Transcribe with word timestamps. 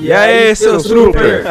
E 0.00 0.10
aí, 0.10 0.56
seus 0.56 0.84
trooper? 0.84 1.44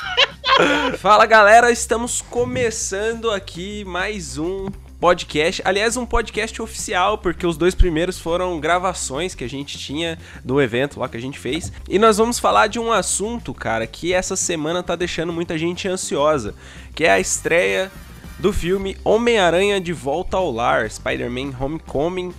Fala 0.98 1.26
galera, 1.26 1.70
estamos 1.70 2.22
começando 2.22 3.30
aqui 3.30 3.84
mais 3.84 4.38
um 4.38 4.68
podcast. 4.98 5.60
Aliás, 5.64 5.96
um 5.96 6.06
podcast 6.06 6.60
oficial, 6.62 7.18
porque 7.18 7.46
os 7.46 7.58
dois 7.58 7.74
primeiros 7.74 8.18
foram 8.18 8.58
gravações 8.58 9.34
que 9.34 9.44
a 9.44 9.48
gente 9.48 9.78
tinha 9.78 10.18
do 10.42 10.60
evento 10.60 10.98
lá 10.98 11.08
que 11.08 11.18
a 11.18 11.20
gente 11.20 11.38
fez. 11.38 11.70
E 11.86 11.98
nós 11.98 12.16
vamos 12.16 12.38
falar 12.38 12.66
de 12.66 12.78
um 12.78 12.90
assunto, 12.90 13.52
cara, 13.52 13.86
que 13.86 14.14
essa 14.14 14.36
semana 14.36 14.82
tá 14.82 14.96
deixando 14.96 15.32
muita 15.32 15.58
gente 15.58 15.86
ansiosa, 15.86 16.54
que 16.94 17.04
é 17.04 17.10
a 17.10 17.20
estreia 17.20 17.92
do 18.38 18.54
filme 18.54 18.96
Homem-Aranha 19.04 19.78
de 19.78 19.92
Volta 19.92 20.38
ao 20.38 20.50
Lar, 20.50 20.90
Spider-Man 20.90 21.52
Homecoming 21.60 22.32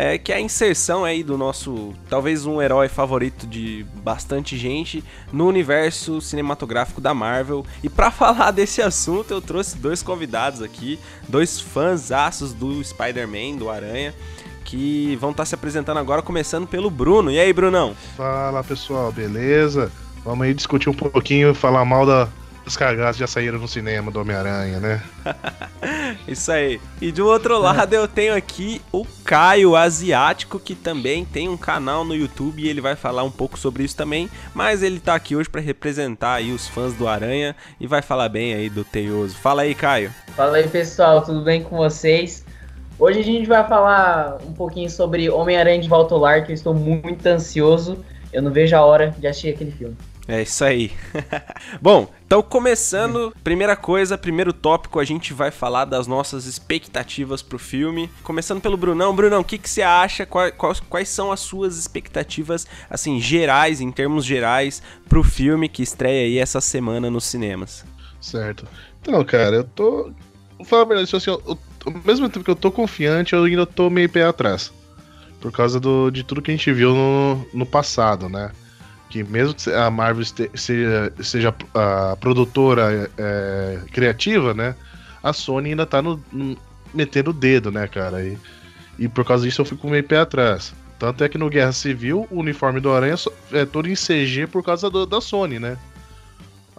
é, 0.00 0.16
que 0.16 0.32
é 0.32 0.36
a 0.36 0.40
inserção 0.40 1.04
aí 1.04 1.22
do 1.22 1.36
nosso, 1.36 1.92
talvez 2.08 2.46
um 2.46 2.62
herói 2.62 2.88
favorito 2.88 3.46
de 3.46 3.84
bastante 3.96 4.56
gente 4.56 5.04
no 5.30 5.46
universo 5.46 6.22
cinematográfico 6.22 7.02
da 7.02 7.12
Marvel. 7.12 7.66
E 7.82 7.88
para 7.90 8.08
falar 8.10 8.50
desse 8.50 8.80
assunto, 8.80 9.34
eu 9.34 9.42
trouxe 9.42 9.76
dois 9.76 10.02
convidados 10.02 10.62
aqui, 10.62 10.98
dois 11.28 11.60
fãs 11.60 12.10
aços 12.10 12.54
do 12.54 12.82
Spider-Man, 12.82 13.58
do 13.58 13.68
Aranha, 13.68 14.14
que 14.64 15.16
vão 15.20 15.32
estar 15.32 15.42
tá 15.42 15.46
se 15.46 15.54
apresentando 15.54 15.98
agora, 15.98 16.22
começando 16.22 16.66
pelo 16.66 16.90
Bruno. 16.90 17.30
E 17.30 17.38
aí, 17.38 17.52
Brunão? 17.52 17.94
Fala 18.16 18.64
pessoal, 18.64 19.12
beleza? 19.12 19.92
Vamos 20.24 20.46
aí 20.46 20.54
discutir 20.54 20.88
um 20.88 20.94
pouquinho, 20.94 21.54
falar 21.54 21.84
mal 21.84 22.06
da, 22.06 22.26
os 22.66 22.76
cagaços 22.76 23.16
já 23.16 23.26
saíram 23.26 23.58
no 23.58 23.66
cinema 23.66 24.10
do 24.10 24.20
Homem-Aranha, 24.20 24.78
né? 24.78 25.02
Isso 26.28 26.52
aí. 26.52 26.80
E 27.00 27.10
do 27.10 27.26
outro 27.26 27.58
lado 27.58 27.92
eu 27.94 28.06
tenho 28.06 28.34
aqui 28.34 28.80
o 28.92 29.04
Caio 29.24 29.74
Asiático, 29.74 30.58
que 30.58 30.74
também 30.74 31.24
tem 31.24 31.48
um 31.48 31.56
canal 31.56 32.04
no 32.04 32.14
YouTube 32.14 32.62
e 32.62 32.68
ele 32.68 32.80
vai 32.80 32.94
falar 32.94 33.22
um 33.22 33.30
pouco 33.30 33.58
sobre 33.58 33.84
isso 33.84 33.96
também. 33.96 34.28
Mas 34.54 34.82
ele 34.82 35.00
tá 35.00 35.14
aqui 35.14 35.34
hoje 35.34 35.48
para 35.48 35.60
representar 35.60 36.34
aí 36.34 36.52
os 36.52 36.68
fãs 36.68 36.94
do 36.94 37.08
Aranha 37.08 37.56
e 37.80 37.86
vai 37.86 38.02
falar 38.02 38.28
bem 38.28 38.54
aí 38.54 38.68
do 38.68 38.84
Teioso. 38.84 39.34
Fala 39.36 39.62
aí, 39.62 39.74
Caio. 39.74 40.12
Fala 40.36 40.58
aí, 40.58 40.68
pessoal, 40.68 41.22
tudo 41.22 41.42
bem 41.42 41.62
com 41.62 41.76
vocês? 41.76 42.44
Hoje 42.98 43.20
a 43.20 43.24
gente 43.24 43.48
vai 43.48 43.66
falar 43.66 44.38
um 44.46 44.52
pouquinho 44.52 44.90
sobre 44.90 45.30
Homem-Aranha 45.30 45.80
de 45.80 45.88
Volta 45.88 46.14
ao 46.14 46.20
Lar, 46.20 46.44
que 46.44 46.52
eu 46.52 46.54
estou 46.54 46.74
muito 46.74 47.26
ansioso. 47.26 48.04
Eu 48.32 48.42
não 48.42 48.52
vejo 48.52 48.76
a 48.76 48.84
hora 48.84 49.14
de 49.18 49.26
assistir 49.26 49.48
aquele 49.48 49.70
filme. 49.70 49.96
É 50.30 50.42
isso 50.42 50.64
aí. 50.64 50.92
Bom, 51.82 52.08
então 52.24 52.40
começando, 52.40 53.34
primeira 53.42 53.74
coisa, 53.74 54.16
primeiro 54.16 54.52
tópico, 54.52 55.00
a 55.00 55.04
gente 55.04 55.34
vai 55.34 55.50
falar 55.50 55.86
das 55.86 56.06
nossas 56.06 56.46
expectativas 56.46 57.42
pro 57.42 57.58
filme. 57.58 58.08
Começando 58.22 58.60
pelo 58.60 58.76
Brunão. 58.76 59.12
Brunão, 59.12 59.40
o 59.40 59.44
que, 59.44 59.58
que 59.58 59.68
você 59.68 59.82
acha? 59.82 60.24
Quais, 60.24 60.54
quais, 60.88 61.08
são 61.08 61.32
as 61.32 61.40
suas 61.40 61.76
expectativas, 61.76 62.64
assim, 62.88 63.20
gerais, 63.20 63.80
em 63.80 63.90
termos 63.90 64.24
gerais, 64.24 64.80
pro 65.08 65.24
filme 65.24 65.68
que 65.68 65.82
estreia 65.82 66.26
aí 66.26 66.38
essa 66.38 66.60
semana 66.60 67.10
nos 67.10 67.24
cinemas? 67.24 67.84
Certo. 68.20 68.68
Então, 69.02 69.24
cara, 69.24 69.56
eu 69.56 69.64
tô. 69.64 70.12
Vou 70.58 70.64
falar 70.64 70.82
a 70.82 70.84
verdade, 70.84 71.16
assim, 71.16 71.28
eu, 71.28 71.42
eu, 71.44 71.58
ao 71.86 72.02
mesmo 72.04 72.28
tempo 72.28 72.44
que 72.44 72.50
eu 72.52 72.54
tô 72.54 72.70
confiante, 72.70 73.32
eu 73.32 73.42
ainda 73.42 73.66
tô 73.66 73.90
meio 73.90 74.08
pé 74.08 74.22
atrás. 74.22 74.72
Por 75.40 75.50
causa 75.50 75.80
do, 75.80 76.08
de 76.08 76.22
tudo 76.22 76.40
que 76.40 76.52
a 76.52 76.54
gente 76.54 76.72
viu 76.72 76.94
no, 76.94 77.44
no 77.52 77.66
passado, 77.66 78.28
né? 78.28 78.52
Que 79.10 79.24
mesmo 79.24 79.52
que 79.52 79.70
a 79.70 79.90
Marvel 79.90 80.24
seja, 80.54 81.12
seja 81.20 81.54
a 81.74 82.16
produtora 82.16 83.10
é, 83.18 83.80
criativa, 83.92 84.54
né? 84.54 84.74
A 85.22 85.32
Sony 85.32 85.70
ainda 85.70 85.84
tá 85.84 86.00
no, 86.00 86.22
no, 86.32 86.56
metendo 86.94 87.30
o 87.30 87.34
dedo, 87.34 87.70
né, 87.72 87.88
cara? 87.88 88.24
E, 88.24 88.38
e 88.98 89.08
por 89.08 89.24
causa 89.24 89.44
disso 89.44 89.60
eu 89.60 89.66
fico 89.66 89.90
meio 89.90 90.04
pé 90.04 90.18
atrás. 90.18 90.72
Tanto 90.98 91.24
é 91.24 91.28
que 91.28 91.36
no 91.36 91.50
Guerra 91.50 91.72
Civil, 91.72 92.28
o 92.30 92.38
uniforme 92.38 92.78
do 92.78 92.92
Aranha 92.92 93.16
é 93.52 93.64
todo 93.64 93.88
em 93.88 93.94
CG 93.94 94.46
por 94.46 94.62
causa 94.62 94.88
do, 94.88 95.04
da 95.04 95.20
Sony, 95.20 95.58
né? 95.58 95.76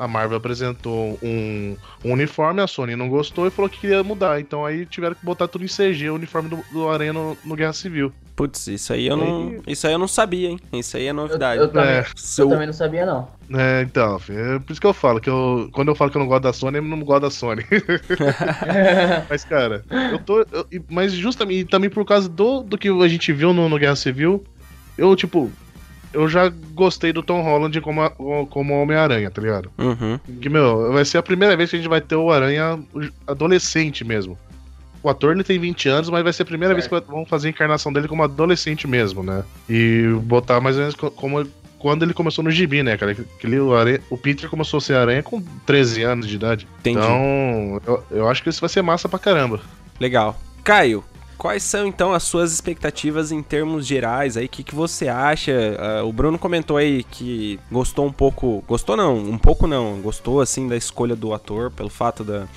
A 0.02 0.08
Marvel 0.08 0.38
apresentou 0.38 1.20
um, 1.22 1.78
um, 2.04 2.14
uniforme, 2.14 2.60
a 2.60 2.66
Sony 2.66 2.96
não 2.96 3.08
gostou 3.08 3.46
e 3.46 3.52
falou 3.52 3.70
que 3.70 3.80
queria 3.80 4.04
mudar. 4.04 4.40
Então 4.40 4.66
aí 4.66 4.84
tiveram 4.84 5.14
que 5.14 5.24
botar 5.24 5.48
tudo 5.48 5.64
em 5.64 5.68
CG, 5.68 6.10
o 6.10 6.16
uniforme 6.16 6.50
do, 6.50 6.60
do 6.72 6.90
Aranha 6.90 7.14
no, 7.14 7.38
no 7.46 7.56
Guerra 7.56 7.74
Civil. 7.74 8.12
Putz, 8.36 8.66
isso 8.66 8.94
aí 8.94 9.06
eu 9.06 9.16
não. 9.16 9.62
Isso 9.68 9.86
aí 9.86 9.94
eu 9.94 10.00
não 10.00 10.08
sabia, 10.08 10.50
hein? 10.50 10.60
Isso 10.74 10.98
aí 10.98 11.06
é 11.06 11.14
novidade. 11.14 11.60
Eu, 11.60 11.66
eu, 11.66 11.72
também, 11.72 11.90
é. 11.90 12.06
eu 12.40 12.50
também, 12.50 12.66
não 12.66 12.74
sabia, 12.74 13.06
não. 13.06 13.28
É, 13.54 13.84
então, 13.84 14.16
é 14.30 14.58
por 14.58 14.72
isso 14.72 14.82
que 14.82 14.88
eu 14.88 14.94
falo, 14.94 15.22
que 15.22 15.30
eu. 15.30 15.70
Quando 15.72 15.90
eu 15.90 15.96
falo 15.96 16.10
que 16.10 16.18
eu 16.18 16.22
não 16.22 16.28
gosto 16.28 16.44
da 16.44 16.54
Sony, 16.54 16.78
eu 16.78 16.84
não 16.84 17.02
gosto 17.02 17.22
da 17.22 17.30
Sony. 17.30 17.64
mas, 19.30 19.44
cara, 19.44 19.84
eu 20.12 20.18
tô. 20.18 20.40
Eu, 20.40 20.66
mas 20.90 21.14
justamente 21.14 21.66
também 21.66 21.92
por 21.92 22.04
causa 22.04 22.28
do, 22.28 22.64
do 22.64 22.80
que 22.80 22.90
a 22.90 23.08
gente 23.08 23.32
viu 23.32 23.54
no, 23.54 23.70
no 23.70 23.78
Guerra 23.78 23.96
Civil, 23.96 24.44
eu, 24.98 25.16
tipo, 25.16 25.52
eu 26.14 26.28
já 26.28 26.52
gostei 26.74 27.14
do 27.14 27.24
Tom 27.24 27.42
Holland 27.42 27.80
como, 27.82 28.10
como 28.48 28.82
Homem-Aranha, 28.82 29.32
tá 29.32 29.42
ligado? 29.42 29.72
Uhum. 29.78 30.20
Que, 30.42 30.50
meu, 30.50 30.92
vai 30.92 31.06
ser 31.06 31.18
a 31.18 31.24
primeira 31.24 31.56
vez 31.56 31.70
que 31.70 31.76
a 31.76 31.80
gente 31.80 31.90
vai 31.90 32.02
ter 32.02 32.16
o 32.16 32.32
Aranha 32.32 32.80
adolescente 33.26 34.04
mesmo. 34.04 34.38
O 35.04 35.10
ator 35.10 35.34
ele 35.34 35.44
tem 35.44 35.58
20 35.58 35.90
anos, 35.90 36.10
mas 36.10 36.24
vai 36.24 36.32
ser 36.32 36.44
a 36.44 36.46
primeira 36.46 36.74
vez 36.74 36.88
que 36.88 37.00
vão 37.02 37.26
fazer 37.26 37.48
a 37.48 37.52
encarnação 37.52 37.92
dele 37.92 38.08
como 38.08 38.24
adolescente 38.24 38.88
mesmo, 38.88 39.24
né? 39.24 39.44
E 39.68 40.04
botar 40.24 40.62
mais 40.62 40.76
ou 40.76 40.82
menos 40.82 40.96
como 40.96 41.48
quando 41.80 42.04
ele 42.04 42.14
começou 42.14 42.44
no 42.44 42.52
gibi, 42.52 42.84
né, 42.84 42.96
cara? 42.96 43.12
Aquele, 43.12 43.60
o, 43.60 43.74
aranha, 43.74 44.00
o 44.12 44.18
Peter 44.18 44.48
começou 44.48 44.78
a 44.78 44.82
ser 44.82 44.94
aranha 44.94 45.24
com 45.24 45.42
13 45.66 46.04
anos 46.04 46.28
de 46.28 46.36
idade. 46.36 46.68
Entendi. 46.80 47.00
Então, 47.00 47.82
eu, 47.88 48.04
eu 48.12 48.30
acho 48.30 48.44
que 48.44 48.50
isso 48.50 48.62
vai 48.62 48.70
ser 48.70 48.84
massa 48.84 49.10
pra 49.10 49.18
caramba. 49.18 49.60
Legal. 50.00 50.40
Caio, 50.64 51.04
quais 51.42 51.64
são 51.64 51.88
então 51.88 52.14
as 52.14 52.22
suas 52.22 52.54
expectativas 52.54 53.32
em 53.32 53.42
termos 53.42 53.88
gerais 53.88 54.38
aí? 54.38 54.46
O 54.46 54.50
que, 54.50 54.64
que 54.64 54.76
você 54.76 55.08
acha? 55.08 55.52
Uh, 56.04 56.08
o 56.08 56.14
Bruno 56.14 56.38
comentou 56.38 56.78
aí 56.78 57.04
que 57.04 57.60
gostou 57.72 58.06
um 58.06 58.12
pouco. 58.12 58.64
Gostou 58.68 58.96
não, 58.96 59.18
um 59.18 59.40
pouco 59.40 59.66
não. 59.66 60.00
Gostou 60.02 60.40
assim 60.40 60.68
da 60.68 60.78
escolha 60.78 61.16
do 61.16 61.34
ator, 61.34 61.72
pelo 61.72 61.90
fato 61.90 62.24
da, 62.24 62.48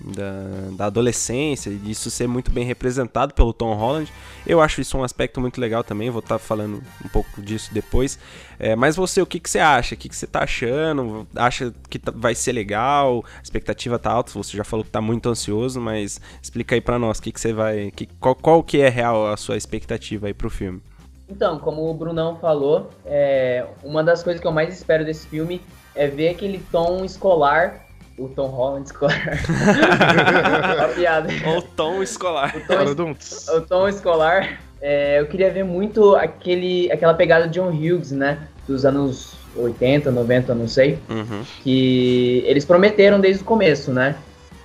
da, 0.00 0.76
da 0.76 0.86
adolescência 0.86 1.70
e 1.70 1.76
disso 1.76 2.10
ser 2.10 2.26
muito 2.26 2.50
bem 2.50 2.64
representado 2.64 3.34
pelo 3.34 3.52
Tom 3.52 3.74
Holland. 3.74 4.12
Eu 4.46 4.60
acho 4.60 4.80
isso 4.80 4.98
um 4.98 5.04
aspecto 5.04 5.40
muito 5.40 5.60
legal 5.60 5.82
também, 5.82 6.10
vou 6.10 6.20
estar 6.20 6.38
tá 6.38 6.38
falando 6.38 6.82
um 7.04 7.08
pouco 7.08 7.40
disso 7.40 7.72
depois. 7.72 8.18
É, 8.58 8.76
mas 8.76 8.96
você, 8.96 9.20
o 9.20 9.26
que, 9.26 9.40
que 9.40 9.48
você 9.48 9.58
acha? 9.58 9.94
O 9.94 9.98
que, 9.98 10.08
que 10.08 10.16
você 10.16 10.24
está 10.24 10.44
achando? 10.44 11.26
Acha 11.34 11.72
que 11.88 11.98
tá, 11.98 12.12
vai 12.14 12.34
ser 12.34 12.52
legal? 12.52 13.24
A 13.38 13.42
expectativa 13.42 13.98
tá 13.98 14.10
alta, 14.10 14.32
você 14.32 14.56
já 14.56 14.64
falou 14.64 14.84
que 14.84 14.90
está 14.90 15.00
muito 15.00 15.28
ansioso, 15.28 15.80
mas 15.80 16.20
explica 16.42 16.74
aí 16.74 16.80
para 16.80 16.98
nós, 16.98 17.20
que, 17.20 17.32
que 17.32 17.40
você 17.40 17.52
vai. 17.52 17.90
Que, 17.90 18.06
qual, 18.20 18.34
qual 18.34 18.62
que 18.62 18.80
é 18.80 18.88
real 18.88 19.26
a 19.26 19.36
sua 19.36 19.56
expectativa 19.56 20.26
aí 20.26 20.34
pro 20.34 20.50
filme? 20.50 20.82
Então, 21.28 21.58
como 21.58 21.88
o 21.88 21.94
Brunão 21.94 22.36
falou, 22.36 22.90
é, 23.04 23.66
uma 23.82 24.04
das 24.04 24.22
coisas 24.22 24.40
que 24.40 24.46
eu 24.46 24.52
mais 24.52 24.74
espero 24.74 25.04
desse 25.04 25.26
filme 25.26 25.60
é 25.94 26.06
ver 26.06 26.28
aquele 26.28 26.58
tom 26.70 27.04
escolar 27.04 27.83
o 28.18 28.28
Tom 28.28 28.46
Holland 28.46 28.86
escolar. 28.86 29.40
a 30.80 30.88
piada. 30.88 31.28
O 31.56 31.62
tom 31.62 32.02
escolar. 32.02 32.54
O 32.56 32.94
tom, 32.94 33.10
es... 33.10 33.48
o 33.48 33.60
tom 33.60 33.88
escolar. 33.88 34.60
É, 34.80 35.20
eu 35.20 35.26
queria 35.26 35.50
ver 35.50 35.64
muito 35.64 36.14
aquele, 36.14 36.90
aquela 36.92 37.14
pegada 37.14 37.48
de 37.48 37.58
John 37.58 37.70
Hughes, 37.70 38.12
né? 38.12 38.38
Dos 38.66 38.84
anos 38.84 39.34
80, 39.56 40.10
90, 40.10 40.54
não 40.54 40.68
sei. 40.68 40.98
Uhum. 41.08 41.42
Que 41.62 42.44
eles 42.46 42.64
prometeram 42.64 43.20
desde 43.20 43.42
o 43.42 43.46
começo, 43.46 43.92
né? 43.92 44.16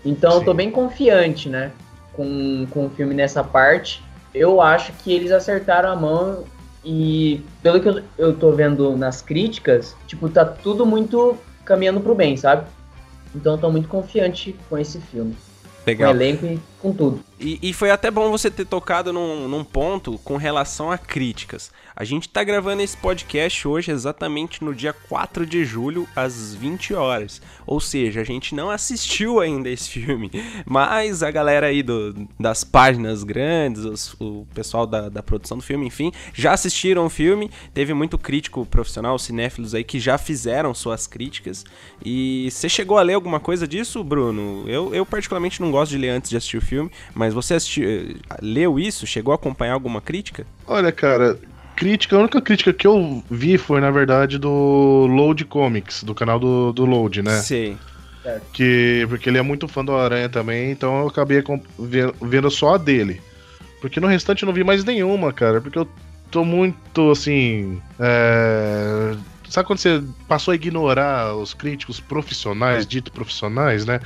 Então 0.06 0.32
Sim. 0.32 0.38
eu 0.38 0.46
tô 0.46 0.54
bem 0.54 0.70
confiante, 0.70 1.50
né? 1.50 1.72
Com, 2.14 2.68
com 2.70 2.86
o 2.86 2.90
filme 2.90 3.14
nessa 3.14 3.44
parte. 3.44 4.04
Eu 4.34 4.62
acho 4.62 4.92
que 4.94 5.12
eles 5.12 5.32
acertaram 5.32 5.90
a 5.90 5.96
mão 5.96 6.44
e 6.84 7.42
pelo 7.62 7.80
que 7.80 7.90
eu, 7.90 8.02
eu 8.18 8.34
tô 8.34 8.52
vendo 8.52 8.96
nas 8.96 9.22
críticas, 9.22 9.96
tipo, 10.08 10.30
tá 10.30 10.46
tudo 10.46 10.86
muito 10.86 11.38
caminhando 11.66 12.00
pro 12.00 12.16
bem, 12.16 12.38
sabe? 12.38 12.66
Então 13.36 13.58
tô 13.58 13.72
muito 13.72 13.88
confiante 13.88 14.54
com 14.70 14.78
esse 14.78 15.00
filme. 15.00 15.36
Legal. 15.86 16.12
Com 16.12 16.18
o 16.18 16.22
elenco 16.22 16.46
e 16.46 16.60
com 16.80 16.94
tudo. 16.94 17.20
E, 17.40 17.58
e, 17.62 17.74
foi 17.74 17.90
até 17.90 18.12
bom 18.12 18.30
você 18.30 18.52
ter 18.52 18.66
tocado 18.66 19.14
num, 19.14 19.48
num, 19.48 19.64
ponto 19.64 20.18
com 20.26 20.36
relação 20.36 20.92
a 20.92 20.98
críticas. 20.98 21.72
A 21.96 22.04
gente 22.04 22.28
tá 22.28 22.44
gravando 22.44 22.82
esse 22.82 22.98
podcast 22.98 23.66
hoje 23.66 23.92
exatamente 23.92 24.64
no 24.64 24.76
dia 24.76 24.92
4 24.92 25.46
de 25.46 25.64
julho, 25.64 26.08
às 26.14 26.54
20 26.54 26.94
horas. 26.94 27.42
Ou 27.66 27.80
seja, 27.80 28.20
a 28.20 28.24
gente 28.26 28.54
não 28.54 28.70
assistiu 28.70 29.40
ainda 29.40 29.70
esse 29.70 29.90
filme. 29.90 30.30
Mas 30.66 31.24
a 31.24 31.32
galera 31.32 31.68
aí 31.68 31.82
do, 31.82 32.28
das 32.38 32.66
páginas 32.66 33.24
grandes, 33.24 33.86
os, 33.86 34.16
o 34.20 34.46
pessoal 34.54 34.86
da, 34.86 35.08
da 35.08 35.24
produção 35.24 35.58
do 35.58 35.64
filme, 35.64 35.88
enfim, 35.88 36.12
já 36.34 36.52
assistiram 36.52 37.06
o 37.06 37.10
filme. 37.10 37.50
Teve 37.74 37.94
muito 37.94 38.18
crítico 38.18 38.66
profissional, 38.66 39.18
cinéfilos 39.18 39.74
aí 39.74 39.84
que 39.84 40.00
já 40.00 40.18
fizeram 40.18 40.74
suas 40.74 41.08
críticas. 41.08 41.66
E 42.04 42.50
você 42.52 42.68
chegou 42.68 42.98
a 42.98 43.02
ler 43.02 43.14
alguma 43.14 43.40
coisa 43.40 43.66
disso, 43.66 44.04
Bruno? 44.04 44.66
Eu, 44.68 44.94
eu 44.94 45.06
particularmente 45.06 45.62
não 45.62 45.69
gosto 45.72 45.92
de 45.92 45.98
ler 45.98 46.10
antes 46.10 46.30
de 46.30 46.38
assistir 46.38 46.58
o 46.58 46.62
filme, 46.62 46.92
mas 47.14 47.30
mas 47.30 47.34
você 47.36 47.54
assistiu, 47.54 48.18
leu 48.42 48.80
isso? 48.80 49.06
Chegou 49.06 49.32
a 49.32 49.36
acompanhar 49.36 49.74
alguma 49.74 50.02
crítica? 50.02 50.48
Olha, 50.66 50.92
cara, 50.92 51.38
crítica, 51.76 52.16
a 52.16 52.20
única 52.20 52.42
crítica 52.42 52.74
que 52.74 52.88
eu 52.88 53.24
vi 53.30 53.56
foi, 53.56 53.80
na 53.80 53.92
verdade, 53.92 54.40
do 54.40 55.06
Load 55.08 55.46
Comics, 55.46 56.04
do 56.04 56.16
canal 56.16 56.40
do, 56.40 56.74
do 56.74 56.86
Load, 56.86 57.22
né? 57.22 57.38
Sim. 57.38 57.78
Que, 58.52 59.06
porque 59.08 59.30
ele 59.30 59.38
é 59.38 59.44
muito 59.44 59.68
fã 59.68 59.86
do 59.86 59.96
Aranha 59.96 60.28
também, 60.28 60.72
então 60.72 61.02
eu 61.02 61.08
acabei 61.08 61.44
vendo 62.20 62.50
só 62.50 62.74
a 62.74 62.78
dele. 62.78 63.22
Porque 63.80 64.00
no 64.00 64.08
restante 64.08 64.42
eu 64.42 64.48
não 64.48 64.54
vi 64.54 64.64
mais 64.64 64.84
nenhuma, 64.84 65.32
cara. 65.32 65.62
Porque 65.62 65.78
eu 65.78 65.88
tô 66.32 66.44
muito, 66.44 67.12
assim. 67.12 67.80
É, 68.00 69.16
sabe 69.48 69.68
quando 69.68 69.80
você 69.80 70.04
passou 70.28 70.52
a 70.52 70.56
ignorar 70.56 71.36
os 71.36 71.54
críticos 71.54 72.00
profissionais, 72.00 72.88
dito 72.88 73.12
profissionais, 73.12 73.86
né? 73.86 74.00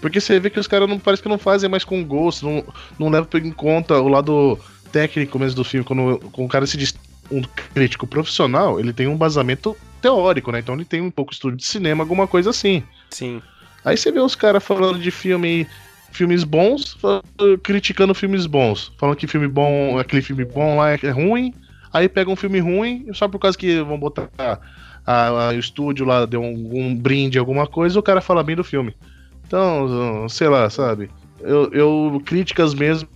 Porque 0.00 0.20
você 0.20 0.38
vê 0.38 0.50
que 0.50 0.60
os 0.60 0.66
caras 0.66 0.88
não 0.88 0.98
parece 0.98 1.22
que 1.22 1.28
não 1.28 1.38
fazem 1.38 1.68
mais 1.68 1.84
com 1.84 2.04
gosto, 2.04 2.46
não, 2.46 2.64
não 2.98 3.08
levam 3.08 3.28
em 3.40 3.52
conta 3.52 3.98
o 4.00 4.08
lado 4.08 4.58
técnico 4.92 5.38
mesmo 5.38 5.56
do 5.56 5.64
filme. 5.64 5.84
Quando, 5.84 6.18
quando 6.32 6.46
o 6.46 6.50
cara 6.50 6.66
se 6.66 6.76
diz 6.76 6.94
um 7.30 7.42
crítico 7.74 8.06
profissional, 8.06 8.78
ele 8.78 8.92
tem 8.92 9.06
um 9.06 9.16
basamento 9.16 9.76
teórico, 10.00 10.52
né? 10.52 10.60
Então 10.60 10.74
ele 10.74 10.84
tem 10.84 11.00
um 11.00 11.10
pouco 11.10 11.30
de 11.30 11.36
estudo 11.36 11.56
de 11.56 11.64
cinema, 11.64 12.02
alguma 12.04 12.26
coisa 12.26 12.50
assim. 12.50 12.82
Sim. 13.10 13.42
Aí 13.84 13.96
você 13.96 14.10
vê 14.10 14.20
os 14.20 14.34
caras 14.34 14.62
falando 14.62 14.98
de 14.98 15.10
filme, 15.10 15.66
filmes 16.10 16.44
bons, 16.44 16.96
criticando 17.62 18.14
filmes 18.14 18.46
bons, 18.46 18.92
falando 18.98 19.16
que 19.16 19.26
filme 19.26 19.48
bom, 19.48 19.98
aquele 19.98 20.22
filme 20.22 20.44
bom 20.44 20.76
lá 20.76 20.92
é 20.92 21.10
ruim. 21.10 21.54
Aí 21.92 22.08
pega 22.08 22.30
um 22.30 22.36
filme 22.36 22.58
ruim, 22.58 23.06
só 23.14 23.28
por 23.28 23.38
causa 23.38 23.56
que 23.56 23.80
vão 23.82 23.98
botar 23.98 24.28
a, 24.38 24.58
a, 25.06 25.48
o 25.50 25.58
estúdio 25.58 26.04
lá 26.04 26.26
deu 26.26 26.42
um, 26.42 26.70
um 26.74 26.94
brinde, 26.94 27.38
alguma 27.38 27.66
coisa, 27.66 27.98
o 27.98 28.02
cara 28.02 28.20
fala 28.20 28.42
bem 28.42 28.56
do 28.56 28.64
filme. 28.64 28.94
Então, 29.46 30.28
sei 30.28 30.48
lá, 30.48 30.68
sabe? 30.68 31.10
Eu, 31.40 31.70
eu 31.72 32.22
críticas 32.24 32.74
mesmo 32.74 33.08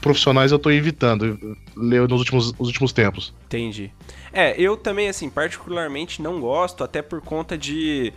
profissionais 0.00 0.52
eu 0.52 0.58
tô 0.58 0.70
evitando 0.70 1.56
ler 1.74 2.06
nos 2.06 2.18
últimos, 2.18 2.52
nos 2.52 2.68
últimos 2.68 2.92
tempos. 2.92 3.32
Entendi. 3.46 3.90
É, 4.32 4.54
eu 4.60 4.76
também, 4.76 5.08
assim, 5.08 5.28
particularmente 5.30 6.20
não 6.20 6.40
gosto, 6.40 6.84
até 6.84 7.02
por 7.02 7.20
conta 7.20 7.56
de. 7.56 8.12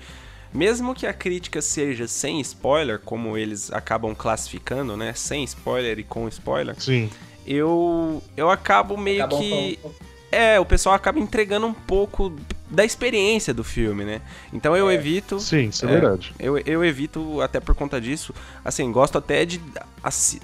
Mesmo 0.53 0.93
que 0.93 1.07
a 1.07 1.13
crítica 1.13 1.61
seja 1.63 2.07
sem 2.07 2.39
spoiler, 2.41 2.99
como 2.99 3.35
eles 3.35 3.71
acabam 3.73 4.13
classificando, 4.13 4.95
né? 4.95 5.13
Sem 5.13 5.43
spoiler 5.45 5.97
e 5.97 6.03
com 6.03 6.27
spoiler. 6.27 6.79
Sim. 6.79 7.09
Eu, 7.47 8.21
eu 8.37 8.51
acabo 8.51 8.95
meio 8.95 9.23
Acabam 9.23 9.41
que. 9.41 9.79
Falando. 9.81 9.95
É, 10.31 10.59
o 10.59 10.65
pessoal 10.65 10.95
acaba 10.95 11.19
entregando 11.19 11.67
um 11.67 11.73
pouco 11.73 12.33
da 12.73 12.83
experiência 12.83 13.53
do 13.53 13.63
filme, 13.63 14.03
né? 14.03 14.21
Então 14.51 14.75
eu 14.75 14.89
é. 14.89 14.95
evito. 14.95 15.39
Sim, 15.39 15.67
isso 15.67 15.85
é, 15.85 15.89
é, 15.89 15.91
verdade. 15.91 16.33
Eu, 16.39 16.57
eu 16.57 16.83
evito, 16.83 17.39
até 17.39 17.59
por 17.59 17.75
conta 17.75 18.01
disso, 18.01 18.33
assim, 18.65 18.91
gosto 18.91 19.17
até 19.17 19.45
de, 19.45 19.61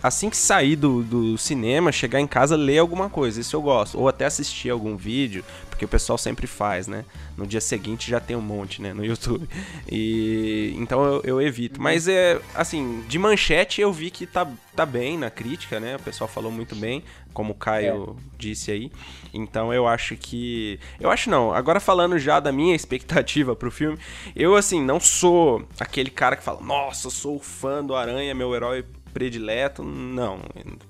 assim 0.03 0.29
que 0.29 0.37
sair 0.37 0.75
do, 0.75 1.01
do 1.01 1.37
cinema, 1.37 1.91
chegar 1.91 2.19
em 2.19 2.27
casa, 2.27 2.55
ler 2.55 2.77
alguma 2.77 3.09
coisa. 3.09 3.41
Isso 3.41 3.55
eu 3.55 3.61
gosto. 3.61 3.99
Ou 3.99 4.07
até 4.07 4.25
assistir 4.25 4.69
algum 4.69 4.95
vídeo, 4.95 5.43
porque 5.79 5.85
o 5.85 5.89
pessoal 5.89 6.17
sempre 6.17 6.45
faz, 6.45 6.87
né? 6.87 7.05
No 7.37 7.47
dia 7.47 7.61
seguinte 7.61 8.11
já 8.11 8.19
tem 8.19 8.35
um 8.35 8.41
monte, 8.41 8.81
né? 8.81 8.93
No 8.93 9.05
YouTube. 9.05 9.47
E 9.91 10.75
então 10.77 11.03
eu, 11.03 11.21
eu 11.23 11.41
evito. 11.41 11.81
Mas 11.81 12.07
é 12.07 12.39
assim, 12.53 13.03
de 13.07 13.17
manchete 13.17 13.81
eu 13.81 13.91
vi 13.91 14.11
que 14.11 14.27
tá, 14.27 14.47
tá 14.75 14.85
bem 14.85 15.17
na 15.17 15.29
crítica, 15.29 15.79
né? 15.79 15.95
O 15.95 15.99
pessoal 15.99 16.27
falou 16.27 16.51
muito 16.51 16.75
bem, 16.75 17.03
como 17.33 17.53
o 17.53 17.55
Caio 17.55 18.15
é. 18.17 18.21
disse 18.37 18.71
aí. 18.71 18.91
Então 19.33 19.73
eu 19.73 19.87
acho 19.87 20.15
que. 20.15 20.79
Eu 20.99 21.09
acho 21.09 21.29
não. 21.29 21.53
Agora 21.53 21.79
falando 21.79 22.19
já 22.19 22.39
da 22.39 22.51
minha 22.51 22.75
expectativa 22.75 23.55
pro 23.55 23.71
filme, 23.71 23.97
eu 24.35 24.55
assim, 24.55 24.83
não 24.83 24.99
sou 24.99 25.65
aquele 25.79 26.09
cara 26.09 26.35
que 26.35 26.43
fala, 26.43 26.61
nossa, 26.61 27.09
sou 27.09 27.39
fã 27.39 27.83
do 27.83 27.95
Aranha, 27.95 28.35
meu 28.35 28.53
herói 28.53 28.85
predileto, 29.09 29.83
não, 29.83 30.39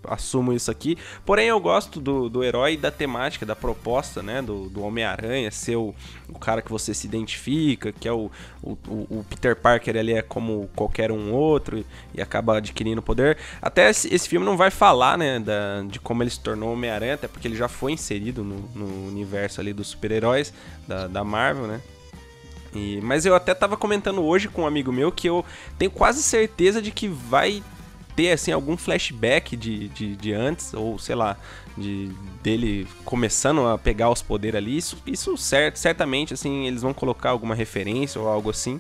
assumo 0.04 0.54
isso 0.54 0.70
aqui. 0.70 0.98
Porém, 1.26 1.48
eu 1.48 1.60
gosto 1.60 2.00
do, 2.00 2.30
do 2.30 2.44
herói 2.44 2.74
e 2.74 2.78
da 2.78 2.92
temática, 2.92 3.46
da 3.46 3.56
proposta, 3.56 4.22
né, 4.22 4.42
do, 4.42 4.70
do 4.70 4.82
Homem-Aranha, 4.82 5.50
ser 5.52 5.76
o, 5.76 5.94
o 6.28 6.38
cara 6.38 6.62
que 6.62 6.72
você 6.72 6.94
se 6.94 7.08
identifica, 7.08 7.92
que 7.92 8.08
é 8.08 8.12
o, 8.12 8.30
o, 8.62 8.78
o, 8.88 9.26
Peter 9.30 9.56
Parker, 9.56 9.96
ele 9.96 10.14
é 10.14 10.22
como 10.22 10.70
qualquer 10.76 11.12
um 11.12 11.34
outro 11.34 11.84
e 12.14 12.22
acaba 12.22 12.58
adquirindo 12.58 13.02
poder. 13.02 13.38
Até 13.62 13.90
esse, 13.90 14.14
esse 14.14 14.28
filme 14.28 14.46
não 14.46 14.58
vai 14.58 14.72
falar, 14.72 15.18
né, 15.18 15.40
da, 15.40 15.84
de 15.88 16.00
como 16.00 16.24
ele 16.24 16.30
se 16.30 16.40
tornou 16.40 16.74
Homem-Aranha, 16.74 17.16
até 17.16 17.28
porque 17.28 17.48
ele 17.48 17.56
já 17.56 17.68
foi 17.68 17.94
inserido 17.94 18.44
no, 18.44 18.60
no 18.76 19.08
universo 19.08 19.62
ali 19.62 19.74
dos 19.74 19.88
super-heróis 19.88 20.54
da, 20.88 21.08
da 21.08 21.24
Marvel, 21.24 21.68
né. 21.68 21.82
E, 22.74 23.00
mas 23.02 23.26
eu 23.26 23.36
até 23.36 23.54
tava 23.54 23.76
comentando 23.76 24.24
hoje 24.24 24.48
com 24.48 24.64
um 24.64 24.68
amigo 24.68 24.92
meu 24.92 25.12
que 25.12 25.28
eu 25.28 25.44
tenho 25.78 25.92
quase 25.92 26.22
certeza 26.22 26.82
de 26.82 26.92
que 26.92 27.08
vai 27.08 27.64
ter 28.20 28.32
assim 28.32 28.52
algum 28.52 28.76
flashback 28.76 29.56
de, 29.56 29.88
de, 29.88 30.14
de, 30.14 30.34
antes, 30.34 30.74
ou 30.74 31.00
sei 31.00 31.16
lá, 31.16 31.38
de 31.78 32.12
dele 32.44 32.86
começando 33.06 33.66
a 33.66 33.78
pegar 33.78 34.10
os 34.10 34.22
poderes 34.22 34.58
ali, 34.58 34.76
isso, 34.76 34.98
isso 35.08 35.38
cert, 35.38 35.78
certamente 35.78 36.34
assim, 36.34 36.68
eles 36.68 36.82
vão 36.82 36.94
colocar 36.94 37.30
alguma 37.30 37.56
referência 37.56 38.20
ou 38.20 38.28
algo 38.28 38.50
assim. 38.50 38.78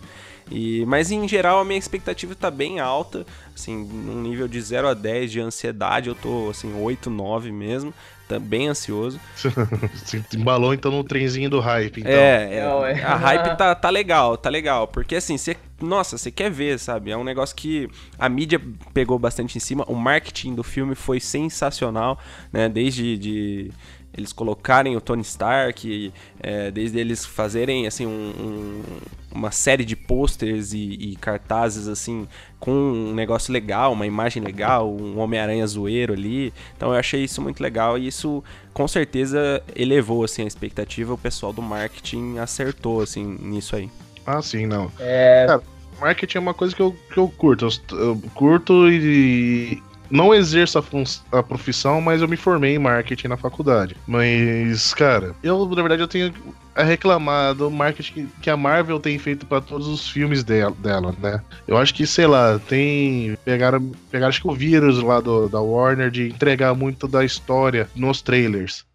E, 0.51 0.85
mas 0.85 1.11
em 1.11 1.27
geral 1.27 1.59
a 1.59 1.65
minha 1.65 1.77
expectativa 1.77 2.35
tá 2.35 2.49
bem 2.49 2.79
alta, 2.79 3.25
assim, 3.55 3.75
num 3.75 4.21
nível 4.21 4.47
de 4.47 4.61
0 4.61 4.87
a 4.87 4.93
10 4.93 5.31
de 5.31 5.39
ansiedade, 5.39 6.09
eu 6.09 6.15
tô 6.15 6.49
assim 6.49 6.73
8, 6.73 7.09
9 7.09 7.51
mesmo 7.51 7.93
tá 8.29 8.39
bem 8.39 8.67
ansioso. 8.67 9.19
Embalou 10.33 10.71
então 10.71 10.91
no 10.91 11.03
trenzinho 11.03 11.49
do 11.49 11.59
hype, 11.59 12.01
então. 12.01 12.11
É, 12.11 12.57
é, 12.57 13.03
a 13.03 13.15
hype 13.15 13.57
tá, 13.57 13.73
tá 13.73 13.89
legal, 13.89 14.37
tá 14.37 14.49
legal. 14.49 14.87
Porque 14.87 15.15
assim, 15.15 15.35
você. 15.35 15.57
Nossa, 15.81 16.17
você 16.17 16.29
quer 16.29 16.51
ver, 16.51 16.77
sabe? 16.77 17.09
É 17.09 17.17
um 17.17 17.23
negócio 17.23 17.55
que 17.55 17.89
a 18.19 18.29
mídia 18.29 18.61
pegou 18.93 19.17
bastante 19.17 19.57
em 19.57 19.59
cima. 19.59 19.83
O 19.87 19.95
marketing 19.95 20.53
do 20.53 20.63
filme 20.63 20.93
foi 20.93 21.19
sensacional, 21.19 22.19
né? 22.53 22.69
Desde 22.69 23.17
de, 23.17 23.71
eles 24.13 24.33
colocarem 24.33 24.95
o 24.95 25.01
Tony 25.01 25.21
Stark, 25.21 26.13
é, 26.39 26.71
desde 26.71 26.99
eles 26.99 27.25
fazerem 27.25 27.87
assim 27.87 28.05
um, 28.05 28.09
um, 28.09 28.83
uma 29.31 29.51
série 29.51 29.85
de 29.85 29.95
posters 29.95 30.73
e, 30.73 30.93
e, 30.93 31.15
cartazes 31.15 31.87
assim 31.87 32.27
com 32.59 32.71
um 32.71 33.13
negócio 33.13 33.53
legal, 33.53 33.93
uma 33.93 34.05
imagem 34.05 34.43
legal, 34.43 34.91
um 34.91 35.19
Homem-Aranha 35.19 35.65
zoeiro 35.67 36.13
ali. 36.13 36.53
Então 36.75 36.91
eu 36.91 36.99
achei 36.99 37.23
isso 37.23 37.41
muito 37.41 37.61
legal 37.61 37.97
e 37.97 38.07
isso 38.07 38.43
com 38.73 38.87
certeza 38.87 39.63
elevou 39.75 40.23
assim 40.23 40.43
a 40.43 40.47
expectativa. 40.47 41.13
O 41.13 41.17
pessoal 41.17 41.53
do 41.53 41.61
marketing 41.61 42.37
acertou 42.39 43.01
assim 43.01 43.37
nisso 43.41 43.75
aí. 43.75 43.89
Ah, 44.25 44.41
sim, 44.41 44.65
não. 44.65 44.91
É... 44.99 45.45
Cara, 45.47 45.63
marketing 45.99 46.37
é 46.37 46.41
uma 46.41 46.53
coisa 46.53 46.75
que 46.75 46.81
eu, 46.81 46.95
que 47.11 47.17
eu 47.17 47.27
curto. 47.29 47.67
Eu, 47.91 47.97
eu 47.97 48.21
curto 48.33 48.89
e, 48.89 49.81
não 50.09 50.33
exerço 50.33 50.79
a, 50.79 51.37
a, 51.37 51.43
profissão, 51.43 52.01
mas 52.01 52.21
eu 52.21 52.27
me 52.27 52.37
formei 52.37 52.75
em 52.75 52.79
marketing 52.79 53.27
na 53.27 53.37
faculdade. 53.37 53.95
Mas, 54.07 54.93
cara, 54.93 55.35
eu, 55.43 55.65
na 55.67 55.81
verdade, 55.81 56.01
eu 56.01 56.07
tenho 56.07 56.33
a 56.75 56.83
reclamar 56.83 57.53
do 57.53 57.69
marketing 57.69 58.29
que 58.41 58.49
a 58.49 58.57
Marvel 58.57 58.99
tem 58.99 59.19
feito 59.19 59.45
para 59.45 59.61
todos 59.61 59.87
os 59.87 60.09
filmes 60.09 60.43
dela, 60.43 60.75
dela, 60.79 61.15
né? 61.19 61.41
Eu 61.67 61.77
acho 61.77 61.93
que, 61.93 62.07
sei 62.07 62.25
lá, 62.25 62.59
tem. 62.59 63.37
Pegaram, 63.43 63.91
pegaram 64.09 64.29
acho 64.29 64.41
que 64.41 64.47
o 64.47 64.53
vírus 64.53 65.01
lá 65.01 65.19
do, 65.19 65.47
da 65.49 65.59
Warner 65.59 66.09
de 66.09 66.29
entregar 66.29 66.73
muito 66.73 67.07
da 67.07 67.23
história 67.23 67.89
nos 67.95 68.21
trailers. 68.21 68.85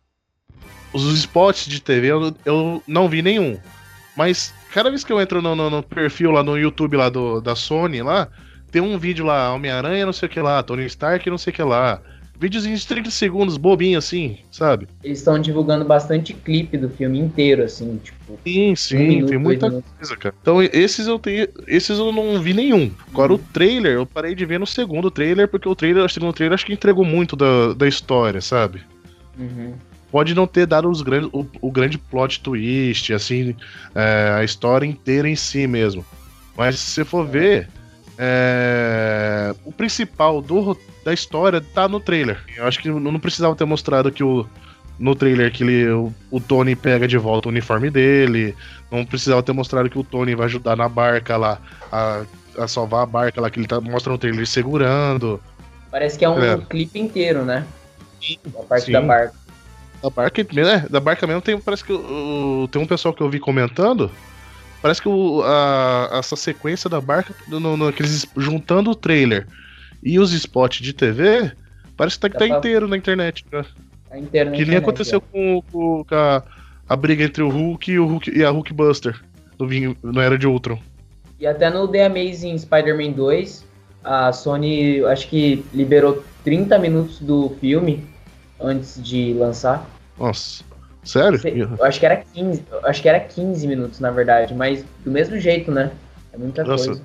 Os 0.93 1.13
spots 1.13 1.67
de 1.67 1.81
TV 1.81 2.09
eu, 2.09 2.35
eu 2.45 2.83
não 2.87 3.09
vi 3.09 3.21
nenhum. 3.21 3.59
Mas 4.17 4.55
cada 4.73 4.91
vez 4.91 5.05
que 5.05 5.13
eu 5.13 5.21
entro 5.21 5.43
no, 5.43 5.55
no, 5.55 5.69
no 5.69 5.83
perfil 5.83 6.31
lá 6.31 6.43
no 6.43 6.57
YouTube 6.57 6.97
lá 6.97 7.09
do, 7.09 7.41
da 7.41 7.57
Sony 7.57 8.01
lá, 8.01 8.29
tem 8.75 8.83
um 8.83 8.99
vídeo 8.99 9.25
lá, 9.25 9.55
Homem-Aranha, 9.55 10.05
não 10.05 10.13
sei 10.13 10.27
o 10.27 10.29
que 10.29 10.41
lá, 10.41 10.61
Tony 10.61 10.85
Stark, 10.87 11.31
não 11.31 11.39
sei 11.39 11.53
o 11.53 11.55
que 11.55 11.63
lá. 11.63 12.03
Videozinhos 12.37 12.81
de 12.81 12.89
30 12.89 13.09
segundos, 13.13 13.57
bobinho 13.57 13.97
assim, 13.97 14.39
sabe? 14.51 14.89
Eles 15.05 15.19
estão 15.19 15.39
divulgando 15.39 15.85
bastante 15.85 16.35
clipe 16.35 16.77
do 16.77 16.91
filme 16.91 17.21
inteiro, 17.21 17.63
assim, 17.63 18.01
tipo. 18.03 18.37
Sim, 18.45 18.75
sim, 18.75 18.97
um 18.97 19.09
minuto, 19.09 19.29
tem 19.29 19.39
muita 19.39 19.71
coisa, 19.71 20.17
cara. 20.17 20.35
Então, 20.43 20.61
esses 20.61 21.07
eu 21.07 21.21
tenho. 21.21 21.47
Esses 21.69 21.97
eu 21.97 22.11
não 22.11 22.43
vi 22.43 22.53
nenhum. 22.53 22.91
Agora, 23.13 23.33
uhum. 23.33 23.39
o 23.39 23.53
trailer, 23.53 23.93
eu 23.93 24.05
parei 24.05 24.35
de 24.35 24.45
ver 24.45 24.59
no 24.59 24.67
segundo 24.67 25.09
trailer, 25.09 25.47
porque 25.47 25.69
o 25.69 25.77
trailer, 25.77 26.05
o 26.05 26.09
segundo 26.09 26.33
trailer, 26.33 26.55
acho 26.55 26.67
que 26.67 26.73
entregou 26.73 27.05
muito 27.05 27.37
da, 27.37 27.75
da 27.75 27.87
história, 27.87 28.41
sabe? 28.41 28.83
Uhum 29.39 29.75
pode 30.11 30.33
não 30.33 30.47
ter 30.47 30.65
dado 30.65 30.89
os 30.89 31.03
grandes, 31.03 31.29
o, 31.33 31.45
o 31.61 31.73
grande 31.73 31.99
plot 31.99 32.39
twist, 32.39 33.13
assim, 33.13 33.53
é, 33.97 34.33
a 34.39 34.45
história 34.45 34.87
inteira 34.87 35.29
em 35.29 35.35
si 35.35 35.67
mesmo. 35.67 36.07
Mas 36.57 36.79
se 36.79 36.91
você 36.93 37.05
for 37.05 37.27
ver, 37.27 37.69
é... 38.19 39.55
O 39.65 39.73
principal 39.73 40.41
do, 40.41 40.77
da 41.05 41.13
história 41.13 41.61
tá 41.61 41.89
no 41.89 42.01
trailer. 42.01 42.41
Eu 42.57 42.67
acho 42.67 42.81
que 42.81 42.89
não 42.89 43.19
precisava 43.21 43.55
ter 43.55 43.65
mostrado 43.65 44.11
que 44.11 44.23
o, 44.23 44.47
no 44.99 45.15
trailer 45.15 45.53
que 45.53 45.63
ele, 45.63 45.89
o, 45.91 46.13
o, 46.31 46.41
Tony 46.41 46.77
pega 46.77 47.07
de 47.09 47.19
volta 47.19 47.49
o 47.49 47.53
uniforme 47.53 47.91
dele. 47.91 48.55
Não 48.91 49.05
precisava 49.05 49.43
ter 49.43 49.53
mostrado 49.53 49.91
que 49.91 49.99
o 49.99 50.05
Tony 50.05 50.35
vai 50.35 50.47
ajudar 50.47 50.77
na 50.77 50.89
barca 50.89 51.37
lá, 51.37 51.59
a, 51.91 52.23
a 52.59 52.69
salvar 52.69 53.03
a 53.03 53.07
barca 53.07 53.41
lá, 53.41 53.51
que 53.51 53.59
ele 53.59 53.67
tá, 53.67 53.81
mostra 53.81 54.13
no 54.13 54.19
trailer 54.19 54.47
segurando. 54.47 55.41
Parece 55.91 56.19
que 56.19 56.25
é 56.25 56.29
um 56.29 56.43
é. 56.43 56.59
clipe 56.69 56.99
inteiro, 56.99 57.45
né? 57.45 57.67
Sim, 58.21 58.39
a 58.59 58.63
parte 58.63 58.87
Sim. 58.87 58.93
da 58.93 59.01
barca. 59.01 59.35
Da 60.03 60.11
barca, 60.11 60.41
é, 60.41 60.89
da 60.89 61.01
barca 61.01 61.27
mesmo 61.27 61.41
tem, 61.41 61.59
parece 61.59 61.83
que 61.83 61.93
o, 61.93 62.69
tem 62.71 62.81
um 62.81 62.87
pessoal 62.87 63.15
que 63.15 63.23
eu 63.23 63.31
vi 63.31 63.41
comentando 63.41 64.11
Parece 64.85 65.01
que 65.01 65.09
o, 65.09 65.43
a, 65.43 66.11
essa 66.13 66.37
sequência 66.37 66.91
da 66.91 67.01
barca, 67.01 67.35
no, 67.49 67.59
no, 67.59 67.89
aqueles, 67.89 68.27
juntando 68.37 68.91
o 68.91 68.95
trailer 68.95 69.47
e 70.03 70.19
os 70.19 70.31
spots 70.35 70.83
de 70.83 70.93
TV, 70.93 71.53
parece 71.97 72.19
que 72.19 72.29
tá, 72.29 72.39
tá 72.39 72.47
inteiro 72.47 72.87
na 72.87 72.95
internet. 72.95 73.47
Né? 73.51 73.65
Tá 74.11 74.19
inteiro 74.19 74.51
na 74.51 74.57
que 74.59 74.67
nem 74.67 74.77
aconteceu 74.77 75.23
com, 75.23 75.63
com, 75.73 76.05
com 76.05 76.15
a, 76.15 76.43
a, 76.87 76.95
briga 76.97 77.25
entre 77.25 77.43
o 77.43 77.49
Hulk 77.49 77.91
e, 77.91 77.99
o 77.99 78.07
Hulk, 78.07 78.31
e 78.31 78.45
a 78.45 78.51
Hulkbuster 78.51 79.19
no, 79.59 79.67
no 80.03 80.21
Era 80.21 80.37
de 80.37 80.47
Ultron. 80.47 80.79
E 81.41 81.47
até 81.47 81.71
no 81.71 81.89
The 81.89 82.05
Amazing 82.05 82.59
Spider-Man 82.59 83.13
2, 83.13 83.65
a 84.05 84.35
Sony 84.35 85.03
acho 85.07 85.29
que 85.29 85.65
liberou 85.73 86.23
30 86.45 86.79
minutos 86.79 87.21
do 87.21 87.57
filme 87.59 88.05
antes 88.61 89.03
de 89.03 89.33
lançar. 89.33 89.89
Nossa. 90.19 90.63
Sério? 91.05 91.41
Eu 91.79 91.85
acho 91.85 92.01
que 92.01 92.07
era 92.07 92.17
15, 92.17 92.65
acho 92.85 93.03
que 93.03 93.09
era 93.09 93.21
15 93.21 93.67
minutos, 93.67 94.01
na 94.01 94.11
verdade, 94.11 94.55
mas 94.55 94.85
do 95.05 95.11
mesmo 95.11 95.39
jeito, 95.39 95.71
né? 95.71 95.91
É 96.33 96.39
muita 96.39 96.65
Nossa, 96.65 96.87
coisa. 96.87 97.03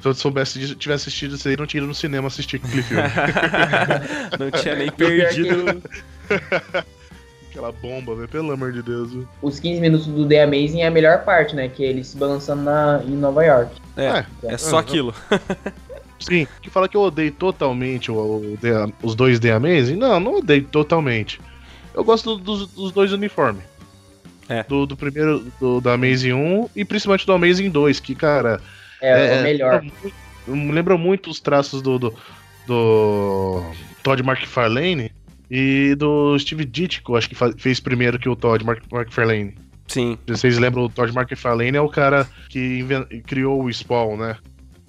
Se 0.00 0.06
eu 0.08 0.14
soubesse 0.14 0.58
disso, 0.58 0.74
tivesse 0.74 1.08
assistido 1.08 1.34
isso 1.34 1.48
aí, 1.48 1.56
não 1.56 1.66
tinha 1.66 1.80
ido 1.80 1.86
no 1.88 1.94
cinema 1.94 2.28
assistir 2.28 2.56
aquele 2.56 2.82
filme. 2.82 3.02
não 4.38 4.50
tinha 4.50 4.76
nem 4.76 4.90
perdido. 4.90 5.82
Aquela 7.50 7.72
bomba, 7.72 8.14
velho, 8.14 8.28
pelo 8.28 8.52
amor 8.52 8.72
de 8.72 8.82
Deus. 8.82 9.10
Viu? 9.10 9.26
Os 9.42 9.58
15 9.58 9.80
minutos 9.80 10.06
do 10.06 10.28
The 10.28 10.44
Amazing 10.44 10.82
é 10.82 10.86
a 10.86 10.90
melhor 10.90 11.24
parte, 11.24 11.56
né? 11.56 11.68
Que 11.68 11.84
é 11.84 11.88
ele 11.88 12.04
se 12.04 12.16
balançando 12.16 12.62
na, 12.62 13.02
em 13.04 13.16
Nova 13.16 13.44
York. 13.44 13.74
É, 13.96 14.24
é, 14.44 14.54
é 14.54 14.58
só 14.58 14.78
aquilo. 14.78 15.12
Sim, 16.20 16.46
que 16.60 16.68
fala 16.70 16.88
que 16.88 16.96
eu 16.96 17.00
odeio 17.00 17.32
totalmente 17.32 18.10
o, 18.10 18.14
o 18.14 18.58
The, 18.60 18.92
os 19.02 19.14
dois 19.14 19.40
The 19.40 19.52
Amazing. 19.52 19.96
Não, 19.96 20.20
não 20.20 20.38
odeio 20.38 20.64
totalmente. 20.64 21.40
Eu 21.94 22.04
gosto 22.04 22.36
do, 22.36 22.44
dos, 22.44 22.66
dos 22.68 22.92
dois 22.92 23.12
uniformes. 23.12 23.62
É. 24.48 24.62
Do, 24.62 24.86
do 24.86 24.96
primeiro, 24.96 25.44
do, 25.60 25.80
do 25.80 25.90
Amazing 25.90 26.32
1 26.32 26.70
e 26.74 26.84
principalmente 26.84 27.26
do 27.26 27.32
Amazing 27.32 27.70
2, 27.70 28.00
que, 28.00 28.14
cara. 28.14 28.60
É, 29.00 29.10
é, 29.10 29.36
é 29.36 29.40
o 29.40 29.42
melhor. 29.42 29.84
Me 30.46 30.72
lembra 30.72 30.96
muito 30.96 31.28
os 31.28 31.40
traços 31.40 31.82
do, 31.82 31.98
do, 31.98 32.14
do 32.66 33.62
Todd 34.02 34.22
McFarlane 34.22 35.12
e 35.50 35.94
do 35.94 36.38
Steve 36.38 36.64
Ditko, 36.64 37.16
acho 37.16 37.28
que 37.28 37.36
fez 37.56 37.80
primeiro 37.80 38.18
que 38.18 38.28
o 38.28 38.36
Todd 38.36 38.64
McFarlane. 38.64 39.54
Sim. 39.86 40.18
Vocês 40.26 40.58
lembram, 40.58 40.84
o 40.84 40.88
Todd 40.88 41.12
McFarlane 41.16 41.76
é 41.76 41.80
o 41.80 41.88
cara 41.88 42.26
que 42.48 42.84
criou 43.26 43.64
o 43.64 43.72
Spawn, 43.72 44.16
né? 44.16 44.36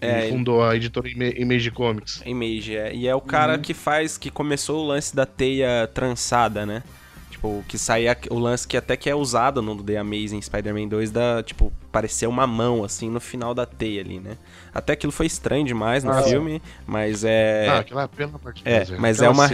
É, 0.02 0.24
ele 0.24 0.32
fundou 0.32 0.64
a 0.64 0.76
editora 0.76 1.10
Image 1.10 1.72
Comics. 1.72 2.22
Image, 2.26 2.76
é. 2.76 2.94
E 2.94 3.08
é 3.08 3.16
o 3.16 3.22
cara 3.22 3.56
uhum. 3.56 3.62
que 3.62 3.74
faz, 3.74 4.18
que 4.18 4.32
começou 4.32 4.84
o 4.84 4.88
lance 4.88 5.16
da 5.16 5.26
teia 5.26 5.90
trançada, 5.94 6.66
né? 6.66 6.84
Tipo, 7.30 7.64
que 7.68 7.78
saía 7.78 8.18
o 8.30 8.38
lance 8.38 8.68
que 8.68 8.76
até 8.76 8.98
que 8.98 9.10
é 9.10 9.16
usado 9.16 9.62
no 9.62 9.82
The 9.82 9.98
Amazing 9.98 10.42
Spider-Man 10.42 10.88
2 10.88 11.12
da, 11.12 11.42
tipo, 11.42 11.72
parecer 11.90 12.28
uma 12.28 12.46
mão, 12.46 12.84
assim, 12.84 13.10
no 13.10 13.22
final 13.22 13.54
da 13.54 13.66
teia 13.66 14.02
ali, 14.02 14.20
né? 14.20 14.36
Até 14.74 14.94
aquilo 14.94 15.12
foi 15.12 15.26
estranho 15.26 15.66
demais 15.66 16.04
no 16.04 16.12
ah, 16.12 16.22
filme, 16.22 16.58
é. 16.58 16.62
mas 16.86 17.24
é... 17.24 17.68
Ah, 17.70 17.80
aquela 17.80 18.04
é 18.04 18.08
pena 18.08 18.38
parte 18.40 18.62
É, 18.66 18.86
mas 18.98 19.22
é 19.22 19.30
uma... 19.30 19.48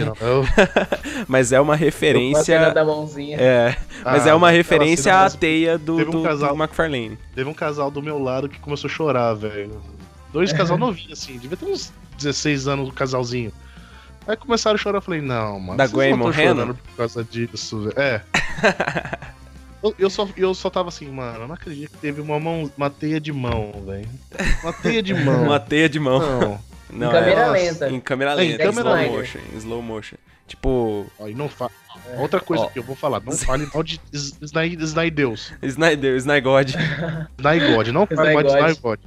mas 1.28 1.52
é 1.52 1.60
uma 1.60 1.76
referência... 1.76 2.72
da 2.72 2.84
mãozinha. 2.84 3.36
É, 3.40 3.76
mas 4.04 4.26
ah, 4.26 4.30
é 4.30 4.34
uma 4.34 4.50
referência 4.50 5.24
à 5.24 5.30
teia 5.30 5.78
do, 5.78 5.96
um 5.96 6.10
do, 6.10 6.22
casal, 6.22 6.56
do 6.56 6.62
McFarlane. 6.62 7.18
Teve 7.34 7.48
um 7.48 7.54
casal 7.54 7.90
do 7.90 8.02
meu 8.02 8.18
lado 8.18 8.48
que 8.48 8.58
começou 8.58 8.88
a 8.88 8.92
chorar, 8.92 9.34
velho. 9.34 9.80
Dois 10.32 10.52
casal 10.52 10.76
novinho, 10.76 11.12
assim, 11.12 11.38
devia 11.38 11.56
ter 11.56 11.66
uns 11.66 11.92
16 12.18 12.68
anos 12.68 12.88
o 12.88 12.92
casalzinho. 12.92 13.52
Aí 14.26 14.36
começaram 14.36 14.74
a 14.74 14.78
chorar, 14.78 14.98
eu 14.98 15.02
falei, 15.02 15.20
não, 15.20 15.60
mano. 15.60 15.78
Da 15.78 15.86
Gwen 15.86 16.14
morrendo? 16.14 16.74
por 16.74 16.96
causa 16.96 17.22
disso, 17.24 17.90
É. 17.96 18.20
eu, 19.82 19.94
eu, 19.98 20.10
só, 20.10 20.28
eu 20.36 20.52
só 20.52 20.68
tava 20.68 20.88
assim, 20.88 21.08
mano, 21.10 21.42
eu 21.42 21.48
não 21.48 21.54
acredito 21.54 21.92
que 21.92 21.98
teve 21.98 22.20
uma, 22.20 22.40
mão, 22.40 22.70
uma 22.76 22.90
teia 22.90 23.20
de 23.20 23.32
mão, 23.32 23.72
velho. 23.86 24.08
Uma 24.62 24.72
teia 24.72 25.02
de 25.02 25.14
mão. 25.24 25.44
uma 25.44 25.60
teia 25.60 25.88
de 25.88 26.00
mão. 26.00 26.18
Não. 26.18 26.60
Não, 26.88 27.08
em 27.08 27.10
câmera 27.10 27.40
é, 27.40 27.50
lenta. 27.50 27.90
Em 27.90 28.00
câmera 28.00 28.34
lenta, 28.34 28.62
em, 28.62 28.66
câmera 28.66 29.02
slow 29.02 29.18
motion. 29.18 29.38
Em 29.38 29.56
slow 29.56 29.82
motion. 29.82 30.16
Tipo. 30.46 31.06
Ó, 31.18 31.26
não 31.28 31.48
fa... 31.48 31.70
É. 32.12 32.20
Outra 32.20 32.40
coisa 32.40 32.64
Ó. 32.64 32.68
que 32.68 32.78
eu 32.78 32.82
vou 32.82 32.94
falar, 32.94 33.20
não 33.20 33.32
fale 33.32 33.66
mal 33.72 33.82
de 33.82 34.00
Snydeus. 34.12 35.52
Snyder, 35.62 36.16
Snygod. 36.16 36.74
Snygod, 37.38 37.92
não 37.92 38.06
fale 38.06 38.32
mal 38.34 38.42
de 38.42 38.50
Snygod. 38.50 39.00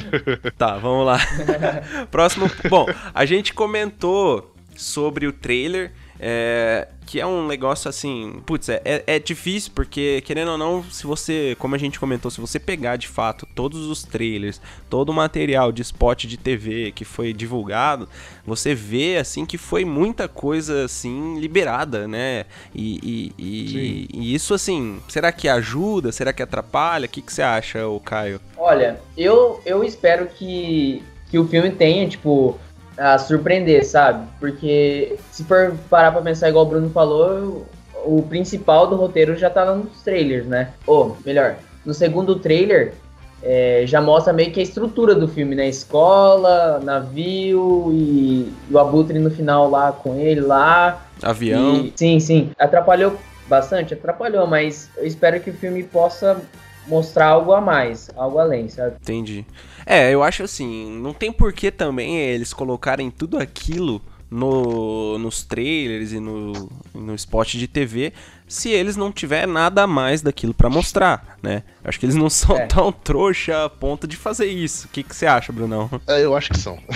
tá, 0.56 0.76
vamos 0.78 1.06
lá. 1.06 1.18
Próximo. 2.10 2.50
Bom, 2.70 2.86
a 3.12 3.24
gente 3.26 3.52
comentou 3.52 4.54
sobre 4.74 5.26
o 5.26 5.32
trailer. 5.32 5.92
É, 6.18 6.88
que 7.06 7.20
é 7.20 7.26
um 7.26 7.46
negócio 7.46 7.88
assim, 7.88 8.42
putz, 8.44 8.68
é, 8.68 8.80
é, 8.84 9.02
é, 9.06 9.18
difícil 9.18 9.70
porque, 9.74 10.22
querendo 10.22 10.50
ou 10.52 10.58
não, 10.58 10.82
se 10.84 11.06
você, 11.06 11.56
como 11.58 11.74
a 11.74 11.78
gente 11.78 12.00
comentou, 12.00 12.30
se 12.30 12.40
você 12.40 12.58
pegar 12.58 12.96
de 12.96 13.06
fato 13.06 13.46
todos 13.54 13.86
os 13.86 14.02
trailers, 14.02 14.60
todo 14.90 15.10
o 15.10 15.14
material 15.14 15.70
de 15.70 15.82
spot 15.82 16.24
de 16.24 16.36
TV 16.36 16.92
que 16.92 17.04
foi 17.04 17.32
divulgado, 17.32 18.08
você 18.44 18.74
vê 18.74 19.18
assim 19.18 19.46
que 19.46 19.56
foi 19.56 19.84
muita 19.84 20.26
coisa 20.26 20.84
assim 20.84 21.38
liberada, 21.38 22.08
né? 22.08 22.44
E, 22.74 22.98
e, 23.02 23.32
e, 23.38 24.08
e 24.12 24.34
isso 24.34 24.52
assim, 24.52 25.00
será 25.08 25.30
que 25.30 25.48
ajuda? 25.48 26.10
Será 26.10 26.32
que 26.32 26.42
atrapalha? 26.42 27.06
O 27.06 27.08
que, 27.08 27.22
que 27.22 27.32
você 27.32 27.42
acha, 27.42 27.86
o 27.86 28.00
Caio? 28.00 28.40
Olha, 28.56 29.00
eu, 29.16 29.60
eu 29.64 29.84
espero 29.84 30.26
que, 30.26 31.02
que 31.30 31.38
o 31.38 31.46
filme 31.46 31.70
tenha, 31.70 32.08
tipo, 32.08 32.58
a 32.96 33.18
surpreender, 33.18 33.84
sabe? 33.84 34.26
Porque 34.40 35.18
se 35.30 35.44
for 35.44 35.74
parar 35.90 36.12
pra 36.12 36.22
pensar 36.22 36.48
igual 36.48 36.64
o 36.64 36.68
Bruno 36.68 36.90
falou, 36.90 37.66
o 38.04 38.22
principal 38.22 38.86
do 38.86 38.96
roteiro 38.96 39.36
já 39.36 39.50
tá 39.50 39.74
nos 39.74 40.02
trailers, 40.02 40.46
né? 40.46 40.70
Ou, 40.86 41.16
melhor, 41.24 41.56
no 41.84 41.92
segundo 41.92 42.36
trailer 42.36 42.94
é, 43.42 43.84
já 43.86 44.00
mostra 44.00 44.32
meio 44.32 44.50
que 44.50 44.60
a 44.60 44.62
estrutura 44.62 45.14
do 45.14 45.28
filme, 45.28 45.54
né? 45.54 45.68
Escola, 45.68 46.80
navio 46.82 47.90
e, 47.92 48.52
o 48.70 48.78
Abutre 48.78 49.18
no 49.18 49.30
final 49.30 49.70
lá 49.70 49.92
com 49.92 50.16
ele 50.16 50.40
lá. 50.40 51.06
Avião. 51.22 51.76
E, 51.76 51.92
sim, 51.94 52.18
sim. 52.18 52.50
Atrapalhou 52.58 53.16
bastante? 53.46 53.94
Atrapalhou, 53.94 54.46
mas 54.46 54.90
eu 54.96 55.06
espero 55.06 55.38
que 55.40 55.50
o 55.50 55.54
filme 55.54 55.82
possa 55.82 56.40
mostrar 56.88 57.26
algo 57.26 57.52
a 57.52 57.60
mais, 57.60 58.10
algo 58.16 58.38
além, 58.38 58.68
sabe? 58.68 58.96
Entendi. 59.02 59.44
É, 59.86 60.12
eu 60.12 60.22
acho 60.22 60.42
assim, 60.42 60.90
não 61.00 61.14
tem 61.14 61.32
porquê 61.32 61.70
também 61.70 62.18
eles 62.18 62.52
colocarem 62.52 63.08
tudo 63.08 63.38
aquilo 63.38 64.02
no, 64.28 65.16
nos 65.18 65.44
trailers 65.44 66.12
e 66.12 66.18
no, 66.18 66.68
no 66.92 67.14
spot 67.14 67.54
de 67.54 67.68
TV 67.68 68.12
se 68.48 68.70
eles 68.70 68.96
não 68.96 69.12
tiver 69.12 69.46
nada 69.46 69.82
a 69.82 69.86
mais 69.86 70.22
daquilo 70.22 70.54
para 70.54 70.68
mostrar, 70.68 71.36
né? 71.42 71.62
Acho 71.84 71.98
que 71.98 72.06
eles 72.06 72.14
não 72.14 72.30
são 72.30 72.56
é. 72.56 72.66
tão 72.66 72.92
trouxa 72.92 73.64
a 73.64 73.70
ponto 73.70 74.06
de 74.06 74.16
fazer 74.16 74.46
isso. 74.46 74.86
O 74.86 74.90
que, 74.90 75.02
que 75.02 75.14
você 75.14 75.26
acha, 75.26 75.52
Brunão? 75.52 75.90
É, 76.06 76.24
eu 76.24 76.36
acho 76.36 76.50
que 76.50 76.58
são. 76.58 76.78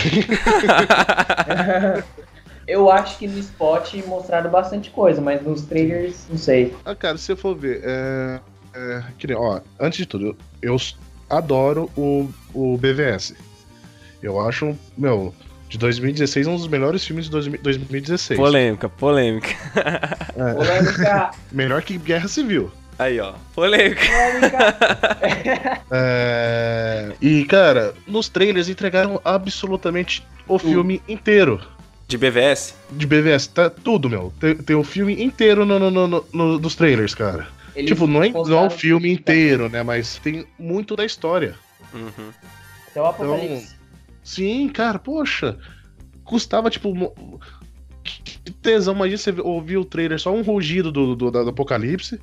eu 2.67 2.89
acho 2.89 3.17
que 3.17 3.27
no 3.27 3.39
spot 3.39 3.95
mostraram 4.07 4.49
bastante 4.49 4.89
coisa, 4.89 5.21
mas 5.21 5.41
nos 5.41 5.63
trailers, 5.63 6.25
não 6.29 6.37
sei. 6.37 6.75
Ah, 6.85 6.95
cara, 6.95 7.17
se 7.17 7.25
você 7.25 7.35
for 7.35 7.55
ver, 7.55 7.81
é, 7.83 8.39
é, 8.73 9.03
que, 9.17 9.33
ó, 9.33 9.61
antes 9.79 9.97
de 9.97 10.05
tudo, 10.05 10.37
eu 10.61 10.77
adoro 11.31 11.89
o, 11.95 12.29
o 12.53 12.77
BVS. 12.77 13.33
Eu 14.21 14.39
acho, 14.39 14.77
meu, 14.97 15.33
de 15.67 15.77
2016 15.77 16.47
um 16.47 16.55
dos 16.57 16.67
melhores 16.67 17.03
filmes 17.05 17.29
de 17.29 17.57
2016. 17.57 18.37
Polêmica, 18.37 18.89
polêmica. 18.89 19.49
É. 20.35 20.53
Polêmica. 20.53 21.31
Melhor 21.51 21.81
que 21.81 21.97
Guerra 21.97 22.27
Civil. 22.27 22.69
Aí, 22.99 23.19
ó. 23.19 23.33
Polêmica. 23.55 24.01
polêmica. 24.05 25.81
é... 25.89 27.13
E, 27.21 27.45
cara, 27.45 27.93
nos 28.05 28.29
trailers 28.29 28.69
entregaram 28.69 29.19
absolutamente 29.23 30.23
o 30.47 30.59
filme 30.59 31.01
inteiro. 31.07 31.59
De 32.07 32.17
BVS? 32.17 32.75
De 32.91 33.07
BVS, 33.07 33.47
tá 33.47 33.69
tudo, 33.69 34.09
meu. 34.09 34.33
Tem, 34.39 34.55
tem 34.55 34.75
o 34.75 34.83
filme 34.83 35.23
inteiro 35.23 35.65
no, 35.65 35.79
no, 35.79 35.89
no, 35.89 36.25
no, 36.33 36.59
nos 36.59 36.75
trailers, 36.75 37.15
cara. 37.15 37.47
Eles 37.75 37.89
tipo, 37.89 38.07
não 38.07 38.23
é, 38.23 38.29
não 38.29 38.63
é 38.63 38.67
o 38.67 38.69
filme 38.69 39.11
inteiro, 39.11 39.69
né? 39.69 39.83
Mas 39.83 40.17
tem 40.17 40.45
muito 40.59 40.95
da 40.95 41.05
história. 41.05 41.55
Uhum. 41.93 42.31
Até 42.87 43.01
o 43.01 43.05
Apocalipse. 43.05 43.53
Então, 43.53 43.63
sim, 44.23 44.69
cara, 44.69 44.99
poxa. 44.99 45.57
Custava, 46.23 46.69
tipo. 46.69 47.13
Que 48.03 48.51
tesão, 48.51 48.95
imagina 48.95 49.17
você 49.17 49.31
ouvir 49.41 49.77
o 49.77 49.85
trailer, 49.85 50.19
só 50.19 50.33
um 50.33 50.41
rugido 50.41 50.91
do, 50.91 51.15
do, 51.15 51.31
do 51.31 51.49
Apocalipse 51.49 52.19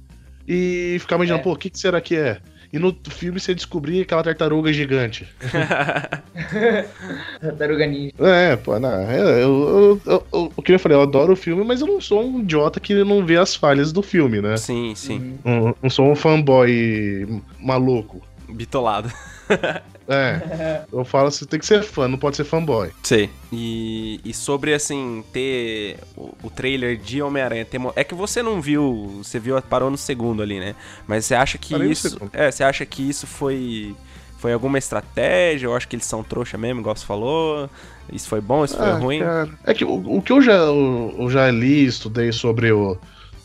e 0.47 0.97
ficar 1.01 1.17
imaginando, 1.17 1.41
é. 1.41 1.45
pô, 1.45 1.53
o 1.53 1.57
que, 1.57 1.71
que 1.71 1.79
será 1.79 2.01
que 2.01 2.17
é? 2.17 2.41
E 2.73 2.79
no 2.79 2.97
filme 3.09 3.41
você 3.41 3.55
descobrir 3.55 4.03
aquela 4.03 4.23
tartaruga 4.23 4.71
gigante. 4.73 5.27
tartaruga 7.41 7.87
ninja. 7.87 8.13
É, 8.21 8.57
pô, 8.57 8.79
não. 8.79 9.11
Eu, 9.11 9.29
eu, 9.29 10.01
eu, 10.33 10.53
o 10.55 10.63
que 10.63 10.73
eu 10.73 10.79
falei, 10.79 10.99
eu 10.99 11.03
adoro 11.03 11.33
o 11.33 11.37
filme, 11.37 11.65
mas 11.65 11.81
eu 11.81 11.87
não 11.87 12.01
sou 12.01 12.23
um 12.23 12.41
idiota 12.41 12.79
que 12.79 12.93
não 13.05 13.25
vê 13.25 13.39
as 13.39 13.55
falhas 13.55 13.91
do 13.91 14.03
filme, 14.03 14.43
né? 14.43 14.59
Sim, 14.59 14.95
sim. 14.95 15.39
Não, 15.43 15.75
não 15.83 15.89
sou 15.89 16.11
um 16.11 16.15
fanboy 16.15 17.43
maluco. 17.59 18.21
Bitolado. 18.49 19.11
É. 20.09 20.83
Eu 20.91 21.05
falo 21.05 21.29
assim, 21.29 21.45
tem 21.45 21.61
que 21.61 21.67
ser 21.67 21.83
fã, 21.83 22.09
não 22.09 22.19
pode 22.19 22.37
ser 22.37 22.45
fanboy. 22.45 22.91
Sei. 23.03 23.29
E, 23.53 24.21
e 24.25 24.33
sobre, 24.33 24.73
assim, 24.73 25.23
ter 25.33 25.99
o, 26.17 26.35
o 26.43 26.51
trailer 26.51 26.97
de 26.97 27.21
Homem-Aranha. 27.21 27.67
É 27.95 28.03
que 28.03 28.15
você 28.15 28.43
não 28.43 28.61
viu. 28.61 29.21
Você 29.23 29.39
viu, 29.39 29.61
parou 29.63 29.91
no 29.91 29.99
segundo 29.99 30.43
ali, 30.43 30.59
né? 30.59 30.75
Mas 31.07 31.27
você 31.27 31.35
acha 31.35 31.59
que 31.59 31.75
Parei 31.75 31.91
isso. 31.91 32.19
É, 32.33 32.51
você 32.51 32.65
acha 32.65 32.87
que 32.87 33.09
isso 33.09 33.27
foi. 33.27 33.95
Foi 34.39 34.53
alguma 34.53 34.79
estratégia? 34.79 35.67
Eu 35.67 35.75
acho 35.75 35.89
que 35.89 35.97
eles 35.97 36.07
são 36.07 36.23
trouxa 36.23 36.57
mesmo, 36.57 36.81
igual 36.81 36.95
você 36.95 37.05
falou. 37.05 37.69
Isso 38.13 38.29
foi 38.29 38.41
bom, 38.41 38.65
isso 38.65 38.77
foi 38.77 38.89
ah, 38.89 38.95
ruim? 38.95 39.19
Cara, 39.19 39.51
é 39.65 39.75
que 39.75 39.85
o, 39.85 40.17
o, 40.17 40.23
que 40.23 40.33
eu 40.33 40.41
já, 40.41 40.55
eu 40.55 41.29
já 41.29 41.51
li, 41.51 41.85
estudei 41.85 42.31
sobre 42.31 42.71
o, 42.71 42.97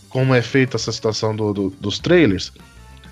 como 0.07 0.35
é 0.35 0.41
feita 0.43 0.77
essa 0.77 0.91
situação 0.91 1.35
do, 1.35 1.51
do, 1.51 1.69
dos 1.71 1.97
trailers 1.97 2.53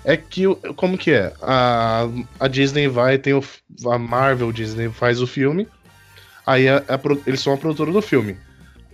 é 0.04 0.16
que 0.16 0.44
como 0.76 0.98
que 0.98 1.12
é? 1.12 1.32
A, 1.40 2.08
a 2.40 2.48
Disney 2.48 2.88
vai, 2.88 3.18
tem 3.18 3.34
o, 3.34 3.44
a 3.86 3.98
Marvel 3.98 4.52
Disney 4.52 4.88
faz 4.88 5.20
o 5.20 5.26
filme, 5.26 5.66
aí 6.46 6.68
a, 6.68 6.78
a, 6.78 7.00
eles 7.26 7.40
são 7.40 7.52
a 7.52 7.56
produtora 7.56 7.92
do 7.92 8.02
filme. 8.02 8.36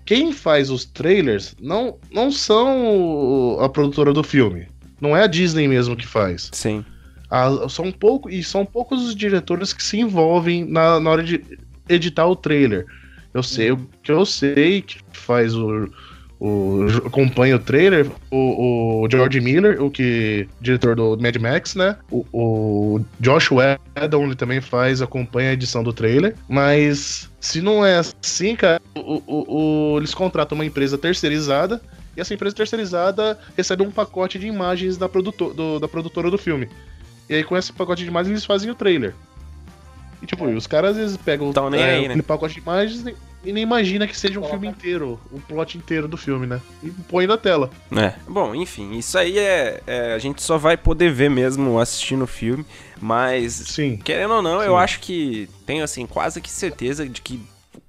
quem 0.04 0.32
faz 0.32 0.70
os 0.70 0.84
trailers 0.84 1.54
não, 1.60 1.98
não 2.12 2.30
são 2.30 3.58
a 3.60 3.68
produtora 3.68 4.12
do 4.12 4.22
filme. 4.22 4.68
Não 5.00 5.16
é 5.16 5.22
a 5.22 5.26
Disney 5.26 5.68
mesmo 5.68 5.96
que 5.96 6.06
faz. 6.06 6.50
Sim. 6.52 6.84
Ah, 7.30 7.50
são 7.68 7.92
pouco, 7.92 8.28
e 8.30 8.42
são 8.42 8.64
poucos 8.64 9.04
os 9.04 9.14
diretores 9.14 9.72
que 9.72 9.82
se 9.82 10.00
envolvem 10.00 10.64
na, 10.64 10.98
na 10.98 11.10
hora 11.10 11.22
de 11.22 11.42
editar 11.88 12.26
o 12.26 12.36
trailer. 12.36 12.86
Eu 13.34 13.42
sei, 13.42 13.70
o 13.70 13.76
que 14.02 14.10
eu 14.10 14.24
sei 14.24 14.82
que 14.82 14.98
faz 15.12 15.54
o, 15.54 15.88
o 16.40 16.86
acompanha 17.04 17.56
o 17.56 17.58
trailer, 17.58 18.08
o, 18.30 19.02
o, 19.04 19.10
George 19.10 19.40
Miller, 19.40 19.82
o 19.82 19.90
que 19.90 20.48
diretor 20.60 20.94
do 20.94 21.18
Mad 21.20 21.36
Max, 21.36 21.74
né? 21.74 21.96
O, 22.10 22.24
o 22.32 23.00
Josh 23.18 23.50
Whedon 23.50 24.24
ele 24.24 24.36
também 24.36 24.60
faz 24.60 25.02
acompanha 25.02 25.50
a 25.50 25.52
edição 25.52 25.82
do 25.82 25.92
trailer, 25.92 26.36
mas 26.48 27.28
se 27.40 27.60
não 27.60 27.84
é 27.84 27.96
assim, 27.96 28.54
cara, 28.54 28.80
o, 28.94 29.22
o, 29.26 29.98
eles 29.98 30.14
contratam 30.14 30.56
uma 30.56 30.64
empresa 30.64 30.96
terceirizada 30.96 31.80
e 32.16 32.20
essa 32.20 32.34
empresa 32.34 32.54
terceirizada 32.54 33.38
recebe 33.56 33.82
um 33.82 33.90
pacote 33.90 34.38
de 34.38 34.46
imagens 34.46 34.96
da, 34.96 35.08
produtor, 35.08 35.52
do, 35.52 35.80
da 35.80 35.88
produtora 35.88 36.30
do 36.30 36.38
filme. 36.38 36.68
E 37.28 37.34
aí 37.34 37.44
com 37.44 37.56
esse 37.56 37.72
pacote 37.72 38.02
de 38.02 38.08
imagens 38.08 38.30
eles 38.30 38.44
fazem 38.44 38.70
o 38.70 38.74
trailer. 38.76 39.12
E 40.22 40.26
tipo, 40.26 40.44
os 40.46 40.66
caras 40.66 40.92
às 40.92 40.96
vezes 40.96 41.16
pegam 41.16 41.52
Tão 41.52 41.68
nem 41.70 41.80
é, 41.80 41.90
aí, 41.90 42.00
né? 42.02 42.06
aquele 42.08 42.22
pacote 42.22 42.54
de 42.54 42.60
imagens 42.60 43.04
e 43.44 43.52
nem 43.52 43.62
imagina 43.62 44.06
que 44.06 44.18
seja 44.18 44.40
um 44.40 44.44
filme 44.44 44.66
inteiro, 44.66 45.20
um 45.32 45.40
plot 45.40 45.78
inteiro 45.78 46.08
do 46.08 46.16
filme, 46.16 46.46
né? 46.46 46.60
E 46.82 46.90
põe 46.90 47.26
na 47.26 47.36
tela. 47.36 47.70
É. 47.92 48.14
Bom, 48.28 48.54
enfim, 48.54 48.96
isso 48.98 49.16
aí 49.16 49.38
é, 49.38 49.80
é, 49.86 50.14
A 50.14 50.18
gente 50.18 50.42
só 50.42 50.58
vai 50.58 50.76
poder 50.76 51.12
ver 51.12 51.30
mesmo 51.30 51.78
assistindo 51.78 52.22
o 52.22 52.26
filme, 52.26 52.64
mas. 53.00 53.52
Sim. 53.52 53.96
Querendo 53.96 54.34
ou 54.34 54.42
não, 54.42 54.60
Sim. 54.60 54.66
eu 54.66 54.76
acho 54.76 55.00
que 55.00 55.48
tenho, 55.64 55.84
assim, 55.84 56.06
quase 56.06 56.40
que 56.40 56.50
certeza 56.50 57.08
de 57.08 57.22
que 57.22 57.40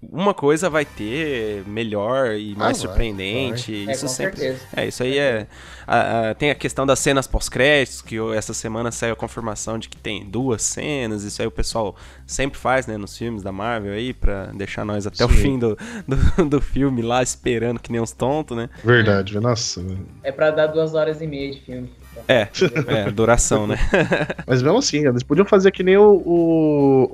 uma 0.01 0.33
coisa 0.33 0.69
vai 0.69 0.85
ter 0.85 1.63
melhor 1.67 2.33
e 2.35 2.55
mais 2.55 2.77
vai, 2.77 2.87
surpreendente. 2.87 3.85
É, 3.87 3.91
Isso 3.91 4.03
com 4.05 4.07
sempre. 4.07 4.39
certeza. 4.39 4.65
É, 4.75 4.87
isso 4.87 5.03
aí 5.03 5.17
é. 5.17 5.45
a- 5.85 6.29
a- 6.29 6.35
tem 6.35 6.51
a 6.51 6.55
questão 6.55 6.85
das 6.85 6.99
cenas 6.99 7.27
pós-créditos, 7.27 8.01
que 8.01 8.15
eu- 8.15 8.33
essa 8.33 8.53
semana 8.53 8.91
saiu 8.91 9.13
a 9.13 9.15
confirmação 9.15 9.77
de 9.77 9.89
que 9.89 9.97
tem 9.97 10.23
duas 10.23 10.61
cenas. 10.61 11.23
Isso 11.23 11.41
aí 11.41 11.47
o 11.47 11.51
pessoal 11.51 11.95
sempre 12.25 12.57
faz, 12.59 12.87
né, 12.87 12.95
nos 12.95 13.17
filmes 13.17 13.41
da 13.43 13.51
Marvel 13.51 13.91
aí, 13.93 14.13
pra 14.13 14.45
deixar 14.53 14.85
nós 14.85 15.05
até 15.05 15.25
o 15.25 15.29
Sim. 15.29 15.35
fim 15.35 15.59
do, 15.59 15.77
do, 16.07 16.45
do 16.45 16.61
filme 16.61 17.01
lá 17.01 17.21
esperando 17.23 17.79
que 17.79 17.91
nem 17.91 17.99
uns 17.99 18.11
tontos, 18.11 18.55
né? 18.55 18.69
Verdade, 18.83 19.37
nossa. 19.39 19.83
É 20.23 20.31
pra 20.31 20.51
dar 20.51 20.67
duas 20.67 20.93
horas 20.93 21.21
e 21.21 21.27
meia 21.27 21.51
de 21.51 21.59
filme. 21.61 21.89
É, 22.27 22.47
é, 22.87 23.11
duração, 23.11 23.65
né? 23.67 23.77
Mas 24.45 24.61
mesmo 24.61 24.77
assim, 24.77 25.07
eles 25.07 25.23
podiam 25.23 25.45
fazer 25.45 25.71
que 25.71 25.83
nem 25.83 25.97
o. 25.97 26.21
O. 26.25 27.09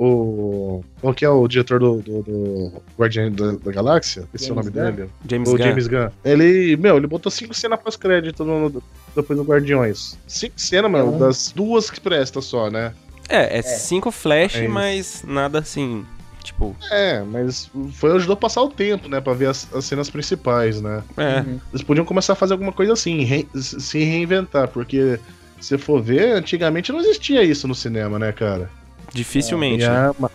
o 0.79 0.83
qual 1.01 1.13
que 1.13 1.23
é 1.25 1.29
o 1.29 1.47
diretor 1.47 1.79
do, 1.79 1.97
do, 2.01 2.21
do 2.23 2.71
Guardião 2.97 3.31
da, 3.31 3.51
da 3.53 3.71
Galáxia? 3.71 4.23
Esse 4.33 4.49
é 4.49 4.51
o 4.51 4.55
nome 4.55 4.71
James 4.71 4.89
Gunn? 4.89 4.95
dele? 4.95 5.09
James 5.29 5.49
o 5.49 5.51
Gunn. 5.57 5.63
James 5.63 5.87
Gunn. 5.87 6.09
Ele, 6.23 6.77
meu, 6.77 6.97
ele 6.97 7.07
botou 7.07 7.31
cinco 7.31 7.53
cenas 7.53 7.79
pós-crédito 7.79 8.43
no, 8.43 8.69
no- 8.69 8.83
depois 9.15 9.37
do 9.37 9.43
Guardiões. 9.45 10.17
Cinco 10.27 10.59
cenas, 10.59 10.89
mano, 10.91 11.11
Uhum. 11.11 11.19
das 11.19 11.51
duas 11.55 11.89
que 11.89 11.99
presta 11.99 12.41
só, 12.41 12.69
né? 12.69 12.93
É, 13.27 13.57
é 13.57 13.61
cinco 13.61 14.11
flash, 14.11 14.55
É 14.57 14.67
mas 14.67 15.23
nada 15.27 15.59
assim, 15.59 16.05
tipo, 16.45 16.75
É, 16.91 17.21
mas 17.23 17.69
foi 17.93 18.11
ajudou 18.15 18.33
a 18.33 18.37
passar 18.37 18.61
o 18.61 18.69
tempo, 18.69 19.09
né? 19.09 19.19
Pra 19.19 19.33
ver 19.33 19.47
as, 19.49 19.67
as 19.73 19.83
cenas 19.85 20.09
principais, 20.09 20.79
né? 20.81 21.03
é, 21.17 21.39
Uhum. 21.41 21.59
Eles 21.71 21.83
podiam 21.83 22.05
começar 22.05 22.33
a 22.33 22.35
fazer 22.35 22.53
alguma 22.53 22.71
coisa 22.71 22.93
assim, 22.93 23.23
re- 23.23 23.47
se 23.55 23.99
reinventar, 24.03 24.67
porque 24.69 25.19
se 25.59 25.77
for 25.77 26.01
ver, 26.01 26.33
antigamente 26.33 26.91
não 26.91 26.99
existia 26.99 27.43
isso 27.43 27.67
no 27.67 27.75
cinema, 27.75 28.17
né, 28.19 28.31
cara? 28.31 28.69
dificilmente. 29.13 29.83
E 29.83 29.87
né? 29.87 29.95
a, 29.97 30.15
Ma- 30.19 30.31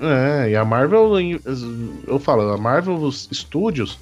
é, 0.00 0.50
e 0.50 0.56
a 0.56 0.64
Marvel, 0.64 1.12
eu 2.06 2.18
falo, 2.18 2.50
a 2.52 2.58
Marvel 2.58 3.10
Studios, 3.12 3.98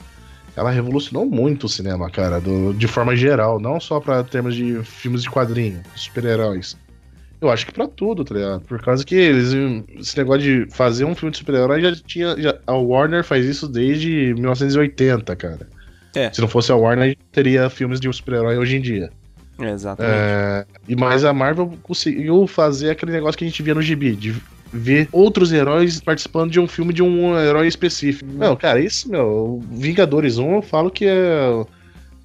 ela 0.57 0.71
revolucionou 0.71 1.27
muito 1.27 1.65
o 1.65 1.69
cinema, 1.69 2.11
cara, 2.11 2.41
do- 2.41 2.73
de 2.73 2.87
forma 2.89 3.15
geral, 3.17 3.61
não 3.61 3.79
só 3.81 4.01
pra 4.01 4.23
termos 4.25 4.55
de 4.55 4.83
filmes 4.85 5.23
de 5.23 5.31
quadrinho, 5.31 5.83
super-heróis. 5.95 6.77
Eu 7.43 7.51
acho 7.51 7.67
que 7.67 7.73
pra 7.73 7.89
tudo, 7.89 8.25
tá 8.25 8.35
ligado? 8.35 8.61
Por 8.63 8.81
causa 8.81 9.05
que 9.05 9.17
eles, 9.17 9.53
esse 9.99 10.17
negócio 10.17 10.43
de 10.43 10.73
fazer 10.73 11.05
um 11.05 11.15
filme 11.15 11.33
de 11.33 11.39
super-herói 11.39 11.81
já 11.83 11.93
tinha. 11.97 12.41
já- 12.41 12.57
a 12.67 12.73
Warner 12.75 13.25
faz 13.25 13.45
isso 13.45 13.69
desde 13.69 14.33
1980, 14.35 15.35
cara. 15.35 15.67
É. 16.15 16.33
Se 16.33 16.41
não 16.41 16.47
fosse 16.47 16.71
a 16.71 16.77
Warner, 16.77 17.05
a 17.05 17.09
gente 17.09 17.19
teria 17.33 17.69
filmes 17.69 17.99
de 17.99 18.11
super-herói 18.13 18.57
hoje 18.59 18.77
em 18.77 18.81
dia. 18.81 19.11
É, 19.59 19.71
exatamente. 19.71 20.15
É, 20.17 20.65
e 20.89 20.95
mais 20.95 21.25
a 21.25 21.33
Marvel 21.33 21.73
conseguiu 21.83 22.47
fazer 22.47 22.91
aquele 22.91 23.11
negócio 23.13 23.37
que 23.37 23.45
a 23.45 23.49
gente 23.49 23.63
via 23.63 23.75
no 23.75 23.83
gibi, 23.83 24.15
de 24.15 24.35
ver 24.73 25.09
outros 25.13 25.53
heróis 25.53 26.01
participando 26.01 26.51
de 26.51 26.61
um 26.61 26.69
filme 26.69 26.93
de 26.93 27.03
um 27.03 27.37
herói 27.39 27.67
específico. 27.67 28.31
Não, 28.33 28.55
cara, 28.57 28.79
isso, 28.81 29.11
meu, 29.11 29.61
Vingadores 29.71 30.39
1 30.39 30.55
eu 30.57 30.63
falo 30.63 30.91
que 30.91 31.07
é 31.07 31.65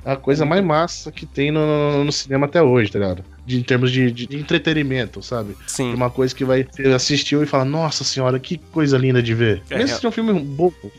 a 0.05 0.15
coisa 0.15 0.45
mais 0.45 0.63
massa 0.63 1.11
que 1.11 1.25
tem 1.25 1.51
no, 1.51 2.03
no 2.03 2.11
cinema 2.11 2.45
até 2.45 2.61
hoje, 2.61 2.91
tá 2.91 2.99
ligado? 2.99 3.23
De, 3.47 3.57
em 3.57 3.63
termos 3.63 3.91
de, 3.91 4.11
de- 4.11 4.27
de 4.27 4.37
entretenimento, 4.37 5.23
sabe? 5.23 5.55
Sim. 5.65 5.93
Uma 5.93 6.09
coisa 6.09 6.35
que 6.35 6.43
vai 6.43 6.67
você 6.69 6.83
assistiu 6.89 7.41
e 7.41 7.45
fala, 7.45 7.63
nossa 7.63 8.03
senhora, 8.03 8.37
que 8.39 8.57
coisa 8.57 8.97
linda 8.97 9.23
de 9.23 9.33
ver. 9.33 9.63
É, 9.69 9.77
Mesmo 9.77 9.97
se 9.97 10.05
é 10.05 10.09
um 10.09 10.11
filme 10.11 10.33
bobo. 10.39 10.91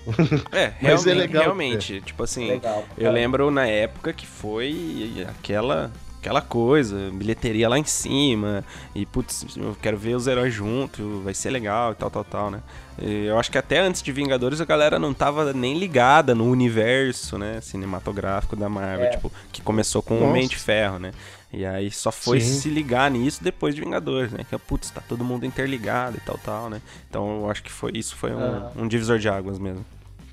É, 0.51 0.73
Mas 0.81 1.05
realmente, 1.05 1.11
é 1.11 1.15
legal, 1.15 1.43
realmente. 1.45 2.01
Tipo 2.01 2.23
assim, 2.23 2.49
Legal. 2.49 2.85
eu 2.97 3.13
lembro 3.13 3.51
na 3.51 3.67
época 3.67 4.13
que 4.15 4.27
foi 4.27 5.27
aquela 5.29 5.93
aquela 6.21 6.41
coisa, 6.43 7.11
bilheteria 7.13 7.69
lá 7.69 7.79
em 7.79 7.85
cima, 7.85 8.65
e 8.93 9.07
putz, 9.07 9.47
eu 9.57 9.77
quero 9.81 9.97
ver 9.97 10.17
os 10.17 10.27
heróis 10.27 10.53
junto, 10.53 11.21
vai 11.23 11.33
ser 11.33 11.49
legal 11.51 11.93
e 11.93 11.95
tal, 11.95 12.11
tal, 12.11 12.25
tal, 12.25 12.51
né? 12.51 12.61
E 13.01 13.27
eu 13.27 13.39
acho 13.39 13.53
que 13.53 13.57
até 13.57 13.79
antes 13.79 14.03
de 14.03 14.11
Vingadores 14.11 14.61
a 14.61 14.65
galera 14.65 14.99
não 14.99 15.15
tava 15.15 15.53
nem 15.53 15.79
ligada 15.79 16.35
no 16.35 16.45
universo, 16.51 17.39
né, 17.39 17.61
cinematográfico 17.61 18.57
da 18.57 18.69
Marvel, 18.69 19.07
É. 19.07 19.11
tipo, 19.11 19.31
que 19.53 19.63
começou 19.63 20.03
com 20.03 20.15
o. 20.19 20.25
Homem 20.25 20.49
de 20.49 20.57
Ferro, 20.57 20.99
né? 20.99 21.13
E 21.53 21.65
aí 21.65 21.91
só 21.91 22.13
foi 22.13 22.41
Sim. 22.41 22.61
se 22.61 22.69
ligar 22.69 23.11
nisso 23.11 23.43
depois 23.43 23.75
de 23.75 23.81
Vingadores, 23.81 24.31
né? 24.33 24.45
Que 24.49 24.59
putz, 24.59 24.91
tá 24.91 25.01
todo 25.01 25.25
mundo 25.25 25.47
interligado 25.47 26.17
e 26.17 26.21
tal, 26.21 26.39
tal, 26.39 26.71
né? 26.71 26.81
Então 27.09 27.41
eu 27.41 27.51
acho 27.51 27.63
que 27.63 27.73
foi 27.73 27.93
isso 27.95 28.15
foi 28.17 28.33
um, 28.33 28.41
Ah. 28.41 28.71
um 28.77 28.87
divisor 28.87 29.19
de 29.19 29.29
águas 29.29 29.59
mesmo. 29.59 29.85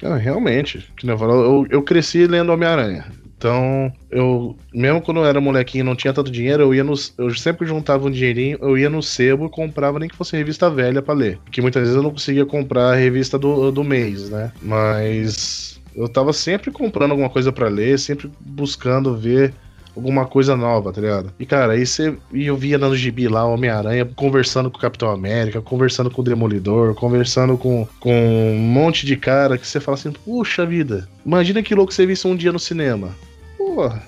Ah, 0.03 0.17
realmente. 0.17 0.91
Que 0.97 1.09
eu, 1.09 1.17
eu, 1.17 1.67
eu 1.69 1.81
cresci 1.81 2.27
lendo 2.27 2.51
Homem-Aranha. 2.51 3.05
Então, 3.37 3.91
eu, 4.09 4.57
mesmo 4.73 5.01
quando 5.01 5.17
eu 5.17 5.25
era 5.25 5.39
molequinho 5.41 5.81
e 5.81 5.85
não 5.85 5.95
tinha 5.95 6.13
tanto 6.13 6.31
dinheiro, 6.31 6.63
eu 6.63 6.73
ia 6.73 6.83
nos, 6.83 7.13
eu 7.17 7.29
sempre 7.31 7.67
juntava 7.67 8.07
um 8.07 8.11
dinheirinho, 8.11 8.57
eu 8.61 8.77
ia 8.77 8.89
no 8.89 9.03
sebo 9.03 9.45
e 9.45 9.49
comprava 9.49 9.99
nem 9.99 10.07
que 10.09 10.15
fosse 10.15 10.35
revista 10.35 10.69
velha 10.69 11.01
pra 11.01 11.13
ler. 11.13 11.37
Porque 11.43 11.61
muitas 11.61 11.81
vezes 11.81 11.95
eu 11.95 12.01
não 12.03 12.11
conseguia 12.11 12.45
comprar 12.45 12.91
a 12.93 12.95
revista 12.95 13.37
do, 13.37 13.71
do 13.71 13.83
mês, 13.83 14.29
né? 14.29 14.51
Mas 14.61 15.79
eu 15.95 16.07
tava 16.09 16.33
sempre 16.33 16.71
comprando 16.71 17.11
alguma 17.11 17.29
coisa 17.29 17.51
pra 17.51 17.67
ler, 17.67 17.99
sempre 17.99 18.31
buscando 18.39 19.15
ver 19.15 19.53
alguma 19.95 20.25
coisa 20.25 20.55
nova, 20.55 20.91
tá 20.91 21.01
ligado? 21.01 21.31
E 21.39 21.45
cara, 21.45 21.73
aí 21.73 21.85
você 21.85 22.15
e 22.33 22.47
eu 22.47 22.55
via 22.55 22.77
no 22.77 22.95
gibi 22.95 23.27
lá 23.27 23.45
o 23.45 23.53
Homem-Aranha 23.53 24.05
conversando 24.15 24.69
com 24.69 24.77
o 24.77 24.81
Capitão 24.81 25.09
América, 25.09 25.61
conversando 25.61 26.11
com 26.11 26.21
o 26.21 26.25
Demolidor, 26.25 26.93
conversando 26.95 27.57
com, 27.57 27.87
com 27.99 28.13
um 28.13 28.59
monte 28.59 29.05
de 29.05 29.15
cara 29.15 29.57
que 29.57 29.67
você 29.67 29.79
fala 29.79 29.97
assim, 29.97 30.11
puxa 30.11 30.65
vida, 30.65 31.07
imagina 31.25 31.63
que 31.63 31.75
louco 31.75 31.93
você 31.93 32.05
visse 32.05 32.27
um 32.27 32.35
dia 32.35 32.51
no 32.51 32.59
cinema. 32.59 33.15
Porra, 33.57 34.03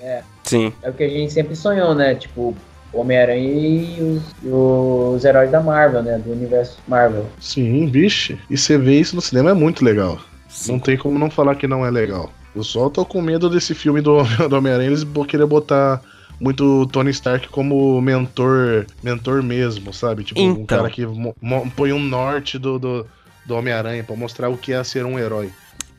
Sim. 0.48 0.72
É 0.82 0.88
o 0.88 0.94
que 0.94 1.04
a 1.04 1.08
gente 1.08 1.32
sempre 1.32 1.54
sonhou, 1.54 1.94
né? 1.94 2.14
Tipo, 2.14 2.56
o 2.92 3.00
Homem-Aranha 3.00 3.38
e 3.38 4.02
os, 4.02 4.22
e 4.42 4.48
os 4.48 5.24
heróis 5.24 5.50
da 5.50 5.60
Marvel, 5.60 6.02
né? 6.02 6.18
Do 6.18 6.32
universo 6.32 6.78
Marvel. 6.88 7.26
sim, 7.38 7.86
vixe. 7.86 8.38
E 8.48 8.56
você 8.56 8.78
vê 8.78 8.98
isso 8.98 9.14
no 9.14 9.20
cinema 9.20 9.50
é 9.50 9.54
muito 9.54 9.84
legal. 9.84 10.18
Sim. 10.48 10.72
Não 10.72 10.78
tem 10.78 10.96
como 10.96 11.18
não 11.18 11.30
falar 11.30 11.54
que 11.54 11.66
não 11.66 11.84
é 11.84 11.90
legal. 11.90 12.32
Eu 12.58 12.64
só 12.64 12.90
tô 12.90 13.04
com 13.04 13.22
medo 13.22 13.48
desse 13.48 13.72
filme 13.74 14.00
do, 14.00 14.18
do 14.48 14.56
Homem-Aranha, 14.56 14.88
eles 14.88 15.04
querer 15.28 15.46
botar 15.46 16.02
muito 16.40 16.86
Tony 16.86 17.10
Stark 17.10 17.48
como 17.48 18.00
mentor, 18.00 18.84
mentor 19.02 19.42
mesmo, 19.44 19.92
sabe? 19.92 20.24
Tipo, 20.24 20.40
um 20.40 20.50
Então. 20.50 20.66
cara 20.66 20.90
que 20.90 21.06
põe 21.76 21.92
um 21.92 22.00
norte 22.00 22.58
do, 22.58 22.78
do, 22.78 23.06
do 23.46 23.54
Homem-Aranha 23.54 24.02
pra 24.02 24.16
mostrar 24.16 24.48
o 24.48 24.56
que 24.56 24.72
é 24.72 24.82
ser 24.82 25.04
um 25.04 25.18
herói. 25.18 25.50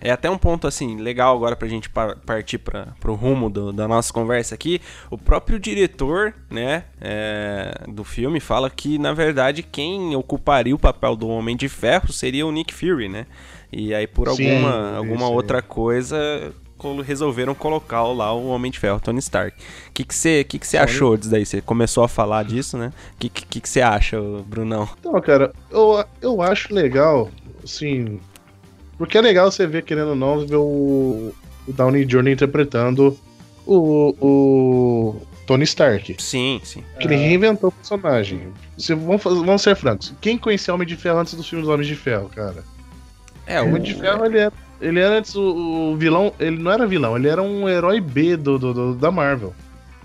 É 0.02 0.12
até 0.12 0.30
um 0.30 0.38
ponto 0.38 0.66
assim 0.66 0.96
legal 0.98 1.36
agora 1.36 1.58
pra 1.58 1.68
gente 1.68 1.90
par- 1.90 2.16
partir 2.26 2.58
para 2.58 2.88
pro 3.02 3.16
rumo 3.16 3.50
do- 3.50 3.74
da 3.74 3.86
nossa 3.86 4.12
conversa 4.14 4.56
aqui. 4.56 4.80
O 5.12 5.18
próprio 5.18 5.60
diretor, 5.60 6.34
né, 6.50 6.86
é, 7.02 7.84
do 7.88 8.06
filme 8.06 8.40
fala 8.40 8.70
que 8.70 8.98
na 8.98 9.12
verdade 9.14 9.62
quem 9.62 10.16
ocuparia 10.16 10.74
o 10.74 10.80
papel 10.80 11.18
do 11.18 11.28
Homem 11.28 11.56
de 11.58 11.68
Ferro 11.68 12.14
seria 12.14 12.46
o 12.48 12.52
Nick 12.52 12.74
Fury, 12.74 13.10
né? 13.10 13.26
E 13.72 13.94
aí 13.94 14.08
por 14.08 14.30
Sim, 14.30 14.50
alguma 14.52 14.98
alguma 14.98 15.26
isso 15.26 15.34
outra 15.34 15.62
coisa 15.62 16.52
resolveram 17.06 17.54
colocar 17.54 18.04
lá 18.04 18.34
o 18.34 18.48
Homem 18.48 18.72
de 18.72 18.80
Ferro, 18.80 19.00
Tony 19.02 19.20
Stark. 19.20 19.56
O 19.90 19.92
que 19.94 20.04
que 20.06 20.16
você 20.16 20.44
que 20.44 20.58
que 20.58 20.66
você 20.66 20.78
achou 20.78 21.18
disso 21.18 21.30
daí? 21.30 21.46
Você 21.46 21.62
começou 21.62 22.04
a 22.04 22.08
falar 22.08 22.44
disso, 22.44 22.78
né? 22.78 22.94
O 23.16 23.18
que 23.20 23.30
que 23.30 23.46
que 23.46 23.60
que 23.62 23.68
você 23.70 23.82
acha, 23.82 24.18
Brunão? 24.46 24.88
Então, 25.00 25.20
cara, 25.22 25.54
eu, 25.70 26.04
eu 26.22 26.42
acho 26.42 26.74
legal, 26.74 27.30
assim. 27.64 28.20
Porque 28.98 29.18
é 29.18 29.22
legal 29.22 29.52
você 29.52 29.68
ver, 29.68 29.84
querendo 29.84 30.10
ou 30.10 30.16
não, 30.16 30.46
ver 30.46 30.56
o, 30.56 31.34
o 31.68 31.74
Downey 31.74 32.06
Jr. 32.06 32.30
interpretando 32.30 33.18
o, 33.66 34.16
o 34.22 35.22
Tony 35.46 35.64
Stark. 35.64 36.16
Sim, 36.18 36.62
sim. 36.64 36.84
Que 37.00 37.08
ele 37.08 37.16
reinventou 37.16 37.70
o 37.70 37.72
personagem. 37.72 38.54
Se, 38.78 38.94
vamos, 38.94 39.22
fazer- 39.22 39.46
vamos 39.46 39.62
ser 39.62 39.76
francos. 39.76 40.14
Quem 40.22 40.38
conhecia 40.38 40.74
Homem 40.74 40.88
de 40.88 40.96
Ferro 40.96 41.20
antes 41.20 41.34
dos 41.34 41.48
filmes 41.48 41.68
do 41.68 41.74
Homem 41.74 41.86
de 41.88 41.96
Ferro, 41.96 42.30
cara? 42.30 42.64
É, 43.50 43.62
O 43.62 43.68
Homem 43.68 43.82
de 43.82 43.96
Ferro, 43.96 44.26
ele 44.26 44.38
era 44.38 44.54
ele 44.82 45.00
era 45.00 45.18
antes 45.18 45.36
o, 45.36 45.92
o, 45.92 45.98
vilão. 45.98 46.34
Ele 46.40 46.58
não 46.58 46.72
era 46.72 46.88
vilão, 46.88 47.18
ele 47.18 47.28
era 47.28 47.42
um 47.42 47.68
herói 47.68 48.00
B 48.00 48.38
do, 48.38 48.58
do, 48.58 48.74
do 48.74 48.96
da 48.96 49.12
Marvel. 49.12 49.54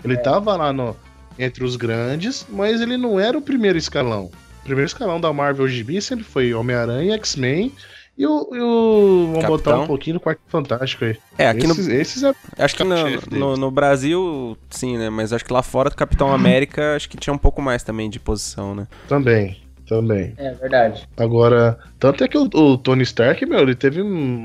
Ele 0.03 0.15
é. 0.15 0.17
tava 0.17 0.55
lá 0.55 0.73
no, 0.73 0.95
entre 1.39 1.63
os 1.63 1.75
grandes, 1.75 2.45
mas 2.49 2.81
ele 2.81 2.97
não 2.97 3.19
era 3.19 3.37
o 3.37 3.41
primeiro 3.41 3.77
escalão. 3.77 4.25
O 4.59 4.63
primeiro 4.63 4.87
escalão 4.87 5.19
da 5.19 5.31
Marvel 5.31 5.67
GB 5.67 6.01
sempre 6.01 6.25
foi 6.25 6.53
Homem-Aranha, 6.53 7.15
X-Men 7.15 7.71
e 8.17 8.25
o, 8.25 8.49
e 8.53 8.59
o. 8.59 9.27
Vamos 9.27 9.41
Capitão. 9.41 9.49
botar 9.49 9.79
um 9.79 9.87
pouquinho 9.87 10.15
no 10.15 10.19
Quarto 10.19 10.41
Fantástico 10.47 11.05
aí. 11.05 11.17
É, 11.37 11.47
aqui 11.47 11.65
esses, 11.65 11.87
no. 11.87 11.93
Esses 11.93 12.23
é 12.23 12.33
acho 12.57 12.75
que 12.75 12.83
no, 12.83 12.95
no, 13.31 13.57
no, 13.57 13.71
Brasil, 13.71 14.57
sim, 14.69 14.97
né? 14.97 15.09
Mas 15.09 15.31
acho 15.31 15.45
que 15.45 15.53
lá 15.53 15.61
fora 15.61 15.89
do 15.89 15.95
Capitão 15.95 16.31
América, 16.33 16.95
acho 16.95 17.07
que 17.09 17.17
tinha 17.17 17.33
um 17.33 17.37
pouco 17.37 17.61
mais 17.61 17.83
também 17.83 18.09
de 18.09 18.19
posição, 18.19 18.75
né? 18.75 18.87
Também, 19.07 19.57
também. 19.85 20.33
É 20.37 20.51
verdade. 20.53 21.07
Agora, 21.17 21.77
tanto 21.99 22.23
é 22.23 22.27
que 22.27 22.37
o, 22.37 22.49
o 22.53 22.77
Tony 22.77 23.03
Stark, 23.03 23.45
meu, 23.45 23.59
ele 23.59 23.75
teve 23.75 24.01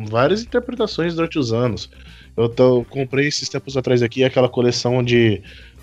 várias 0.09 0.43
interpretações 0.43 1.15
durante 1.15 1.39
os 1.39 1.53
anos. 1.53 1.91
Eu 2.37 2.49
tô, 2.49 2.85
comprei 2.89 3.27
esses 3.29 3.49
tempos 3.49 3.77
atrás 3.77 4.03
aqui 4.03 4.25
aquela 4.25 4.49
coleção 4.49 5.03
de. 5.03 5.43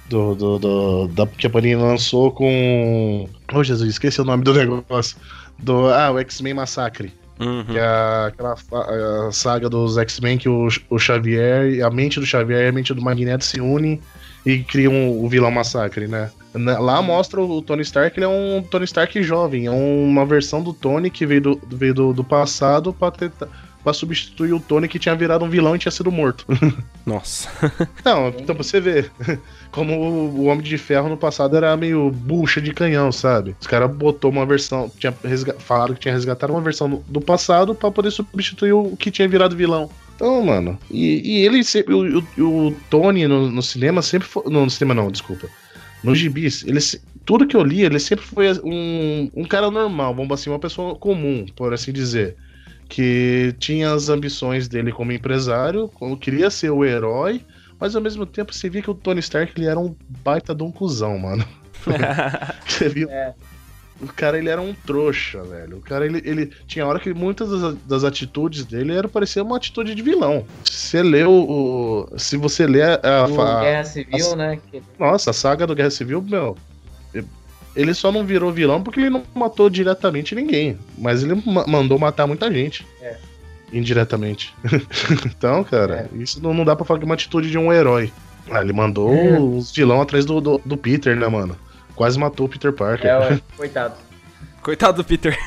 Do, 0.09 0.35
do, 0.35 0.57
do, 0.57 1.07
da, 1.09 1.27
que 1.27 1.47
a 1.47 1.49
Panini 1.49 1.75
lançou 1.75 2.31
com. 2.31 3.27
Oh, 3.53 3.61
Jesus, 3.61 3.89
esqueci 3.89 4.21
o 4.21 4.25
nome 4.25 4.43
do 4.43 4.53
negócio. 4.55 5.17
Do, 5.59 5.89
ah, 5.89 6.11
o 6.11 6.19
X-Men 6.19 6.53
Massacre. 6.53 7.11
Uhum. 7.39 7.65
Que 7.65 7.77
é 7.77 8.27
aquela 8.27 8.55
a 9.27 9.31
saga 9.31 9.69
dos 9.69 9.97
X-Men 9.97 10.37
que 10.37 10.49
o, 10.49 10.67
o 10.89 10.97
Xavier, 10.97 11.85
a 11.85 11.89
mente 11.89 12.19
do 12.19 12.25
Xavier 12.25 12.65
e 12.65 12.67
a 12.69 12.71
mente 12.71 12.93
do 12.93 13.01
Magneto 13.01 13.43
se 13.43 13.59
unem 13.61 14.01
e 14.45 14.59
criam 14.59 15.11
o 15.11 15.27
vilão 15.27 15.51
massacre, 15.51 16.07
né? 16.07 16.31
Lá 16.53 17.01
mostra 17.01 17.41
o 17.41 17.61
Tony 17.61 17.81
Stark, 17.83 18.17
ele 18.17 18.25
é 18.25 18.29
um 18.29 18.63
Tony 18.63 18.85
Stark 18.85 19.21
jovem, 19.21 19.67
é 19.67 19.71
uma 19.71 20.25
versão 20.25 20.63
do 20.63 20.73
Tony 20.73 21.09
que 21.09 21.25
veio 21.25 21.41
do, 21.41 21.61
veio 21.67 21.93
do, 21.93 22.13
do 22.13 22.23
passado 22.23 22.93
pra 22.93 23.11
tentar 23.11 23.47
pra 23.87 23.93
substituir 23.93 24.51
o 24.51 24.59
Tony 24.59 24.85
que 24.85 24.99
tinha 24.99 25.15
virado 25.15 25.45
um 25.45 25.49
vilão 25.49 25.73
e 25.73 25.79
tinha 25.79 25.91
sido 25.91 26.11
morto. 26.11 26.45
Nossa. 27.05 27.49
Não, 28.03 28.27
então 28.27 28.53
você 28.53 28.81
vê 28.81 29.09
como 29.71 29.93
o 29.97 30.43
Homem 30.47 30.61
de 30.61 30.77
Ferro 30.77 31.07
no 31.07 31.15
passado 31.15 31.55
era 31.55 31.77
meio 31.77 32.11
bucha 32.11 32.59
de 32.59 32.73
canhão, 32.73 33.13
sabe? 33.13 33.55
Os 33.61 33.65
caras 33.65 33.89
botou 33.89 34.29
uma 34.29 34.45
versão, 34.45 34.91
tinha 34.97 35.13
falaram 35.59 35.93
que 35.93 36.01
tinha 36.01 36.13
resgatado 36.13 36.51
uma 36.51 36.61
versão 36.61 37.01
do 37.07 37.21
passado 37.21 37.73
para 37.73 37.89
poder 37.89 38.11
substituir 38.11 38.73
o 38.73 38.97
que 38.97 39.09
tinha 39.09 39.25
virado 39.25 39.55
vilão. 39.55 39.89
Então, 40.17 40.43
mano, 40.43 40.77
e, 40.91 41.21
e 41.23 41.45
ele 41.45 41.63
sempre, 41.63 41.93
o, 41.93 42.19
o, 42.39 42.67
o 42.67 42.75
Tony 42.89 43.25
no, 43.25 43.49
no, 43.49 43.61
cinema 43.61 44.01
sempre 44.01 44.27
foi, 44.27 44.43
no 44.47 44.69
cinema 44.69 44.95
não, 44.95 45.09
desculpa. 45.09 45.47
Nos 46.03 46.17
gibis, 46.17 46.63
ele, 46.63 46.79
tudo 47.25 47.47
que 47.47 47.55
eu 47.55 47.63
li, 47.63 47.83
ele 47.83 47.99
sempre 47.99 48.25
foi 48.25 48.51
um, 48.63 49.29
um 49.35 49.43
cara 49.45 49.69
normal, 49.71 50.13
vamos 50.15 50.31
assim, 50.31 50.49
uma 50.49 50.59
pessoa 50.59 50.95
comum, 50.95 51.45
por 51.55 51.73
assim 51.73 51.91
dizer 51.91 52.35
que 52.87 53.53
tinha 53.59 53.91
as 53.91 54.09
ambições 54.09 54.67
dele 54.67 54.91
como 54.91 55.11
empresário, 55.11 55.89
como 55.89 56.17
queria 56.17 56.49
ser 56.49 56.69
o 56.69 56.85
herói, 56.85 57.41
mas 57.79 57.95
ao 57.95 58.01
mesmo 58.01 58.25
tempo 58.25 58.53
você 58.53 58.69
via 58.69 58.81
que 58.81 58.89
o 58.89 58.95
Tony 58.95 59.19
Stark 59.19 59.53
ele 59.57 59.67
era 59.67 59.79
um 59.79 59.95
baita 60.23 60.55
de 60.55 60.63
um 60.63 60.71
cuzão, 60.71 61.17
mano. 61.19 61.45
você 62.65 62.89
viu? 62.89 63.09
É. 63.09 63.33
O 64.01 64.07
cara 64.07 64.37
ele 64.37 64.49
era 64.49 64.61
um 64.61 64.73
trouxa, 64.73 65.41
velho. 65.43 65.77
O 65.77 65.81
cara 65.81 66.05
ele, 66.05 66.21
ele 66.23 66.51
tinha 66.67 66.85
hora 66.85 66.99
que 66.99 67.13
muitas 67.13 67.49
das, 67.49 67.75
das 67.85 68.03
atitudes 68.03 68.63
dele 68.63 68.93
era 68.93 69.07
parecer 69.07 69.41
uma 69.41 69.57
atitude 69.57 69.95
de 69.95 70.01
vilão. 70.01 70.45
Se 70.63 70.73
você 70.73 71.03
lê 71.03 71.23
o, 71.23 72.07
o 72.11 72.19
se 72.19 72.37
você 72.37 72.67
lê 72.67 72.83
a, 72.83 72.93
a, 72.93 73.61
Guerra 73.61 73.83
Civil, 73.83 74.33
a, 74.33 74.35
né? 74.35 74.59
Nossa, 74.99 75.31
a 75.31 75.33
saga 75.33 75.65
do 75.65 75.73
Guerra 75.73 75.89
Civil, 75.89 76.21
meu, 76.21 76.55
ele 77.77 77.93
só 77.93 78.11
não 78.11 78.25
virou 78.25 78.51
vilão 78.51 78.81
porque 78.81 78.99
ele 78.99 79.09
não 79.11 79.23
matou 79.35 79.69
diretamente 79.69 80.33
ninguém. 80.33 80.77
Mas 80.97 81.23
ele 81.23 81.41
ma 81.45 81.65
mandou 81.67 81.99
matar 81.99 82.25
muita 82.25 82.51
gente. 82.51 82.85
É. 82.99 83.15
Indiretamente. 83.71 84.53
então, 85.25 85.63
cara, 85.63 86.09
é. 86.11 86.17
isso 86.17 86.41
não, 86.41 86.55
não 86.55 86.65
dá 86.65 86.75
pra 86.75 86.83
falar 86.83 86.99
que 86.99 87.05
é 87.05 87.07
uma 87.07 87.13
atitude 87.13 87.51
de 87.51 87.57
um 87.57 87.71
herói. 87.71 88.11
Ah, 88.49 88.61
ele 88.61 88.73
mandou 88.73 89.13
é. 89.13 89.39
os 89.39 89.71
vilão 89.71 90.01
atrás 90.01 90.25
do, 90.25 90.41
do, 90.41 90.61
do, 90.65 90.75
Peter, 90.75 91.15
né, 91.15 91.27
mano? 91.27 91.55
Quase 91.97 92.17
matou 92.17 92.45
o 92.45 92.49
Peter 92.49 92.71
Parker. 92.71 93.09
É, 93.09 93.41
coitado. 93.57 93.95
Coitado 94.61 94.97
do 94.97 95.03
Peter. 95.03 95.37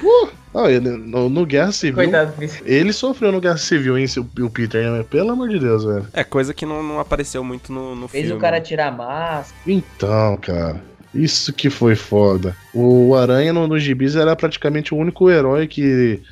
Pô, 0.00 0.28
não, 0.54 0.70
ele, 0.70 0.90
no, 0.90 1.28
no, 1.28 1.44
Guerra 1.44 1.72
Civil. 1.72 1.96
Coitado 1.96 2.30
do 2.30 2.38
Peter. 2.38 2.62
Ele 2.64 2.92
sofreu 2.92 3.32
no 3.32 3.40
Guerra 3.40 3.56
Civil, 3.56 3.98
hein, 3.98 4.06
o 4.40 4.48
Peter, 4.50 4.90
né? 4.90 5.02
Pelo 5.02 5.32
amor 5.32 5.48
de 5.48 5.58
Deus, 5.58 5.84
velho. 5.84 6.06
É, 6.12 6.22
coisa 6.22 6.54
que 6.54 6.64
não, 6.64 6.82
não 6.82 7.00
apareceu 7.00 7.42
muito 7.42 7.72
no, 7.72 7.96
no 7.96 8.06
Fez 8.08 8.26
filme. 8.26 8.28
Fez 8.28 8.38
o 8.38 8.40
cara 8.40 8.60
tirar 8.60 8.92
máscara. 8.92 9.60
Então, 9.66 10.36
cara. 10.36 10.80
Isso 11.12 11.52
que 11.52 11.68
foi 11.68 11.96
foda. 11.96 12.54
O 12.72 13.14
Aranha 13.14 13.52
no, 13.52 13.66
no 13.66 13.78
Gibis 13.78 14.14
era 14.14 14.36
praticamente 14.36 14.94
o 14.94 14.98
único 14.98 15.30
herói 15.30 15.66
que 15.66 16.22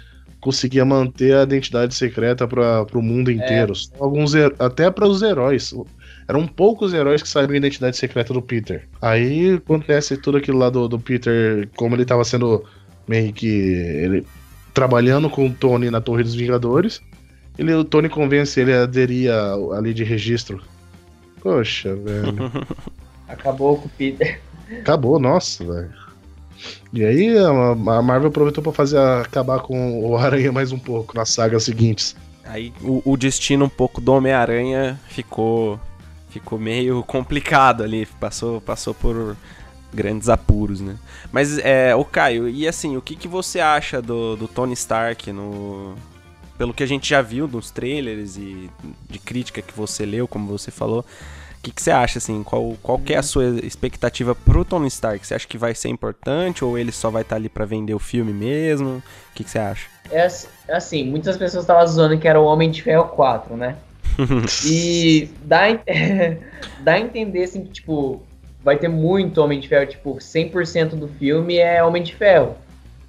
conseguia 0.44 0.84
manter 0.84 1.34
a 1.34 1.42
identidade 1.42 1.94
secreta 1.94 2.46
para 2.46 2.86
o 2.92 3.00
mundo 3.00 3.30
é. 3.30 3.34
inteiro. 3.34 3.72
É. 3.72 3.96
Alguns 3.98 4.34
até 4.58 4.90
para 4.90 5.08
os 5.08 5.22
heróis. 5.22 5.74
Eram 6.26 6.46
poucos 6.46 6.94
heróis 6.94 7.22
que 7.22 7.28
sabiam 7.28 7.54
a 7.54 7.58
identidade 7.58 7.96
secreta 7.96 8.32
do 8.32 8.40
Peter. 8.40 8.88
Aí 9.00 9.54
acontece 9.54 10.16
tudo 10.16 10.38
aquilo 10.38 10.58
lá 10.58 10.70
do, 10.70 10.88
do 10.88 10.98
Peter, 10.98 11.68
como 11.76 11.94
ele 11.94 12.02
estava 12.02 12.24
sendo 12.24 12.64
meio 13.06 13.32
que 13.32 13.46
ele 13.46 14.26
trabalhando 14.72 15.28
com 15.28 15.46
o 15.46 15.52
Tony 15.52 15.90
na 15.90 16.00
Torre 16.00 16.22
dos 16.22 16.34
Vingadores. 16.34 17.00
Ele, 17.58 17.72
o 17.74 17.84
Tony 17.84 18.08
convence 18.08 18.58
ele 18.58 18.72
a 18.72 18.82
aderir 18.82 19.30
ali 19.76 19.94
de 19.94 20.02
registro. 20.02 20.60
Poxa, 21.40 21.94
velho. 21.94 22.50
Acabou 23.28 23.76
com 23.76 23.86
o 23.86 23.90
Peter. 23.90 24.40
Acabou, 24.80 25.18
nossa, 25.18 25.64
velho. 25.64 26.04
E 26.92 27.04
aí 27.04 27.36
a 27.36 27.74
Marvel 27.74 28.28
aproveitou 28.28 28.62
para 28.62 28.72
fazer 28.72 28.98
acabar 28.98 29.60
com 29.60 30.00
o 30.04 30.16
Aranha 30.16 30.50
mais 30.52 30.72
um 30.72 30.78
pouco 30.78 31.14
nas 31.16 31.28
sagas 31.28 31.64
seguintes. 31.64 32.16
Aí 32.44 32.72
o, 32.80 33.02
o 33.04 33.16
destino 33.16 33.66
um 33.66 33.68
pouco 33.68 34.00
do 34.00 34.12
Homem-Aranha 34.12 34.98
ficou 35.08 35.78
ficou 36.34 36.58
meio 36.58 37.02
complicado 37.02 37.82
ali, 37.82 38.06
passou 38.20 38.60
passou 38.60 38.94
por 38.94 39.36
grandes 39.92 40.28
apuros, 40.28 40.80
né? 40.80 40.96
Mas 41.32 41.58
é, 41.58 41.94
o 41.94 42.04
Caio, 42.04 42.48
e 42.48 42.66
assim, 42.66 42.96
o 42.96 43.02
que, 43.02 43.14
que 43.14 43.28
você 43.28 43.60
acha 43.60 44.02
do, 44.02 44.36
do 44.36 44.48
Tony 44.48 44.72
Stark 44.74 45.32
no 45.32 45.94
pelo 46.58 46.72
que 46.72 46.84
a 46.84 46.86
gente 46.86 47.08
já 47.08 47.20
viu 47.20 47.48
nos 47.48 47.70
trailers 47.70 48.36
e 48.36 48.70
de 49.08 49.18
crítica 49.18 49.60
que 49.60 49.74
você 49.74 50.06
leu, 50.06 50.28
como 50.28 50.46
você 50.46 50.70
falou, 50.70 51.04
que, 51.64 51.72
que 51.72 51.82
você 51.82 51.90
acha, 51.90 52.18
assim? 52.18 52.42
Qual, 52.42 52.76
qual 52.82 52.98
que 52.98 53.14
é 53.14 53.16
a 53.16 53.20
uhum. 53.20 53.22
sua 53.22 53.44
expectativa 53.62 54.34
pro 54.34 54.64
Tony 54.64 54.88
Stark? 54.88 55.26
Você 55.26 55.34
acha 55.34 55.48
que 55.48 55.56
vai 55.56 55.74
ser 55.74 55.88
importante 55.88 56.64
ou 56.64 56.78
ele 56.78 56.92
só 56.92 57.10
vai 57.10 57.22
estar 57.22 57.36
tá 57.36 57.40
ali 57.40 57.48
para 57.48 57.64
vender 57.64 57.94
o 57.94 57.98
filme 57.98 58.32
mesmo? 58.32 58.96
O 58.96 59.02
que, 59.34 59.42
que 59.42 59.50
você 59.50 59.58
acha? 59.58 59.88
É 60.10 60.28
assim, 60.68 61.04
muitas 61.04 61.36
pessoas 61.36 61.64
estavam 61.64 61.86
zoando 61.86 62.18
que 62.18 62.28
era 62.28 62.38
o 62.38 62.44
Homem 62.44 62.70
de 62.70 62.82
Ferro 62.82 63.08
4, 63.08 63.56
né? 63.56 63.76
e 64.66 65.28
dá, 65.44 65.62
dá 66.80 66.92
a 66.92 67.00
entender, 67.00 67.44
assim, 67.44 67.64
que, 67.64 67.72
tipo, 67.72 68.22
vai 68.62 68.78
ter 68.78 68.88
muito 68.88 69.40
Homem 69.40 69.60
de 69.60 69.68
Ferro, 69.68 69.86
tipo, 69.86 70.14
100% 70.16 70.90
do 70.90 71.08
filme 71.08 71.58
é 71.58 71.82
Homem 71.82 72.02
de 72.02 72.14
Ferro. 72.14 72.56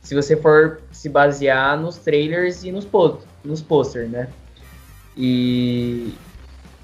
Se 0.01 0.13
você 0.13 0.35
for 0.37 0.81
se 0.91 1.09
basear 1.09 1.79
nos 1.79 1.97
trailers 1.97 2.63
e 2.63 2.71
nos, 2.71 2.85
post 2.85 3.25
nos 3.43 3.61
posters, 3.61 4.09
né? 4.09 4.29
E 5.17 6.13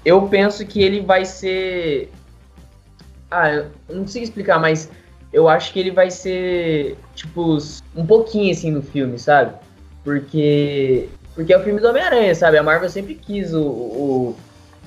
eu 0.04 0.26
penso 0.28 0.66
que 0.66 0.82
ele 0.82 1.00
vai 1.00 1.24
ser. 1.24 2.10
Ah, 3.30 3.50
eu 3.50 3.70
não 3.88 4.02
consigo 4.02 4.24
explicar, 4.24 4.58
mas 4.58 4.90
eu 5.32 5.48
acho 5.48 5.72
que 5.72 5.78
ele 5.78 5.90
vai 5.90 6.10
ser, 6.10 6.96
tipo, 7.14 7.58
um 7.94 8.04
pouquinho 8.04 8.50
assim 8.50 8.70
no 8.70 8.82
filme, 8.82 9.18
sabe? 9.18 9.54
Porque. 10.02 11.08
Porque 11.34 11.52
é 11.52 11.58
o 11.58 11.62
filme 11.62 11.80
do 11.80 11.88
Homem-Aranha, 11.88 12.34
sabe? 12.34 12.58
A 12.58 12.62
Marvel 12.62 12.90
sempre 12.90 13.14
quis 13.14 13.54
o, 13.54 13.62
o, 13.62 14.36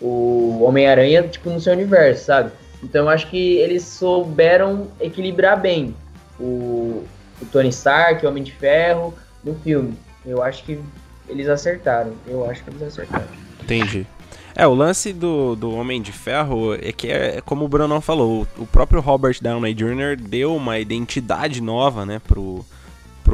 o 0.02 0.64
Homem-Aranha, 0.64 1.24
tipo, 1.24 1.50
no 1.50 1.60
seu 1.60 1.74
universo, 1.74 2.26
sabe? 2.26 2.52
Então 2.84 3.06
eu 3.06 3.10
acho 3.10 3.28
que 3.30 3.56
eles 3.58 3.84
souberam 3.84 4.88
equilibrar 5.00 5.60
bem 5.60 5.96
o, 6.40 7.04
o 7.42 7.46
Tony 7.52 7.70
Stark, 7.70 8.24
o 8.26 8.30
Homem 8.30 8.44
de 8.44 8.52
Ferro, 8.52 9.14
no 9.44 9.56
filme. 9.56 9.98
Eu 10.26 10.44
acho 10.44 10.64
que 10.64 10.80
eles 11.28 11.48
acertaram. 11.48 12.14
Eu 12.28 12.50
acho 12.50 12.64
que 12.64 12.70
eles 12.70 12.84
acertaram. 12.84 13.28
Entendi. 13.62 14.06
É, 14.56 14.66
o 14.66 14.74
lance 14.74 15.12
do, 15.12 15.56
do 15.56 15.72
Homem 15.72 16.02
de 16.02 16.14
Ferro 16.14 16.76
é 16.76 16.92
que 16.92 17.12
é, 17.12 17.42
como 17.42 17.66
o 17.66 17.68
Bruno 17.68 18.00
falou, 18.00 18.48
o 18.58 18.66
próprio 18.66 19.02
Robert 19.02 19.38
Downey 19.42 19.74
Jr. 19.74 20.16
deu 20.18 20.56
uma 20.56 20.80
identidade 20.80 21.60
nova, 21.60 22.06
né, 22.06 22.22
pro, 22.26 22.66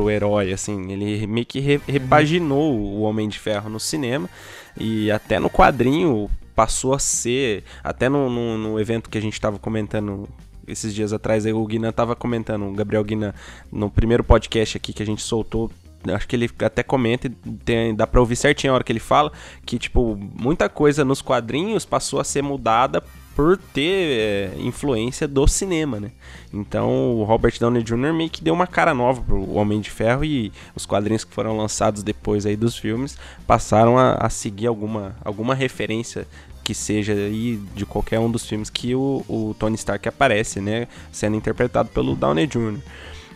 pro 0.02 0.10
herói, 0.10 0.52
assim, 0.52 0.92
ele 0.92 1.28
meio 1.28 1.46
que 1.46 1.60
re, 1.60 1.80
repaginou 1.88 2.74
o 2.74 3.02
Homem 3.02 3.30
de 3.30 3.38
Ferro 3.38 3.70
no 3.70 3.80
cinema 3.80 4.28
e 4.76 5.12
até 5.12 5.40
no 5.40 5.50
quadrinho 5.50 6.30
passou 6.56 6.94
a 6.94 7.00
ser, 7.00 7.64
até 7.84 8.10
no, 8.10 8.30
no, 8.30 8.58
no 8.58 8.80
evento 8.80 9.10
que 9.10 9.18
a 9.18 9.22
gente 9.22 9.34
estava 9.34 9.60
comentando 9.60 10.28
esses 10.68 10.94
dias 10.94 11.14
atrás, 11.14 11.46
aí 11.46 11.54
o 11.54 11.66
Guinan 11.66 11.92
tava 11.92 12.16
comentando, 12.16 12.68
o 12.68 12.74
Gabriel 12.74 13.04
Guinan, 13.04 13.34
no 13.72 13.90
primeiro 13.90 14.24
podcast 14.24 14.78
aqui 14.78 14.92
que 14.92 15.04
a 15.04 15.06
gente 15.06 15.22
soltou 15.22 15.70
acho 16.16 16.28
que 16.28 16.36
ele 16.36 16.50
até 16.64 16.82
comenta, 16.82 17.32
tem, 17.64 17.94
dá 17.94 18.08
pra 18.08 18.20
ouvir 18.20 18.36
certinho 18.36 18.74
a 18.74 18.76
hora 18.76 18.84
que 18.84 18.92
ele 18.92 19.00
fala, 19.00 19.32
que, 19.64 19.78
tipo, 19.78 20.18
muita 20.18 20.68
coisa 20.68 21.06
nos 21.06 21.22
quadrinhos 21.22 21.86
passou 21.86 22.20
a 22.20 22.24
ser 22.24 22.42
mudada 22.42 23.04
por 23.36 23.58
ter 23.58 23.82
é, 23.82 24.52
influência 24.60 25.28
do 25.28 25.48
cinema, 25.48 26.00
né? 26.00 26.12
Então 26.54 27.16
o 27.16 27.24
Robert 27.24 27.54
Downey 27.60 27.84
Jr. 27.84 28.14
meio 28.14 28.30
que 28.30 28.44
deu 28.44 28.54
uma 28.54 28.68
cara 28.68 28.94
nova 28.94 29.22
pro 29.22 29.54
Homem 29.54 29.80
de 29.80 29.90
Ferro 29.90 30.26
e 30.26 30.52
os 30.76 30.86
quadrinhos 30.86 31.24
que 31.24 31.34
foram 31.34 31.56
lançados 31.56 32.04
depois 32.04 32.46
aí 32.46 32.56
dos 32.56 32.78
filmes 32.78 33.18
passaram 33.48 33.98
a, 33.98 34.14
a 34.14 34.30
seguir 34.30 34.68
alguma, 34.68 35.16
alguma 35.24 35.56
referência 35.56 36.28
que 36.64 36.76
seja 36.76 37.14
aí 37.14 37.60
de 37.76 37.86
qualquer 37.86 38.20
um 38.20 38.30
dos 38.30 38.46
filmes 38.46 38.70
que 38.70 38.94
o, 38.94 39.26
o 39.28 39.56
Tony 39.58 39.76
Stark 39.76 40.08
aparece, 40.08 40.62
né? 40.62 40.88
Sendo 41.12 41.36
interpretado 41.36 41.90
pelo 41.90 42.16
Downey 42.16 42.48
Jr. 42.48 42.78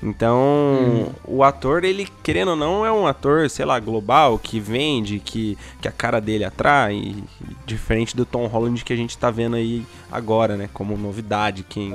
Então, 0.02 0.40
hum. 0.40 1.12
o 1.26 1.44
ator, 1.44 1.84
ele, 1.84 2.08
querendo 2.24 2.50
ou 2.50 2.56
não, 2.56 2.86
é 2.86 2.92
um 2.92 3.08
ator, 3.08 3.50
sei 3.50 3.66
lá, 3.66 3.80
global, 3.80 4.38
que 4.38 4.60
vende, 4.60 5.20
que, 5.20 5.58
que 5.82 5.88
a 5.88 5.92
cara 5.92 6.20
dele 6.20 6.44
atrai, 6.44 7.16
diferente 7.66 8.16
do 8.16 8.26
Tom 8.26 8.46
Holland 8.48 8.84
que 8.84 8.94
a 8.94 8.96
gente 8.96 9.18
tá 9.18 9.32
vendo 9.32 9.56
aí 9.56 9.86
agora, 10.12 10.56
né? 10.56 10.70
Como 10.74 10.98
novidade, 10.98 11.64
quem 11.64 11.94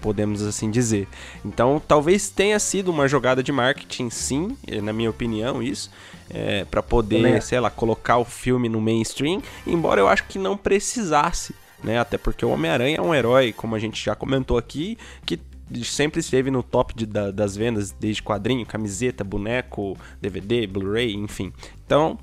podemos 0.00 0.42
assim 0.42 0.70
dizer. 0.70 1.08
Então, 1.44 1.80
talvez 1.86 2.30
tenha 2.30 2.58
sido 2.58 2.90
uma 2.90 3.08
jogada 3.08 3.42
de 3.42 3.52
marketing, 3.52 4.10
sim, 4.10 4.56
eh, 4.66 4.80
na 4.80 4.92
minha 4.92 5.10
opinião, 5.10 5.62
isso. 5.62 5.90
É, 6.32 6.64
para 6.64 6.80
poder, 6.80 7.42
sei 7.42 7.58
lá, 7.58 7.70
colocar 7.70 8.18
o 8.18 8.24
filme 8.24 8.68
no 8.68 8.80
mainstream, 8.80 9.42
embora 9.66 10.00
eu 10.00 10.06
acho 10.06 10.24
que 10.24 10.38
não 10.38 10.56
precisasse. 10.56 11.54
Né? 11.82 11.98
Até 11.98 12.18
porque 12.18 12.44
o 12.44 12.50
Homem-Aranha 12.50 12.98
é 12.98 13.00
um 13.00 13.14
herói, 13.14 13.52
como 13.52 13.74
a 13.74 13.78
gente 13.78 14.04
já 14.04 14.14
comentou 14.14 14.56
aqui, 14.56 14.96
que 15.24 15.40
sempre 15.84 16.20
esteve 16.20 16.50
no 16.50 16.62
top 16.62 16.94
de, 16.94 17.06
da, 17.06 17.30
das 17.30 17.56
vendas, 17.56 17.92
desde 17.92 18.22
quadrinho, 18.22 18.66
camiseta, 18.66 19.24
boneco, 19.24 19.96
DVD, 20.20 20.66
Blu-ray, 20.66 21.14
enfim. 21.14 21.52
Então, 21.84 22.18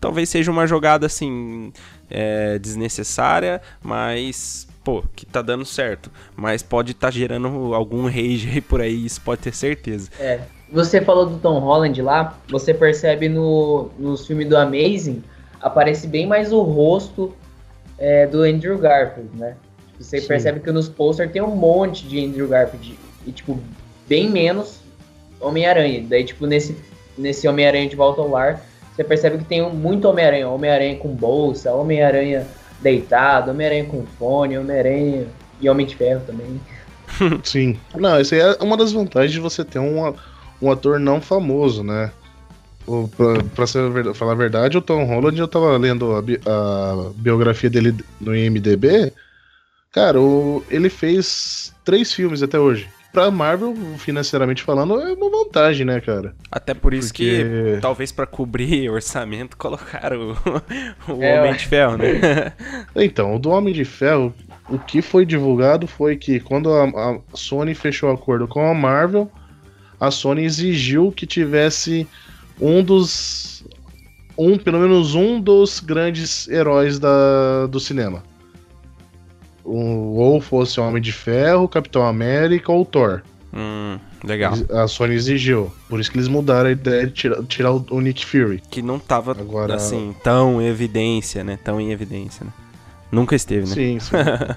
talvez 0.00 0.28
seja 0.28 0.50
uma 0.50 0.66
jogada 0.66 1.06
assim 1.06 1.72
é, 2.10 2.58
desnecessária, 2.58 3.60
mas 3.82 4.66
pô, 4.84 5.02
que 5.14 5.26
tá 5.26 5.42
dando 5.42 5.64
certo. 5.64 6.10
Mas 6.36 6.62
pode 6.62 6.92
estar 6.92 7.08
tá 7.08 7.10
gerando 7.10 7.74
algum 7.74 8.06
rage 8.06 8.48
aí 8.54 8.60
por 8.60 8.80
aí, 8.80 9.04
isso 9.04 9.20
pode 9.20 9.42
ter 9.42 9.54
certeza. 9.54 10.10
É. 10.18 10.40
Você 10.72 11.00
falou 11.00 11.26
do 11.26 11.38
Tom 11.38 11.60
Holland 11.60 12.02
lá, 12.02 12.36
você 12.48 12.74
percebe 12.74 13.28
no, 13.28 13.88
nos 13.98 14.26
filmes 14.26 14.48
do 14.48 14.56
Amazing, 14.56 15.22
aparece 15.60 16.08
bem 16.08 16.26
mais 16.26 16.52
o 16.52 16.60
rosto 16.62 17.32
é, 17.98 18.26
do 18.26 18.42
Andrew 18.42 18.76
Garfield, 18.76 19.30
né? 19.36 19.56
Você 19.98 20.20
Sim. 20.20 20.28
percebe 20.28 20.60
que 20.60 20.70
nos 20.70 20.88
posters 20.88 21.30
tem 21.32 21.42
um 21.42 21.56
monte 21.56 22.06
de 22.06 22.24
Andrew 22.24 22.48
Garfield 22.48 22.98
e, 23.26 23.32
tipo, 23.32 23.58
bem 24.08 24.30
menos 24.30 24.80
Homem-Aranha. 25.40 26.04
Daí, 26.08 26.24
tipo, 26.24 26.46
nesse, 26.46 26.76
nesse 27.16 27.48
Homem-Aranha 27.48 27.88
de 27.88 27.96
Volta 27.96 28.20
ao 28.20 28.30
Lar, 28.30 28.62
você 28.94 29.04
percebe 29.04 29.38
que 29.38 29.44
tem 29.44 29.68
muito 29.72 30.08
Homem-Aranha. 30.08 30.48
Homem-Aranha 30.48 30.96
com 30.96 31.08
bolsa, 31.08 31.72
Homem-Aranha 31.72 32.46
deitado, 32.80 33.50
Homem-Aranha 33.50 33.84
com 33.84 34.04
fone, 34.18 34.58
Homem-Aranha 34.58 35.26
e 35.60 35.68
Homem 35.68 35.86
de 35.86 35.96
Ferro 35.96 36.22
também. 36.26 36.60
Sim. 37.42 37.78
Não, 37.94 38.20
isso 38.20 38.34
aí 38.34 38.40
é 38.40 38.56
uma 38.60 38.76
das 38.76 38.92
vantagens 38.92 39.32
de 39.32 39.40
você 39.40 39.64
ter 39.64 39.78
um, 39.78 40.12
um 40.60 40.70
ator 40.70 40.98
não 40.98 41.20
famoso, 41.20 41.82
né? 41.82 42.10
Pra, 43.16 43.42
pra 43.54 43.66
ser, 43.66 44.14
falar 44.14 44.32
a 44.32 44.36
verdade, 44.36 44.78
o 44.78 44.82
Tom 44.82 45.04
Holland, 45.04 45.40
eu 45.40 45.48
tava 45.48 45.76
lendo 45.76 46.12
a, 46.12 46.18
a 46.20 47.10
biografia 47.16 47.68
dele 47.68 47.92
no 48.20 48.34
IMDB, 48.34 49.12
Cara, 49.96 50.20
o, 50.20 50.62
ele 50.70 50.90
fez 50.90 51.74
três 51.82 52.12
filmes 52.12 52.42
até 52.42 52.60
hoje. 52.60 52.86
Pra 53.14 53.30
Marvel, 53.30 53.74
financeiramente 53.96 54.62
falando, 54.62 55.00
é 55.00 55.14
uma 55.14 55.30
vantagem, 55.30 55.86
né, 55.86 56.02
cara? 56.02 56.34
Até 56.52 56.74
por 56.74 56.92
isso 56.92 57.08
Porque... 57.08 57.42
que, 57.42 57.78
talvez 57.80 58.12
para 58.12 58.26
cobrir 58.26 58.90
orçamento, 58.92 59.56
colocaram 59.56 60.36
o, 61.08 61.12
o 61.14 61.22
é, 61.22 61.40
Homem 61.40 61.54
de 61.54 61.66
Ferro, 61.66 61.96
né? 61.96 62.52
então, 62.94 63.36
o 63.36 63.38
do 63.38 63.48
Homem 63.48 63.72
de 63.72 63.86
Ferro, 63.86 64.34
o 64.68 64.78
que 64.78 65.00
foi 65.00 65.24
divulgado 65.24 65.86
foi 65.86 66.14
que 66.14 66.40
quando 66.40 66.70
a, 66.74 66.84
a 66.84 67.18
Sony 67.32 67.74
fechou 67.74 68.10
acordo 68.10 68.46
com 68.46 68.70
a 68.70 68.74
Marvel, 68.74 69.32
a 69.98 70.10
Sony 70.10 70.44
exigiu 70.44 71.10
que 71.10 71.24
tivesse 71.24 72.06
um 72.60 72.84
dos. 72.84 73.64
Um, 74.36 74.58
pelo 74.58 74.78
menos 74.78 75.14
um 75.14 75.40
dos 75.40 75.80
grandes 75.80 76.46
heróis 76.48 76.98
da, 76.98 77.66
do 77.66 77.80
cinema 77.80 78.22
um, 79.66 80.16
ou 80.16 80.40
fosse 80.40 80.80
Homem 80.80 81.02
de 81.02 81.12
Ferro, 81.12 81.68
Capitão 81.68 82.06
América 82.06 82.70
ou 82.72 82.84
Thor. 82.84 83.22
Hum, 83.52 83.98
legal. 84.22 84.54
A 84.70 84.86
Sony 84.86 85.14
exigiu. 85.14 85.72
Por 85.88 85.98
isso 85.98 86.10
que 86.10 86.18
eles 86.18 86.28
mudaram 86.28 86.68
a 86.68 86.72
ideia 86.72 87.06
de 87.06 87.12
tirar, 87.12 87.42
tirar 87.44 87.72
o 87.72 88.00
Nick 88.00 88.24
Fury. 88.24 88.62
Que 88.70 88.82
não 88.82 88.98
tava, 88.98 89.32
Agora... 89.32 89.74
assim, 89.74 90.14
tão 90.22 90.60
em 90.60 90.66
evidência, 90.66 91.42
né? 91.42 91.58
Tão 91.62 91.80
em 91.80 91.90
evidência, 91.90 92.44
né? 92.44 92.52
Nunca 93.10 93.34
esteve, 93.34 93.66
né? 93.66 93.74
Sim, 93.74 93.98
sim. 93.98 94.16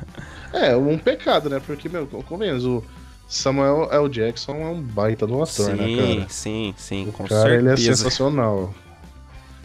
é, 0.54 0.76
um 0.76 0.98
pecado, 0.98 1.50
né? 1.50 1.62
Porque, 1.66 1.88
meu, 1.88 2.08
convenhamos, 2.08 2.66
o 2.66 2.84
Samuel 3.28 3.88
L. 3.92 4.10
Jackson 4.10 4.56
é 4.56 4.66
um 4.66 4.82
baita 4.82 5.26
do 5.26 5.36
ator, 5.36 5.48
sim, 5.48 5.74
né, 5.74 5.96
cara? 5.96 6.30
Sim, 6.30 6.74
sim, 6.76 7.08
o 7.08 7.12
com 7.12 7.26
cara, 7.26 7.42
certeza. 7.42 7.60
ele 7.60 7.70
é 7.70 7.78
sensacional. 7.78 8.74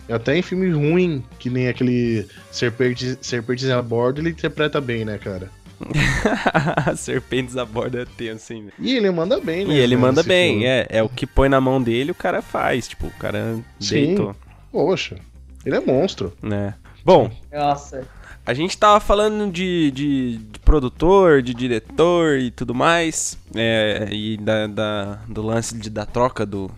Até 0.08 0.36
em 0.36 0.42
filme 0.42 0.70
ruim, 0.70 1.24
que 1.38 1.48
nem 1.48 1.68
aquele 1.68 2.26
Serpentes, 2.50 3.18
Serpentes 3.22 3.68
a 3.70 3.80
Bordo, 3.80 4.20
ele 4.20 4.30
interpreta 4.30 4.80
bem, 4.80 5.04
né, 5.04 5.18
cara? 5.18 5.50
Serpentes 6.96 7.56
a 7.56 7.64
bordo 7.64 7.98
é 7.98 8.04
tenso, 8.04 8.52
hein? 8.52 8.68
E 8.78 8.94
ele 8.96 9.10
manda 9.10 9.40
bem, 9.40 9.66
né? 9.66 9.74
E 9.74 9.78
ele 9.78 9.96
manda 9.96 10.22
bem, 10.22 10.52
filme. 10.52 10.66
é. 10.66 10.86
É 10.88 11.02
o 11.02 11.08
que 11.08 11.26
põe 11.26 11.48
na 11.48 11.60
mão 11.60 11.82
dele, 11.82 12.10
o 12.10 12.14
cara 12.14 12.40
faz. 12.40 12.88
Tipo, 12.88 13.08
o 13.08 13.12
cara 13.12 13.58
Sim. 13.80 14.06
deitou. 14.06 14.36
Poxa, 14.70 15.16
ele 15.64 15.76
é 15.76 15.80
monstro. 15.80 16.32
Né? 16.42 16.74
Bom. 17.04 17.30
Nossa. 17.52 18.06
A 18.46 18.52
gente 18.52 18.76
tava 18.76 19.00
falando 19.00 19.50
de, 19.50 19.90
de, 19.90 20.36
de 20.36 20.58
produtor, 20.60 21.40
de 21.40 21.54
diretor 21.54 22.38
e 22.38 22.50
tudo 22.50 22.74
mais. 22.74 23.38
É, 23.54 24.08
e 24.12 24.36
da, 24.36 24.66
da, 24.66 25.04
do 25.28 25.42
lance 25.42 25.76
de, 25.76 25.88
da 25.88 26.04
troca 26.04 26.44
do 26.44 26.70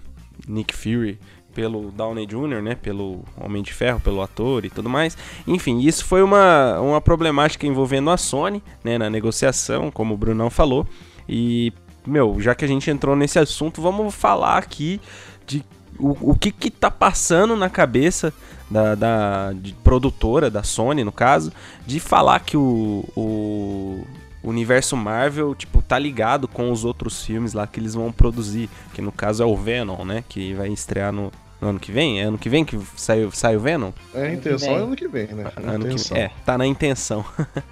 Nick 0.46 0.74
Fury 0.74 1.18
pelo 1.56 1.90
Downey 1.90 2.26
Jr., 2.26 2.60
né, 2.62 2.74
pelo 2.74 3.24
Homem 3.40 3.62
de 3.62 3.72
Ferro, 3.72 3.98
pelo 3.98 4.20
ator 4.20 4.66
e 4.66 4.68
tudo 4.68 4.90
mais. 4.90 5.16
Enfim, 5.46 5.80
isso 5.80 6.04
foi 6.04 6.22
uma, 6.22 6.78
uma 6.78 7.00
problemática 7.00 7.66
envolvendo 7.66 8.10
a 8.10 8.18
Sony, 8.18 8.62
né, 8.84 8.98
na 8.98 9.08
negociação, 9.08 9.90
como 9.90 10.12
o 10.12 10.18
Brunão 10.18 10.50
falou. 10.50 10.86
E, 11.26 11.72
meu, 12.06 12.38
já 12.42 12.54
que 12.54 12.62
a 12.62 12.68
gente 12.68 12.90
entrou 12.90 13.16
nesse 13.16 13.38
assunto, 13.38 13.80
vamos 13.80 14.14
falar 14.14 14.58
aqui 14.58 15.00
de 15.46 15.64
o, 15.98 16.32
o 16.32 16.34
que 16.38 16.52
que 16.52 16.70
tá 16.70 16.90
passando 16.90 17.56
na 17.56 17.70
cabeça 17.70 18.34
da, 18.70 18.94
da 18.94 19.54
produtora, 19.82 20.50
da 20.50 20.62
Sony, 20.62 21.04
no 21.04 21.12
caso, 21.12 21.50
de 21.86 21.98
falar 21.98 22.40
que 22.40 22.58
o, 22.58 23.02
o 23.16 24.04
universo 24.44 24.94
Marvel, 24.94 25.54
tipo, 25.54 25.80
tá 25.80 25.98
ligado 25.98 26.46
com 26.46 26.70
os 26.70 26.84
outros 26.84 27.24
filmes 27.24 27.54
lá 27.54 27.66
que 27.66 27.80
eles 27.80 27.94
vão 27.94 28.12
produzir, 28.12 28.68
que 28.92 29.00
no 29.00 29.10
caso 29.10 29.42
é 29.42 29.46
o 29.46 29.56
Venom, 29.56 30.04
né, 30.04 30.22
que 30.28 30.52
vai 30.52 30.68
estrear 30.68 31.12
no, 31.12 31.32
no 31.60 31.68
ano 31.68 31.80
que 31.80 31.90
vem? 31.90 32.20
É 32.20 32.24
ano 32.24 32.38
que 32.38 32.48
vem 32.48 32.64
que 32.64 32.78
sai, 32.96 33.28
sai 33.32 33.56
o 33.56 33.60
Venom? 33.60 33.90
É, 34.14 34.26
a 34.26 34.32
intenção 34.32 34.72
é 34.72 34.76
ano 34.76 34.96
que 34.96 35.08
vem, 35.08 35.26
né? 35.28 35.50
ano 35.56 35.86
que, 35.88 36.14
é, 36.14 36.30
tá 36.44 36.58
na 36.58 36.66
intenção. 36.66 37.24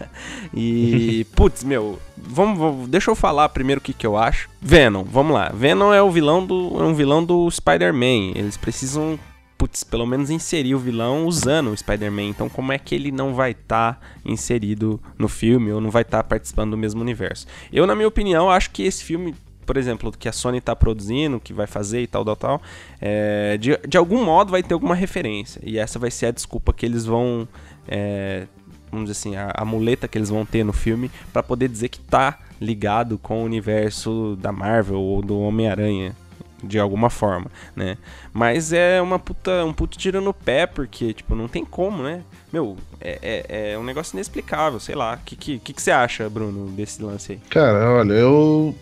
e, 0.54 1.26
putz, 1.34 1.62
meu, 1.62 1.98
vamos, 2.16 2.58
vamos, 2.58 2.88
deixa 2.88 3.10
eu 3.10 3.14
falar 3.14 3.48
primeiro 3.50 3.80
o 3.80 3.82
que, 3.82 3.92
que 3.92 4.06
eu 4.06 4.16
acho. 4.16 4.48
Venom, 4.60 5.04
vamos 5.04 5.34
lá. 5.34 5.50
Venom 5.54 5.92
é 5.92 6.02
o 6.02 6.10
vilão 6.10 6.44
do, 6.44 6.80
é 6.80 6.84
um 6.84 6.94
vilão 6.94 7.22
do 7.24 7.50
Spider-Man. 7.50 8.32
Eles 8.34 8.56
precisam, 8.56 9.18
putz, 9.58 9.84
pelo 9.84 10.06
menos 10.06 10.30
inserir 10.30 10.74
o 10.74 10.78
vilão 10.78 11.26
usando 11.26 11.70
o 11.70 11.76
Spider-Man. 11.76 12.24
Então, 12.24 12.48
como 12.48 12.72
é 12.72 12.78
que 12.78 12.94
ele 12.94 13.12
não 13.12 13.34
vai 13.34 13.50
estar 13.50 13.94
tá 13.94 14.00
inserido 14.24 15.00
no 15.18 15.28
filme 15.28 15.70
ou 15.72 15.80
não 15.80 15.90
vai 15.90 16.02
estar 16.02 16.22
tá 16.22 16.24
participando 16.24 16.70
do 16.70 16.78
mesmo 16.78 17.02
universo? 17.02 17.46
Eu, 17.70 17.86
na 17.86 17.94
minha 17.94 18.08
opinião, 18.08 18.50
acho 18.50 18.70
que 18.70 18.82
esse 18.82 19.04
filme 19.04 19.34
por 19.64 19.76
exemplo, 19.76 20.12
que 20.12 20.28
a 20.28 20.32
Sony 20.32 20.58
está 20.58 20.74
produzindo, 20.76 21.40
que 21.40 21.52
vai 21.52 21.66
fazer 21.66 22.02
e 22.02 22.06
tal, 22.06 22.24
tal, 22.24 22.36
tal, 22.36 22.62
é, 23.00 23.56
de, 23.58 23.76
de 23.88 23.96
algum 23.96 24.24
modo 24.24 24.50
vai 24.50 24.62
ter 24.62 24.74
alguma 24.74 24.94
referência. 24.94 25.60
E 25.64 25.78
essa 25.78 25.98
vai 25.98 26.10
ser 26.10 26.26
a 26.26 26.30
desculpa 26.30 26.72
que 26.72 26.84
eles 26.84 27.04
vão. 27.04 27.48
É, 27.88 28.46
vamos 28.90 29.10
dizer 29.10 29.18
assim, 29.18 29.36
a, 29.36 29.52
a, 29.54 29.64
muleta 29.64 30.06
que 30.06 30.16
eles 30.16 30.30
vão 30.30 30.46
ter 30.46 30.64
no 30.64 30.72
filme 30.72 31.10
para 31.32 31.42
poder 31.42 31.68
dizer 31.68 31.88
que 31.88 31.98
tá 31.98 32.38
ligado 32.60 33.18
com 33.18 33.42
o 33.42 33.44
universo 33.44 34.36
da 34.40 34.52
Marvel 34.52 35.00
ou 35.00 35.20
do 35.20 35.38
Homem-Aranha 35.40 36.14
de 36.62 36.78
alguma 36.78 37.10
forma, 37.10 37.50
né? 37.76 37.98
Mas 38.32 38.72
é 38.72 39.00
uma 39.00 39.18
puta, 39.18 39.64
um 39.64 39.72
puto 39.72 39.98
tiro 39.98 40.20
no 40.20 40.32
pé, 40.32 40.66
porque, 40.66 41.12
tipo, 41.12 41.34
não 41.34 41.46
tem 41.46 41.64
como, 41.64 42.02
né? 42.02 42.22
Meu, 42.52 42.76
é, 43.00 43.18
é, 43.22 43.72
é 43.72 43.78
um 43.78 43.84
negócio 43.84 44.16
inexplicável, 44.16 44.80
sei 44.80 44.94
lá. 44.94 45.14
O 45.14 45.24
que, 45.24 45.36
que, 45.36 45.58
que, 45.58 45.72
que 45.72 45.82
você 45.82 45.90
acha, 45.90 46.28
Bruno, 46.28 46.70
desse 46.70 47.02
lance 47.02 47.32
aí? 47.32 47.38
Cara, 47.50 47.90
olha, 47.90 48.12
eu 48.14 48.74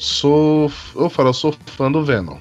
sou. 0.00 0.72
Eu 0.96 1.08
falo, 1.08 1.28
eu 1.28 1.34
sou 1.34 1.54
fã 1.66 1.92
do 1.92 2.02
Venom. 2.02 2.38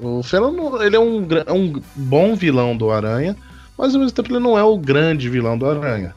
O 0.00 0.22
Venom, 0.22 0.80
ele 0.80 0.96
é 0.96 1.00
um, 1.00 1.26
é 1.46 1.52
um 1.52 1.82
bom 1.94 2.34
vilão 2.34 2.74
do 2.74 2.90
Aranha, 2.90 3.36
mas 3.76 3.94
ao 3.94 4.00
mesmo 4.00 4.14
tempo 4.14 4.32
ele 4.32 4.38
não 4.38 4.56
é 4.56 4.62
o 4.62 4.78
grande 4.78 5.28
vilão 5.28 5.58
do 5.58 5.66
Aranha. 5.66 6.14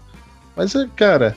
Mas, 0.56 0.74
é, 0.76 0.88
cara, 0.96 1.36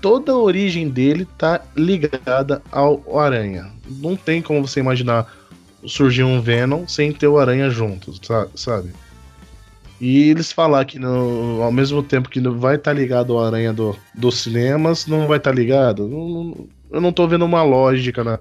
toda 0.00 0.32
a 0.32 0.38
origem 0.38 0.88
dele 0.88 1.26
tá 1.36 1.60
ligada 1.76 2.62
ao 2.72 3.18
Aranha. 3.18 3.70
Não 3.86 4.16
tem 4.16 4.40
como 4.40 4.66
você 4.66 4.80
imaginar 4.80 5.26
surgir 5.86 6.22
um 6.22 6.40
Venom 6.40 6.86
sem 6.86 7.12
ter 7.12 7.26
o 7.26 7.38
Aranha 7.38 7.68
junto, 7.68 8.12
sabe? 8.54 8.92
E 10.00 10.30
eles 10.30 10.50
falar 10.50 10.86
que 10.86 10.98
no, 10.98 11.60
ao 11.62 11.70
mesmo 11.70 12.02
tempo 12.02 12.30
que 12.30 12.40
vai 12.40 12.76
estar 12.76 12.94
tá 12.94 12.98
ligado 12.98 13.34
ao 13.34 13.44
Aranha 13.44 13.72
do, 13.72 13.94
dos 14.14 14.38
cinemas, 14.38 15.06
não 15.06 15.26
vai 15.26 15.36
estar 15.36 15.50
tá 15.50 15.56
ligado. 15.56 16.08
Não, 16.08 16.66
eu 16.90 17.00
não 17.00 17.12
tô 17.12 17.26
vendo 17.26 17.44
uma 17.44 17.62
lógica 17.62 18.24
na, 18.24 18.38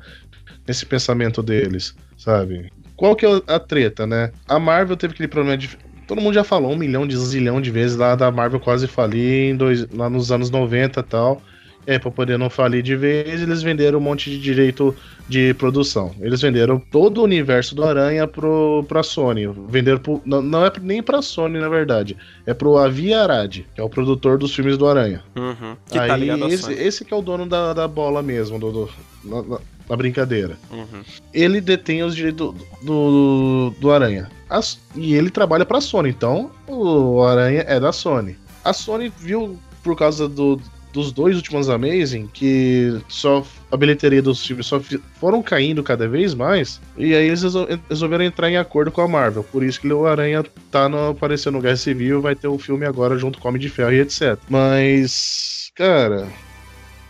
nesse 0.68 0.86
pensamento 0.86 1.42
deles, 1.42 1.96
sabe? 2.18 2.72
Qual 2.96 3.16
que 3.16 3.26
é 3.26 3.30
a 3.48 3.60
treta, 3.60 4.06
né? 4.06 4.32
A 4.48 4.60
Marvel 4.60 4.98
teve 4.98 5.14
aquele 5.14 5.28
problema 5.28 5.58
de. 5.58 5.70
Todo 6.08 6.22
mundo 6.22 6.34
já 6.34 6.44
falou 6.44 6.74
um 6.74 6.78
milhão 6.78 7.08
de 7.08 7.16
zilhão 7.18 7.62
de 7.62 7.72
vezes 7.72 7.96
lá 7.96 8.16
da 8.16 8.32
Marvel 8.32 8.60
quase 8.60 8.88
falir 8.88 9.52
em 9.52 9.56
dois, 9.56 9.88
lá 9.90 10.10
nos 10.10 10.32
anos 10.32 10.50
90 10.50 11.00
e 11.00 11.04
tal. 11.04 11.42
É, 11.90 11.98
pra 11.98 12.12
poder 12.12 12.38
não 12.38 12.52
falir 12.52 12.84
de 12.84 12.96
vez, 12.96 13.42
eles 13.42 13.64
venderam 13.64 13.98
um 13.98 14.02
monte 14.02 14.30
de 14.30 14.40
direito 14.40 14.96
de 15.28 15.56
produção. 15.56 16.12
Eles 16.22 16.40
venderam 16.40 16.80
todo 16.80 17.18
o 17.18 17.24
universo 17.24 17.74
do 17.74 17.84
Aranha 17.84 18.28
pro, 18.28 18.86
pra 18.88 19.02
Sony. 19.02 19.48
Venderam 19.68 19.98
pro, 19.98 20.22
não, 20.24 20.40
não 20.40 20.64
é 20.64 20.72
nem 20.80 21.02
pra 21.02 21.24
Sony, 21.24 21.58
na 21.58 21.68
verdade. 21.68 22.16
É 22.46 22.54
pro 22.54 22.78
Avi 22.78 23.12
Arad, 23.12 23.66
que 23.74 23.82
é 23.82 23.84
o 23.84 23.90
produtor 23.90 24.38
dos 24.38 24.54
filmes 24.54 24.78
do 24.78 24.88
Aranha. 24.88 25.24
Uhum, 25.36 25.76
que 25.88 25.98
tá 25.98 26.14
Aí, 26.14 26.28
tá 26.28 26.48
esse, 26.50 26.74
esse 26.74 27.04
que 27.04 27.12
é 27.12 27.18
o 27.18 27.24
dono 27.24 27.48
da, 27.48 27.74
da 27.74 27.88
bola 27.88 28.22
mesmo, 28.22 28.60
do, 28.60 28.72
do 28.72 28.90
na, 29.24 29.60
na, 29.90 29.96
brincadeira. 29.98 30.60
Uhum. 30.70 31.02
Ele 31.34 31.60
detém 31.60 32.04
os 32.04 32.16
direitos 32.16 32.54
do, 32.54 32.56
do, 32.84 33.74
do 33.82 33.92
Aranha. 33.92 34.30
As, 34.48 34.80
e 34.96 35.16
ele 35.16 35.32
trabalha 35.32 35.66
pra 35.66 35.82
Sony, 35.82 36.10
então 36.10 36.52
o 36.68 37.24
Aranha 37.24 37.66
é 37.68 37.80
da 37.80 37.92
Sony. 37.92 38.38
A 38.64 38.74
Sony 38.74 39.12
viu, 39.18 39.58
por 39.84 39.98
causa 39.98 40.30
do, 40.30 40.62
dos 40.92 41.12
dois 41.12 41.36
últimos 41.36 41.70
Amazing, 41.70 42.28
que 42.28 43.00
só 43.08 43.46
a 43.72 43.78
bilheteria 43.78 44.22
dos 44.22 44.46
filmes 44.46 44.66
só 44.66 44.82
foram 45.20 45.42
caindo 45.42 45.84
cada 45.84 46.08
vez 46.08 46.34
mais, 46.34 46.82
e 46.98 47.14
aí 47.14 47.28
eles 47.28 47.44
resolveram 47.88 48.24
entrar 48.24 48.50
em 48.50 48.58
acordo 48.58 48.92
com 48.92 49.02
a 49.02 49.08
Marvel. 49.08 49.44
Por 49.44 49.64
isso 49.64 49.80
que 49.80 49.92
o 49.92 50.08
Aranha 50.08 50.44
tá 50.72 50.90
no, 50.90 51.10
aparecendo 51.10 51.56
no 51.56 51.62
Guerra 51.62 51.78
Civil, 51.78 52.22
vai 52.22 52.36
ter 52.36 52.48
o 52.48 52.54
um 52.54 52.60
filme 52.60 52.86
agora 52.86 53.18
junto 53.18 53.40
com 53.40 53.48
o 53.48 53.50
Homem 53.50 53.62
de 53.62 53.70
Ferro 53.70 53.94
e 53.94 54.00
etc. 54.00 54.38
Mas, 54.50 55.72
cara, 55.76 56.28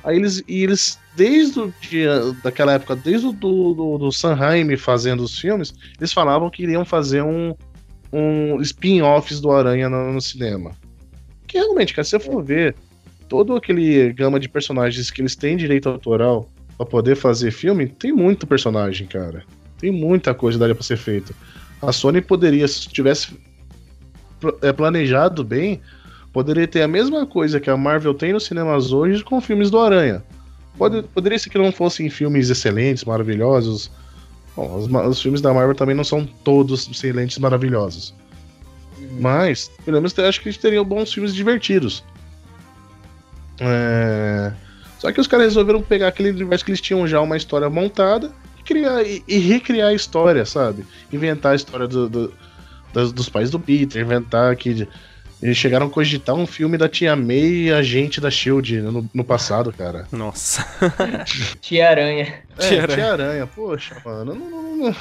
aí 0.04 0.18
eles 0.18 0.44
e 0.48 0.64
eles 0.64 1.00
desde 1.16 1.60
o 1.60 1.74
dia 1.82 2.34
daquela 2.44 2.74
época, 2.74 2.96
desde 2.96 3.28
o 3.28 3.32
do, 3.32 3.74
do, 3.74 3.98
do 3.98 4.78
fazendo 4.78 5.24
os 5.24 5.38
filmes, 5.38 5.74
eles 5.98 6.14
falavam 6.14 6.50
que 6.50 6.64
iriam 6.64 6.86
fazer 6.86 7.22
um 7.22 7.54
um 8.12 8.60
spin-offs 8.62 9.40
do 9.40 9.52
Aranha 9.52 9.90
no, 9.90 10.14
no 10.14 10.22
cinema. 10.22 10.72
Que 11.48 11.58
realmente, 11.58 11.94
cara, 11.94 12.04
se 12.04 12.12
você 12.12 12.20
for 12.20 12.44
ver, 12.44 12.76
todo 13.30 13.56
aquele 13.56 14.12
gama 14.12 14.40
de 14.40 14.50
personagens 14.50 15.12
que 15.12 15.22
eles 15.22 15.36
têm 15.36 15.56
direito 15.56 15.88
autoral 15.88 16.50
para 16.76 16.86
poder 16.86 17.16
fazer 17.16 17.52
filme, 17.52 17.88
tem 17.88 18.12
muito 18.12 18.48
personagem, 18.48 19.06
cara. 19.08 19.44
Tem 19.78 19.92
muita 19.92 20.34
coisa 20.34 20.58
daria 20.58 20.76
para 20.76 20.84
ser 20.84 20.98
feita. 20.98 21.34
A 21.82 21.92
Sony 21.94 22.22
poderia, 22.22 22.68
se 22.68 22.90
tivesse 22.90 23.40
é, 24.62 24.74
planejado 24.74 25.44
bem, 25.44 25.80
poderia 26.34 26.68
ter 26.68 26.82
a 26.82 26.88
mesma 26.88 27.26
coisa 27.26 27.60
que 27.60 27.70
a 27.70 27.78
Marvel 27.78 28.14
tem 28.14 28.34
nos 28.34 28.46
cinemas 28.46 28.92
hoje 28.92 29.24
com 29.24 29.40
filmes 29.40 29.70
do 29.70 29.80
Aranha. 29.80 30.24
Pode, 30.78 31.04
poderia 31.04 31.38
ser 31.38 31.50
que 31.50 31.58
não 31.58 31.72
fossem 31.72 32.10
filmes 32.10 32.50
excelentes, 32.50 33.04
maravilhosos. 33.04 33.92
Bom, 34.56 34.78
os, 34.78 34.88
os 34.88 35.22
filmes 35.22 35.42
da 35.42 35.54
Marvel 35.54 35.76
também 35.76 35.96
não 35.96 36.04
são 36.04 36.26
todos 36.44 36.90
excelentes, 36.90 37.38
maravilhosos. 37.38 38.14
Uhum. 38.98 39.18
Mas, 39.20 39.70
pelo 39.86 39.98
menos, 39.98 40.18
acho 40.18 40.42
que 40.42 40.48
eles 40.48 40.58
teriam 40.58 40.84
bons 40.84 41.14
filmes 41.14 41.36
divertidos. 41.36 42.04
É... 43.60 44.52
Só 45.00 45.12
que 45.12 45.22
os 45.22 45.28
caras 45.28 45.48
resolveram 45.48 45.82
pegar 45.82 46.10
aquele 46.10 46.30
universo 46.30 46.66
que 46.66 46.72
eles 46.72 46.82
tinham 46.82 47.08
já 47.08 47.22
uma 47.22 47.38
história 47.38 47.70
montada 47.70 48.32
e, 48.60 48.64
criar, 48.64 49.02
e, 49.04 49.24
e 49.28 49.38
recriar 49.40 49.90
a 49.90 49.94
história, 49.94 50.46
sabe? 50.46 50.86
Inventar 51.12 51.54
a 51.54 51.56
história 51.56 51.88
do, 51.88 52.10
do, 52.10 52.34
dos, 52.94 53.14
dos 53.14 53.30
pais 53.30 53.50
do 53.50 53.60
Peter, 53.60 54.02
inventar 54.02 54.56
que. 54.56 54.88
Eles 55.42 55.56
chegaram 55.56 55.88
a 55.88 55.90
cogitar 55.90 56.36
um 56.36 56.46
filme 56.46 56.78
da 56.78 56.90
Tia 56.90 57.16
May 57.16 57.40
e 57.40 57.72
a 57.72 57.82
gente 57.82 58.20
da 58.20 58.30
Shield 58.30 58.82
no, 58.82 59.10
no 59.14 59.24
passado, 59.24 59.72
cara. 59.72 60.06
Nossa. 60.12 60.66
Tia 61.62 61.90
Aranha. 61.90 62.44
É, 62.58 62.68
Tia 62.68 62.82
Aranha. 62.82 62.98
Tia 62.98 63.12
Aranha. 63.14 63.48
Poxa, 63.48 63.96
mano. 64.04 64.36
Não, 64.36 64.50
não, 64.50 64.76
não, 64.76 64.96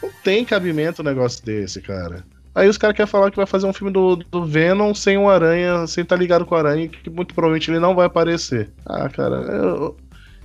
não 0.00 0.10
tem 0.22 0.44
cabimento 0.44 1.02
um 1.02 1.04
negócio 1.04 1.44
desse, 1.44 1.80
cara. 1.80 2.24
Aí 2.58 2.68
os 2.68 2.76
caras 2.76 2.96
querem 2.96 3.08
falar 3.08 3.30
que 3.30 3.36
vai 3.36 3.46
fazer 3.46 3.68
um 3.68 3.72
filme 3.72 3.92
do, 3.92 4.16
do 4.16 4.44
Venom 4.44 4.92
sem 4.92 5.16
o 5.16 5.30
Aranha, 5.30 5.86
sem 5.86 6.02
estar 6.02 6.16
tá 6.16 6.20
ligado 6.20 6.44
com 6.44 6.56
o 6.56 6.58
Aranha, 6.58 6.88
que 6.88 7.08
muito 7.08 7.32
provavelmente 7.32 7.70
ele 7.70 7.78
não 7.78 7.94
vai 7.94 8.06
aparecer. 8.06 8.68
Ah, 8.84 9.08
cara, 9.08 9.36
eu, 9.36 9.96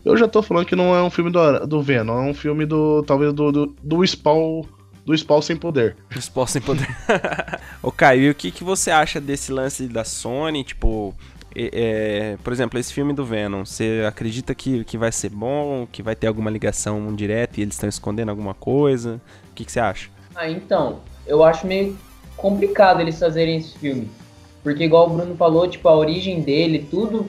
eu 0.05 0.15
já 0.15 0.27
tô 0.27 0.43
falando 0.43 0.67
que 0.67 0.75
não 0.75 0.95
é 0.95 1.01
um 1.01 1.09
filme 1.09 1.31
do, 1.31 1.65
do 1.65 1.81
Venom, 1.81 2.23
é 2.23 2.29
um 2.29 2.33
filme 2.35 2.67
do. 2.67 3.01
talvez 3.01 3.33
do, 3.33 3.51
do, 3.51 3.75
do 3.81 4.05
Spawn. 4.05 4.61
Do 5.03 5.17
Spawn 5.17 5.41
sem 5.41 5.57
poder. 5.57 5.97
Do 6.13 6.21
Spawn 6.21 6.45
sem 6.45 6.61
poder. 6.61 6.87
Ô, 7.81 7.91
Caio, 7.91 8.21
e 8.21 8.29
o 8.29 8.35
que, 8.35 8.51
que 8.51 8.63
você 8.63 8.91
acha 8.91 9.19
desse 9.19 9.51
lance 9.51 9.87
da 9.87 10.03
Sony? 10.03 10.63
Tipo, 10.63 11.15
é, 11.55 12.37
por 12.43 12.53
exemplo, 12.53 12.79
esse 12.79 12.93
filme 12.93 13.11
do 13.13 13.25
Venom, 13.25 13.65
você 13.65 14.05
acredita 14.07 14.53
que, 14.53 14.83
que 14.83 14.99
vai 14.99 15.11
ser 15.11 15.29
bom, 15.29 15.87
que 15.91 16.03
vai 16.03 16.15
ter 16.15 16.27
alguma 16.27 16.51
ligação 16.51 17.13
direta 17.15 17.59
e 17.59 17.63
eles 17.63 17.73
estão 17.73 17.89
escondendo 17.89 18.29
alguma 18.29 18.53
coisa? 18.53 19.19
O 19.49 19.55
que, 19.55 19.65
que 19.65 19.71
você 19.71 19.79
acha? 19.79 20.09
Ah, 20.35 20.49
então, 20.49 21.01
eu 21.25 21.43
acho 21.43 21.65
meio 21.65 21.97
complicado 22.37 23.01
eles 23.01 23.19
fazerem 23.19 23.57
esse 23.57 23.77
filme. 23.77 24.09
Porque 24.63 24.83
igual 24.83 25.07
o 25.07 25.09
Bruno 25.09 25.35
falou, 25.35 25.67
tipo, 25.67 25.87
a 25.89 25.95
origem 25.95 26.41
dele, 26.41 26.87
tudo, 26.89 27.25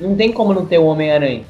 não 0.00 0.16
tem 0.16 0.32
como 0.32 0.54
não 0.54 0.64
ter 0.64 0.78
o 0.78 0.86
Homem-Aranha. 0.86 1.44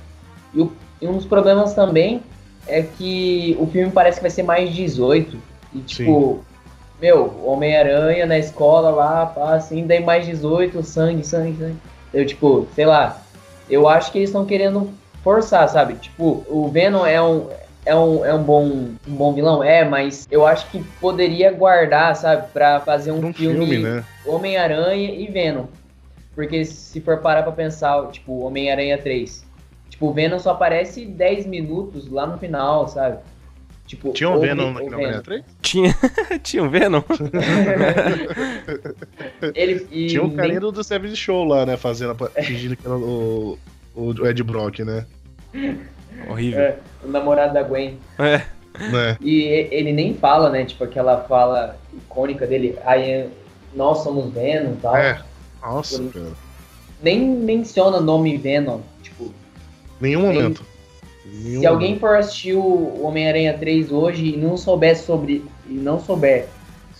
E, 0.54 0.68
e, 1.00 1.06
um 1.06 1.12
dos 1.12 1.26
problemas 1.26 1.74
também 1.74 2.22
é 2.66 2.82
que 2.82 3.56
o 3.60 3.66
filme 3.66 3.92
parece 3.92 4.18
que 4.18 4.22
vai 4.22 4.30
ser 4.30 4.42
mais 4.42 4.74
18. 4.74 5.36
E 5.74 5.78
tipo, 5.80 6.38
Sim. 6.38 6.40
meu, 7.00 7.42
Homem-Aranha 7.44 8.26
na 8.26 8.38
escola 8.38 8.90
lá, 8.90 9.26
pá, 9.26 9.54
assim, 9.54 9.86
daí 9.86 10.02
mais 10.02 10.26
18, 10.26 10.82
sangue, 10.82 11.24
sangue, 11.24 11.56
sangue. 11.58 11.76
Eu, 12.12 12.26
tipo, 12.26 12.66
sei 12.74 12.86
lá, 12.86 13.22
eu 13.68 13.88
acho 13.88 14.10
que 14.10 14.18
eles 14.18 14.30
estão 14.30 14.44
querendo 14.44 14.90
forçar, 15.22 15.68
sabe? 15.68 15.94
Tipo, 15.94 16.44
o 16.48 16.68
Venom 16.68 17.06
é 17.06 17.22
um, 17.22 17.46
é 17.90 17.96
um, 17.96 18.24
é 18.24 18.32
um, 18.32 18.42
bom, 18.42 18.66
um 19.08 19.14
bom 19.14 19.34
vilão? 19.34 19.64
É, 19.64 19.84
mas 19.84 20.28
eu 20.30 20.46
acho 20.46 20.70
que 20.70 20.80
poderia 21.00 21.50
guardar, 21.50 22.14
sabe, 22.14 22.46
pra 22.52 22.78
fazer 22.78 23.10
um, 23.10 23.26
um 23.26 23.32
filme, 23.32 23.66
filme 23.66 23.78
né? 23.78 24.04
Homem-Aranha 24.24 25.12
e 25.12 25.26
Venom. 25.26 25.64
Porque 26.32 26.64
se 26.64 27.00
for 27.00 27.18
parar 27.18 27.42
pra 27.42 27.50
pensar, 27.50 28.06
tipo, 28.12 28.44
Homem-Aranha 28.44 28.96
3, 28.96 29.44
tipo, 29.88 30.06
o 30.06 30.12
Venom 30.12 30.38
só 30.38 30.52
aparece 30.52 31.04
10 31.04 31.46
minutos 31.46 32.08
lá 32.08 32.28
no 32.28 32.38
final, 32.38 32.86
sabe? 32.86 33.18
Tipo, 33.88 34.12
Tinha 34.12 34.30
um 34.30 34.38
Venom 34.38 34.72
na 34.72 34.80
Homem-Aranha 34.82 35.22
3? 35.22 35.42
Tinha, 35.60 35.92
tinha 36.44 36.62
um 36.62 36.70
Venom. 36.70 37.02
Ele, 39.52 39.84
e 39.90 40.06
Tinha 40.06 40.22
um 40.22 40.36
carinha 40.36 40.60
nem... 40.60 40.72
do 40.72 40.84
Seven 40.84 41.12
Show 41.16 41.44
lá, 41.44 41.66
né, 41.66 41.76
fazendo, 41.76 42.14
fingindo 42.40 42.76
que 42.76 42.86
era 42.86 42.96
o, 42.96 43.58
o 43.96 44.26
Ed 44.28 44.40
Brock, 44.44 44.78
né? 44.84 45.04
Horrível. 46.28 46.60
É, 46.60 46.76
o 47.04 47.08
namorado 47.08 47.54
da 47.54 47.62
Gwen. 47.62 47.98
É. 48.18 48.34
é. 48.34 49.16
E 49.20 49.42
ele 49.70 49.92
nem 49.92 50.14
fala, 50.14 50.50
né? 50.50 50.64
Tipo, 50.64 50.84
aquela 50.84 51.22
fala 51.24 51.76
icônica 51.92 52.46
dele, 52.46 52.78
aí 52.84 53.28
nós 53.74 53.98
somos 53.98 54.32
Venom 54.32 54.72
e 54.72 54.76
tal. 54.76 54.96
É. 54.96 55.22
Nossa, 55.62 56.02
cara. 56.04 56.32
Nem 57.02 57.20
menciona 57.20 57.98
o 57.98 58.02
nome 58.02 58.36
Venom, 58.36 58.80
tipo. 59.02 59.32
Nenhum 60.00 60.22
nem... 60.22 60.32
momento. 60.34 60.64
Nenhum 61.24 61.60
Se 61.60 61.66
alguém 61.66 61.98
for 61.98 62.16
assistir 62.16 62.54
o 62.54 63.02
Homem-Aranha 63.02 63.56
3 63.56 63.92
hoje 63.92 64.34
e 64.34 64.36
não 64.36 64.56
souber 64.56 64.98
sobre. 64.98 65.44
e 65.68 65.72
não 65.72 66.00
souber 66.00 66.48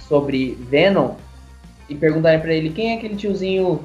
sobre 0.08 0.58
Venom, 0.68 1.14
e 1.88 1.94
perguntarem 1.94 2.40
pra 2.40 2.52
ele 2.52 2.70
quem 2.70 2.92
é 2.92 2.96
aquele 2.96 3.16
tiozinho 3.16 3.80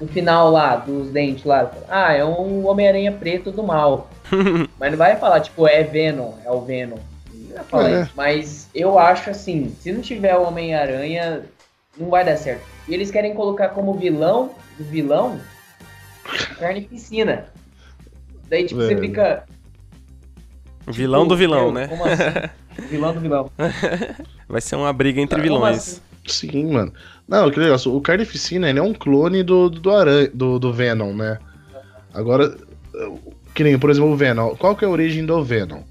no 0.00 0.06
final 0.08 0.50
lá, 0.50 0.76
dos 0.76 1.10
dentes 1.10 1.44
lá. 1.44 1.70
Ah, 1.88 2.12
é 2.12 2.24
um 2.24 2.66
Homem-Aranha 2.66 3.12
preto 3.12 3.50
do 3.50 3.62
mal. 3.62 4.10
Mas 4.78 4.90
não 4.90 4.98
vai 4.98 5.16
falar, 5.16 5.40
tipo, 5.40 5.66
é 5.66 5.82
Venom, 5.82 6.34
é 6.44 6.50
o 6.50 6.60
Venom. 6.60 6.98
Não 7.32 7.56
vai 7.56 7.64
falar 7.64 7.90
é. 7.90 8.02
isso. 8.02 8.12
Mas 8.14 8.68
eu 8.74 8.98
acho 8.98 9.30
assim, 9.30 9.74
se 9.80 9.92
não 9.92 10.00
tiver 10.00 10.36
o 10.36 10.46
Homem-Aranha, 10.46 11.42
não 11.96 12.10
vai 12.10 12.24
dar 12.24 12.36
certo. 12.36 12.62
E 12.88 12.94
eles 12.94 13.10
querem 13.10 13.34
colocar 13.34 13.70
como 13.70 13.94
vilão, 13.94 14.50
o 14.78 14.84
vilão, 14.84 15.40
carnificina. 16.58 17.46
Daí, 18.48 18.66
tipo, 18.66 18.80
você 18.80 18.96
fica. 18.96 19.44
Vilão 20.86 21.22
tipo, 21.22 21.30
do 21.30 21.36
vilão, 21.36 21.72
né? 21.72 21.88
Como 21.88 22.04
assim? 22.04 22.22
vilão 22.88 23.14
do 23.14 23.20
vilão. 23.20 23.50
Vai 24.48 24.60
ser 24.60 24.76
uma 24.76 24.92
briga 24.92 25.20
entre 25.20 25.40
ah, 25.40 25.42
vilões. 25.42 25.76
Assim? 25.76 26.00
Sim, 26.26 26.72
mano. 26.72 26.92
Não, 27.28 27.50
que 27.50 27.58
legal. 27.58 27.78
O 27.86 28.00
Carnificina, 28.00 28.70
ele 28.70 28.78
é 28.78 28.82
um 28.82 28.94
clone 28.94 29.42
do, 29.42 29.68
do, 29.68 29.90
aranha, 29.90 30.30
do, 30.32 30.58
do 30.58 30.72
Venom, 30.72 31.12
né? 31.12 31.38
Agora, 32.14 32.56
que 33.54 33.64
nem, 33.64 33.78
por 33.78 33.90
exemplo, 33.90 34.10
o 34.10 34.16
Venom. 34.16 34.54
Qual 34.56 34.76
que 34.76 34.84
é 34.84 34.88
a 34.88 34.90
origem 34.90 35.24
do 35.24 35.42
Venom? 35.42 35.82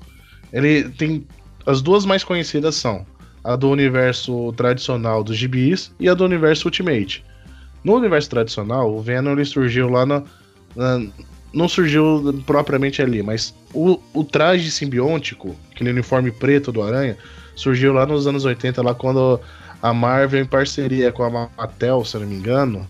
Ele 0.54 0.90
tem... 0.90 1.26
As 1.66 1.82
duas 1.82 2.06
mais 2.06 2.24
conhecidas 2.24 2.76
são 2.76 3.06
a 3.44 3.56
do 3.56 3.70
universo 3.70 4.54
tradicional 4.54 5.24
dos 5.24 5.36
gibis 5.36 5.92
e 6.00 6.08
a 6.08 6.14
do 6.14 6.24
universo 6.24 6.68
Ultimate. 6.68 7.24
No 7.84 7.96
universo 7.96 8.30
tradicional, 8.30 8.92
o 8.92 9.02
Venom 9.02 9.34
ele 9.34 9.46
surgiu 9.46 9.90
lá 9.90 10.06
na, 10.06 10.24
na 10.76 11.02
não 11.54 11.70
surgiu 11.70 12.44
propriamente 12.46 13.02
ali, 13.02 13.24
mas 13.24 13.56
o, 13.74 13.98
o 14.14 14.24
traje 14.26 14.70
simbiótico, 14.70 15.56
aquele 15.72 15.92
uniforme 15.92 16.30
preto 16.30 16.70
do 16.70 16.84
Aranha, 16.84 17.18
surgiu 17.56 17.94
lá 17.94 18.06
nos 18.06 18.28
anos 18.28 18.44
80, 18.44 18.82
lá 18.82 18.94
quando 18.94 19.40
a 19.86 19.94
Marvel, 19.94 20.42
em 20.42 20.46
parceria 20.46 21.12
com 21.12 21.24
a 21.24 21.30
Mattel, 21.30 22.04
se 22.04 22.18
não 22.18 22.26
me 22.26 22.36
engano, 22.36 22.88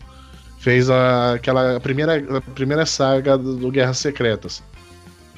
fez 0.60 0.89
a, 0.89 1.34
aquela 1.34 1.78
primeira, 1.82 2.38
a 2.38 2.41
primeira 2.41 2.86
saga 2.86 3.38
do, 3.38 3.58
do 3.58 3.70
Guerras 3.70 3.98
Secretas. 3.98 4.64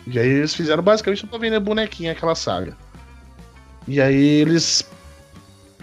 E 0.06 0.20
aí 0.20 0.30
eles 0.30 0.54
fizeram 0.54 0.84
basicamente 0.84 1.26
pra 1.26 1.40
vender 1.40 1.60
bonequinha 1.60 2.12
aquela 2.12 2.36
saga. 2.36 2.78
E 3.88 4.00
aí 4.00 4.40
eles 4.42 4.88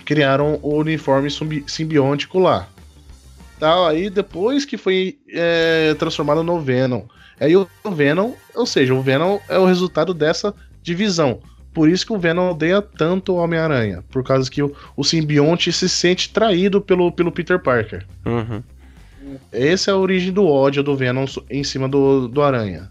criaram 0.04 0.60
o 0.62 0.76
uniforme 0.76 1.28
simbiótico 1.66 2.38
lá. 2.38 2.68
Tal, 3.58 3.88
aí 3.88 4.08
depois 4.08 4.64
que 4.64 4.76
foi 4.76 5.18
é, 5.28 5.92
transformado 5.94 6.44
no 6.44 6.60
Venom. 6.60 7.02
Aí 7.40 7.56
o 7.56 7.68
Venom, 7.92 8.32
ou 8.54 8.64
seja, 8.64 8.94
o 8.94 9.02
Venom 9.02 9.40
é 9.48 9.58
o 9.58 9.66
resultado 9.66 10.14
dessa 10.14 10.54
divisão. 10.84 11.40
Por 11.74 11.88
isso 11.90 12.06
que 12.06 12.12
o 12.12 12.18
Venom 12.18 12.52
odeia 12.52 12.80
tanto 12.80 13.32
o 13.32 13.36
Homem-Aranha. 13.36 14.04
Por 14.08 14.22
causa 14.22 14.48
que 14.48 14.62
o, 14.62 14.72
o 14.96 15.02
simbionte 15.02 15.72
se 15.72 15.88
sente 15.88 16.32
traído 16.32 16.80
pelo, 16.80 17.10
pelo 17.10 17.32
Peter 17.32 17.58
Parker. 17.58 18.06
Uhum. 18.24 18.62
Essa 19.50 19.90
é 19.90 19.94
a 19.94 19.96
origem 19.96 20.32
do 20.32 20.46
ódio 20.46 20.84
do 20.84 20.96
Venom 20.96 21.24
em 21.50 21.64
cima 21.64 21.88
do, 21.88 22.28
do 22.28 22.40
Aranha. 22.40 22.88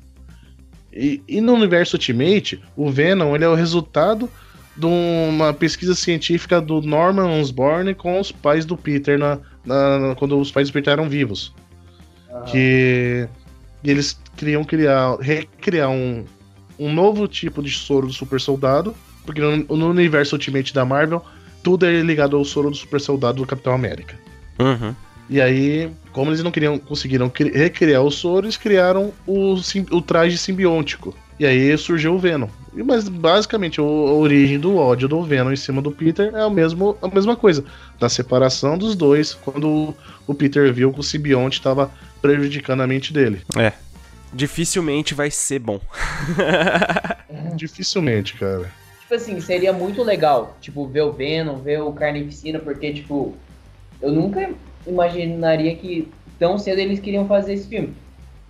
E, 0.92 1.24
e 1.28 1.40
no 1.40 1.54
universo 1.54 1.96
Ultimate, 1.96 2.62
o 2.76 2.92
Venom 2.92 3.34
ele 3.34 3.46
é 3.46 3.48
o 3.48 3.56
resultado 3.56 4.30
de 4.76 4.86
uma 4.86 5.54
pesquisa 5.54 5.96
científica 5.96 6.60
do 6.60 6.82
Norman 6.82 7.40
Osborn 7.40 7.94
com 7.96 8.20
os 8.20 8.32
pais 8.32 8.66
do 8.66 8.76
Peter 8.76 9.18
na, 9.18 9.40
na 9.66 10.16
quando 10.18 10.38
os 10.38 10.52
pais 10.52 10.70
do 10.70 10.74
Peter 10.74 10.94
eram 10.94 11.08
vivos. 11.08 11.54
Ah. 12.30 12.42
Que 12.42 13.28
eles 13.84 14.20
queriam 14.36 14.64
criar, 14.64 15.16
recriar 15.20 15.90
um, 15.90 16.26
um 16.78 16.94
novo 16.94 17.28
tipo 17.28 17.62
de 17.62 17.72
soro 17.72 18.08
do 18.08 18.14
super 18.14 18.40
soldado, 18.40 18.96
porque 19.26 19.42
no, 19.42 19.78
no, 19.78 19.90
universo 19.90 20.36
Ultimate 20.36 20.74
da 20.74 20.86
Marvel, 20.86 21.24
tudo 21.62 21.86
é 21.86 22.02
ligado 22.02 22.36
ao 22.36 22.44
soro 22.44 22.70
do 22.70 22.76
super 22.76 23.00
soldado 23.00 23.38
do 23.38 23.48
Capitão 23.48 23.74
América. 23.74 24.18
Uhum. 24.60 24.94
E 25.30 25.42
aí, 25.42 25.90
como 26.12 26.30
eles 26.30 26.44
não 26.44 26.52
queriam 26.52 26.78
conseguiram 26.78 27.32
recriar 27.54 28.04
o 28.04 28.12
soro, 28.12 28.46
eles 28.46 28.58
criaram 28.58 29.14
o, 29.26 29.56
o 29.92 30.02
traje 30.02 30.38
simbiótico. 30.38 31.16
E 31.40 31.46
aí 31.46 31.76
surgiu 31.78 32.14
o 32.14 32.20
Venom. 32.20 32.48
Mas 32.74 33.08
basicamente 33.08 33.80
a 33.80 33.84
origem 33.84 34.60
do 34.60 34.76
ódio 34.76 35.08
do 35.08 35.24
Venom 35.24 35.52
em 35.52 35.56
cima 35.56 35.82
do 35.82 35.92
Peter 35.92 36.34
é 36.34 36.46
o 36.46 36.50
mesmo, 36.50 36.98
a 37.02 37.08
mesma 37.08 37.36
coisa. 37.36 37.64
Da 38.00 38.10
separação 38.10 38.78
dos 38.78 38.96
dois, 38.96 39.34
quando 39.34 39.96
o 40.28 40.34
Peter 40.34 40.72
viu 40.74 40.94
que 40.94 41.00
o 41.00 41.04
simbionte 41.04 41.58
estava 41.58 41.92
prejudicando 42.22 42.82
a 42.82 42.88
mente 42.88 43.12
dele. 43.12 43.42
É. 43.58 43.74
Dificilmente 44.34 45.14
vai 45.14 45.30
ser 45.30 45.60
bom. 45.60 45.80
Dificilmente, 47.56 48.34
cara. 48.36 48.72
Tipo 49.02 49.16
assim, 49.16 49.40
seria 49.42 49.72
muito 49.72 50.02
legal, 50.02 50.58
tipo, 50.60 50.88
ver 50.88 51.02
o 51.02 51.12
Venom, 51.12 51.58
ver 51.58 51.82
o 51.82 51.92
Carnificina, 51.92 52.58
porque, 52.58 52.94
tipo, 52.94 53.36
eu 54.02 54.12
nunca 54.12 54.50
imaginaria 54.88 55.76
que 55.76 56.08
tão 56.40 56.58
cedo 56.58 56.80
eles 56.80 57.00
queriam 57.00 57.28
fazer 57.28 57.54
esse 57.54 57.68
filme. 57.68 57.94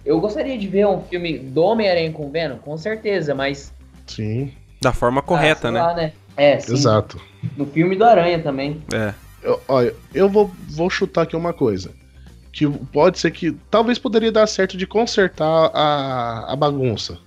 Eu 0.06 0.20
gostaria 0.20 0.58
de 0.58 0.68
ver 0.68 0.88
um 0.88 1.02
filme 1.02 1.38
do 1.38 1.62
Homem-Aranha 1.64 2.12
com 2.12 2.30
Venom, 2.30 2.58
com 2.58 2.78
certeza, 2.78 3.34
mas. 3.34 3.74
Sim. 4.08 4.52
Da 4.82 4.92
forma 4.92 5.22
correta, 5.22 5.70
ah, 5.70 5.72
né? 5.72 5.82
Lá, 5.82 5.94
né? 5.94 6.14
É, 6.36 6.60
sim. 6.60 6.74
Exato. 6.74 7.22
No 7.56 7.66
filme 7.66 7.96
do 7.96 8.04
Aranha 8.04 8.40
também. 8.40 8.82
É. 8.94 9.14
Eu, 9.42 9.62
olha, 9.68 9.94
eu 10.14 10.30
vou, 10.30 10.52
vou 10.70 10.90
chutar 10.90 11.24
aqui 11.24 11.36
uma 11.36 11.54
coisa. 11.54 11.92
Que 12.54 12.66
pode 12.68 13.20
ser 13.20 13.32
que. 13.32 13.52
Talvez 13.70 14.00
poderia 14.00 14.32
dar 14.32 14.48
certo 14.48 14.78
de 14.78 14.88
consertar 14.88 15.72
a, 15.74 16.54
a 16.54 16.56
bagunça. 16.56 17.18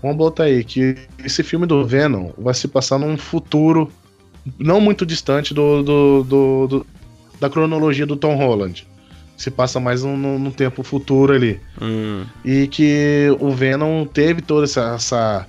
Vamos 0.00 0.16
botar 0.16 0.44
aí 0.44 0.62
que 0.62 0.94
esse 1.24 1.42
filme 1.42 1.66
do 1.66 1.84
Venom 1.84 2.30
vai 2.38 2.54
se 2.54 2.68
passar 2.68 2.98
num 2.98 3.16
futuro 3.16 3.90
não 4.58 4.80
muito 4.80 5.04
distante 5.04 5.52
do, 5.52 5.82
do, 5.82 6.22
do, 6.22 6.66
do 6.68 6.86
da 7.40 7.50
cronologia 7.50 8.06
do 8.06 8.14
Tom 8.14 8.36
Holland 8.36 8.86
se 9.36 9.50
passa 9.50 9.78
mais 9.78 10.02
num, 10.02 10.50
tempo 10.50 10.82
futuro 10.82 11.32
ali. 11.32 11.60
Hum. 11.80 12.24
E 12.44 12.66
que 12.68 13.26
o 13.38 13.50
Venom 13.50 14.06
teve 14.06 14.40
toda 14.40 14.64
essa, 14.64 14.94
essa, 14.94 15.46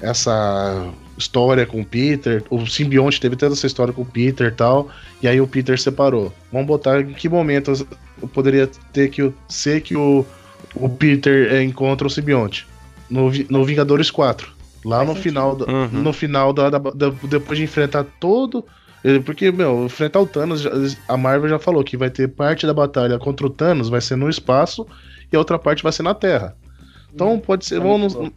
essa 0.00 0.88
história 1.18 1.66
com 1.66 1.82
o 1.82 1.84
Peter, 1.84 2.42
o 2.48 2.66
simbionte 2.66 3.20
teve 3.20 3.36
toda 3.36 3.52
essa 3.52 3.66
história 3.66 3.92
com 3.92 4.02
o 4.02 4.06
Peter 4.06 4.48
e 4.48 4.54
tal, 4.54 4.88
e 5.22 5.28
aí 5.28 5.40
o 5.40 5.46
Peter 5.46 5.78
separou. 5.78 6.32
Vamos 6.50 6.66
botar 6.66 7.02
em 7.02 7.12
que 7.12 7.28
momento 7.28 7.86
poderia 8.28 8.66
ter 8.92 9.08
que 9.10 9.32
ser 9.48 9.80
que 9.80 9.96
o, 9.96 10.24
o 10.74 10.88
Peter 10.88 11.52
é, 11.52 11.62
encontra 11.62 12.06
o 12.06 12.10
simbionte? 12.10 12.66
No, 13.08 13.30
no 13.48 13.64
Vingadores 13.64 14.10
4. 14.10 14.50
Lá 14.84 15.04
no 15.04 15.14
final, 15.14 15.56
uhum. 15.56 16.02
no 16.02 16.12
final 16.12 16.52
da, 16.52 16.70
da, 16.70 16.78
da, 16.78 17.10
depois 17.28 17.58
de 17.58 17.64
enfrentar 17.64 18.04
todo 18.18 18.64
porque, 19.24 19.50
meu, 19.50 19.84
enfrentar 19.84 20.20
o 20.20 20.26
Thanos, 20.26 20.64
a 21.08 21.16
Marvel 21.16 21.48
já 21.48 21.58
falou 21.58 21.82
que 21.82 21.96
vai 21.96 22.08
ter 22.08 22.28
parte 22.28 22.66
da 22.66 22.72
batalha 22.72 23.18
contra 23.18 23.46
o 23.46 23.50
Thanos 23.50 23.88
vai 23.88 24.00
ser 24.00 24.14
no 24.14 24.30
espaço 24.30 24.86
e 25.32 25.34
a 25.34 25.38
outra 25.40 25.58
parte 25.58 25.82
vai 25.82 25.90
ser 25.90 26.04
na 26.04 26.14
Terra. 26.14 26.56
Então 27.12 27.34
hum, 27.34 27.40
pode 27.40 27.66
ser. 27.66 27.80
Vamos, 27.80 28.14
não, 28.14 28.32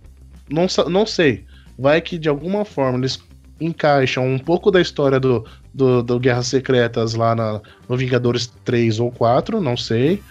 não, 0.50 0.68
não 0.90 1.06
sei. 1.06 1.46
Vai 1.78 2.02
que 2.02 2.18
de 2.18 2.28
alguma 2.28 2.66
forma 2.66 2.98
eles 2.98 3.22
encaixam 3.60 4.28
um 4.28 4.40
pouco 4.40 4.70
da 4.70 4.82
história 4.82 5.20
do, 5.20 5.46
do, 5.74 6.04
do 6.04 6.20
Guerras 6.20 6.48
Secretas 6.48 7.14
lá 7.14 7.36
na, 7.36 7.62
no 7.88 7.98
Vingadores 7.98 8.48
3 8.64 9.00
ou 9.00 9.12
4, 9.12 9.62
não 9.62 9.78
sei. 9.78 10.22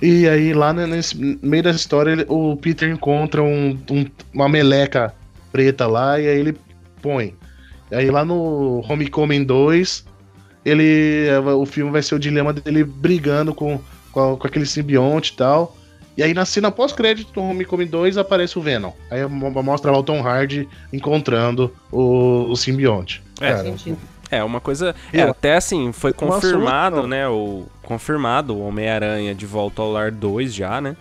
E 0.00 0.28
aí 0.28 0.52
lá 0.54 0.72
nesse 0.72 1.16
meio 1.42 1.62
da 1.62 1.70
história 1.70 2.12
ele, 2.12 2.24
o 2.28 2.56
Peter 2.56 2.88
encontra 2.88 3.42
um, 3.42 3.78
um, 3.90 4.06
uma 4.32 4.48
meleca 4.48 5.12
preta 5.50 5.86
lá 5.86 6.20
e 6.20 6.28
aí 6.28 6.38
ele 6.38 6.56
põe. 7.02 7.34
Aí 7.90 8.10
lá 8.10 8.24
no 8.24 8.84
Homecoming 8.88 9.44
2, 9.44 10.04
ele. 10.64 11.26
O 11.56 11.66
filme 11.66 11.90
vai 11.90 12.02
ser 12.02 12.14
o 12.14 12.18
dilema 12.18 12.52
dele 12.52 12.84
brigando 12.84 13.54
com, 13.54 13.80
com, 14.12 14.36
com 14.36 14.46
aquele 14.46 14.66
simbionte 14.66 15.32
e 15.32 15.36
tal. 15.36 15.76
E 16.18 16.22
aí 16.24 16.34
na 16.34 16.44
cena 16.44 16.68
pós-crédito 16.72 17.32
do 17.32 17.40
Homecoming 17.40 17.86
2 17.86 18.18
aparece 18.18 18.58
o 18.58 18.60
Venom. 18.60 18.90
Aí 19.08 19.24
mostra 19.24 19.92
lá 19.92 19.98
o 19.98 20.02
Tom 20.02 20.20
Hardy 20.20 20.68
encontrando 20.92 21.72
o, 21.92 22.50
o 22.50 22.56
simbionte. 22.56 23.22
É, 23.40 23.54
Cara, 23.54 23.74
é 24.28 24.42
uma 24.42 24.60
coisa. 24.60 24.96
É, 25.12 25.22
até 25.22 25.54
assim, 25.54 25.92
foi 25.92 26.12
confirmado, 26.12 27.06
né? 27.06 27.28
O, 27.28 27.66
confirmado 27.84 28.56
o 28.56 28.66
Homem-Aranha 28.66 29.32
de 29.32 29.46
Volta 29.46 29.80
ao 29.80 29.92
Lar 29.92 30.10
2 30.10 30.52
já, 30.52 30.80
né? 30.80 30.96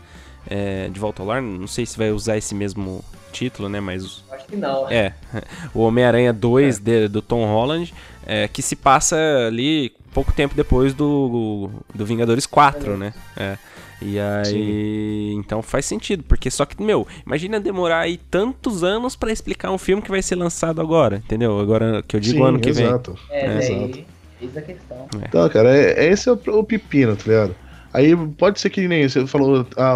É, 0.48 0.88
de 0.88 1.00
Volta 1.00 1.24
ao 1.24 1.28
Lar, 1.28 1.42
não 1.42 1.66
sei 1.66 1.84
se 1.88 1.98
vai 1.98 2.12
usar 2.12 2.38
esse 2.38 2.54
mesmo 2.54 3.04
título, 3.32 3.68
né? 3.68 3.80
Mas. 3.80 4.24
Acho 4.32 4.46
que 4.46 4.56
não. 4.56 4.88
É. 4.88 5.14
O 5.74 5.82
Homem-Aranha 5.82 6.32
2 6.32 6.78
é. 6.78 6.80
de, 6.80 7.08
do 7.08 7.24
Tom 7.24 7.44
Holland, 7.44 7.92
é, 8.24 8.48
que 8.48 8.62
se 8.62 8.76
passa 8.76 9.18
ali 9.48 9.92
pouco 10.14 10.32
tempo 10.32 10.54
depois 10.54 10.94
do, 10.94 11.72
do 11.92 12.06
Vingadores 12.06 12.46
4, 12.46 12.94
é. 12.94 12.98
né? 12.98 13.14
É. 13.36 13.58
E 14.02 14.20
aí. 14.20 14.46
Sim. 14.46 15.38
Então 15.38 15.62
faz 15.62 15.86
sentido, 15.86 16.24
porque 16.24 16.52
só 16.52 16.66
que, 16.66 16.82
meu, 16.82 17.08
imagina 17.26 17.60
demorar 17.60 18.02
aí 18.02 18.18
tantos 18.18 18.84
anos 18.84 19.16
para 19.16 19.32
explicar 19.32 19.72
um 19.72 19.78
filme 19.78 20.02
que 20.02 20.10
vai 20.10 20.22
ser 20.22 20.36
lançado 20.36 20.82
agora, 20.82 21.18
entendeu? 21.18 21.60
Agora 21.60 22.04
que 22.08 22.16
eu 22.16 22.20
digo 22.20 22.38
Sim, 22.38 22.44
ano 22.44 22.60
que 22.60 22.70
exato. 22.70 23.18
vem. 23.30 23.38
É, 23.38 23.46
é. 23.46 23.58
Daí, 23.58 24.06
Eis 24.42 24.56
a 24.56 24.62
questão. 24.62 25.08
É. 25.22 25.26
Então, 25.28 25.50
cara, 25.50 25.76
é, 25.76 26.12
esse 26.12 26.30
é 26.30 26.32
o, 26.32 26.40
o 26.60 26.64
pepino, 26.64 27.16
tá 27.16 27.24
ligado? 27.26 27.56
Aí 27.94 28.16
pode 28.16 28.60
ser 28.60 28.70
que 28.70 28.88
nem 28.88 29.08
você 29.08 29.26
falou, 29.26 29.66
ah, 29.76 29.96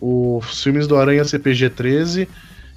os 0.00 0.62
filmes 0.62 0.86
do 0.86 0.96
Aranha 0.96 1.22
CPG-13 1.22 2.28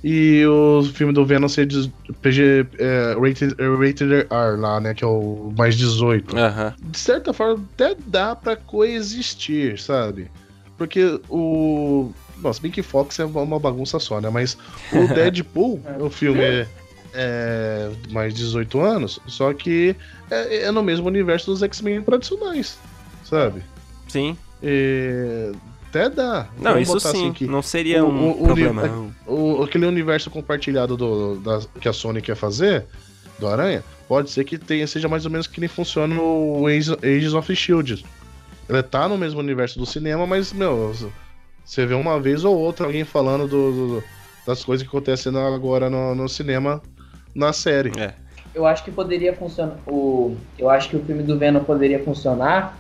e 0.03 0.45
o 0.45 0.84
filme 0.84 1.14
do 1.14 1.26
Venom 1.26 1.47
ser 1.47 1.66
de 1.66 1.91
PG 2.22 2.68
é, 2.78 3.16
rated, 3.20 3.55
é, 3.57 3.88
rated 3.88 4.28
R 4.30 4.57
lá, 4.57 4.80
né? 4.80 4.93
Que 4.93 5.03
é 5.03 5.07
o 5.07 5.53
mais 5.57 5.76
18. 5.76 6.36
Uhum. 6.36 6.91
De 6.91 6.97
certa 6.97 7.34
forma, 7.34 7.64
até 7.74 7.95
dá 8.05 8.36
pra 8.36 8.55
coexistir, 8.55 9.82
sabe? 9.82 10.30
Porque 10.78 11.19
o. 11.30 12.11
Nossa, 12.38 12.61
bem 12.61 12.71
que 12.71 12.82
Fox 12.82 13.19
é 13.19 13.26
uma 13.26 13.59
bagunça 13.59 13.99
só, 13.99 14.19
né? 14.19 14.30
Mas 14.30 14.57
o 14.91 15.07
Deadpool, 15.13 15.82
o 15.99 16.09
filme 16.09 16.41
é, 16.41 16.67
é, 17.13 17.91
mais 18.11 18.34
18 18.34 18.82
anos, 18.82 19.19
só 19.28 19.53
que 19.53 19.95
é, 20.30 20.63
é 20.63 20.71
no 20.71 20.84
mesmo 20.84 21.07
universo 21.07 21.51
dos 21.51 21.61
X-Men 21.63 22.01
tradicionais, 22.01 22.78
sabe? 23.24 23.61
Sim. 24.07 24.36
E 24.61 25.53
até 25.93 26.09
dá. 26.09 26.47
Não, 26.57 26.74
Vamos 26.74 26.89
isso 26.89 26.99
sim. 26.99 27.30
Assim, 27.30 27.45
não 27.45 27.61
seria 27.61 28.03
um 28.03 28.32
o, 28.32 28.43
problema. 28.45 29.13
O, 29.28 29.59
o, 29.59 29.63
aquele 29.63 29.86
universo 29.86 30.30
compartilhado 30.32 30.97
do, 30.97 31.36
da, 31.36 31.61
que 31.80 31.88
a 31.88 31.93
Sony 31.93 32.19
quer 32.19 32.36
fazer, 32.36 32.86
do 33.39 33.47
Aranha, 33.47 33.84
pode 34.07 34.32
ser 34.32 34.43
que 34.43 34.57
tenha, 34.57 34.88
seja 34.88 35.07
mais 35.07 35.24
ou 35.26 35.32
menos 35.32 35.45
que 35.45 35.59
nem 35.59 35.69
funciona 35.69 36.19
o 36.19 36.65
Ages 36.67 37.34
of 37.34 37.55
Shield. 37.55 38.03
Ele 38.70 38.84
tá 38.84 39.07
no 39.07 39.18
mesmo 39.18 39.39
universo 39.39 39.78
do 39.78 39.86
cinema, 39.86 40.26
mas, 40.26 40.53
meu, 40.53 40.93
você 41.64 41.86
vê 41.86 41.93
uma 41.93 42.20
vez 42.20 42.43
ou 42.43 42.57
outra 42.57 42.86
alguém 42.86 43.03
falando 43.03 43.47
do, 43.47 43.72
do, 43.72 44.03
das 44.45 44.64
coisas 44.64 44.88
que 44.88 44.89
acontecem 44.89 45.36
agora 45.38 45.89
no, 45.89 46.16
no 46.16 46.30
cinema 46.30 46.82
na 47.36 47.51
série. 47.51 47.91
É. 47.99 48.14
Eu 48.53 48.66
acho 48.66 48.84
que 48.84 48.91
poderia 48.91 49.34
funcionar. 49.34 49.78
O, 49.88 50.36
eu 50.59 50.70
acho 50.70 50.89
que 50.89 50.95
o 50.95 51.03
filme 51.03 51.24
do 51.24 51.38
Venom 51.38 51.64
poderia 51.64 52.03
funcionar 52.03 52.78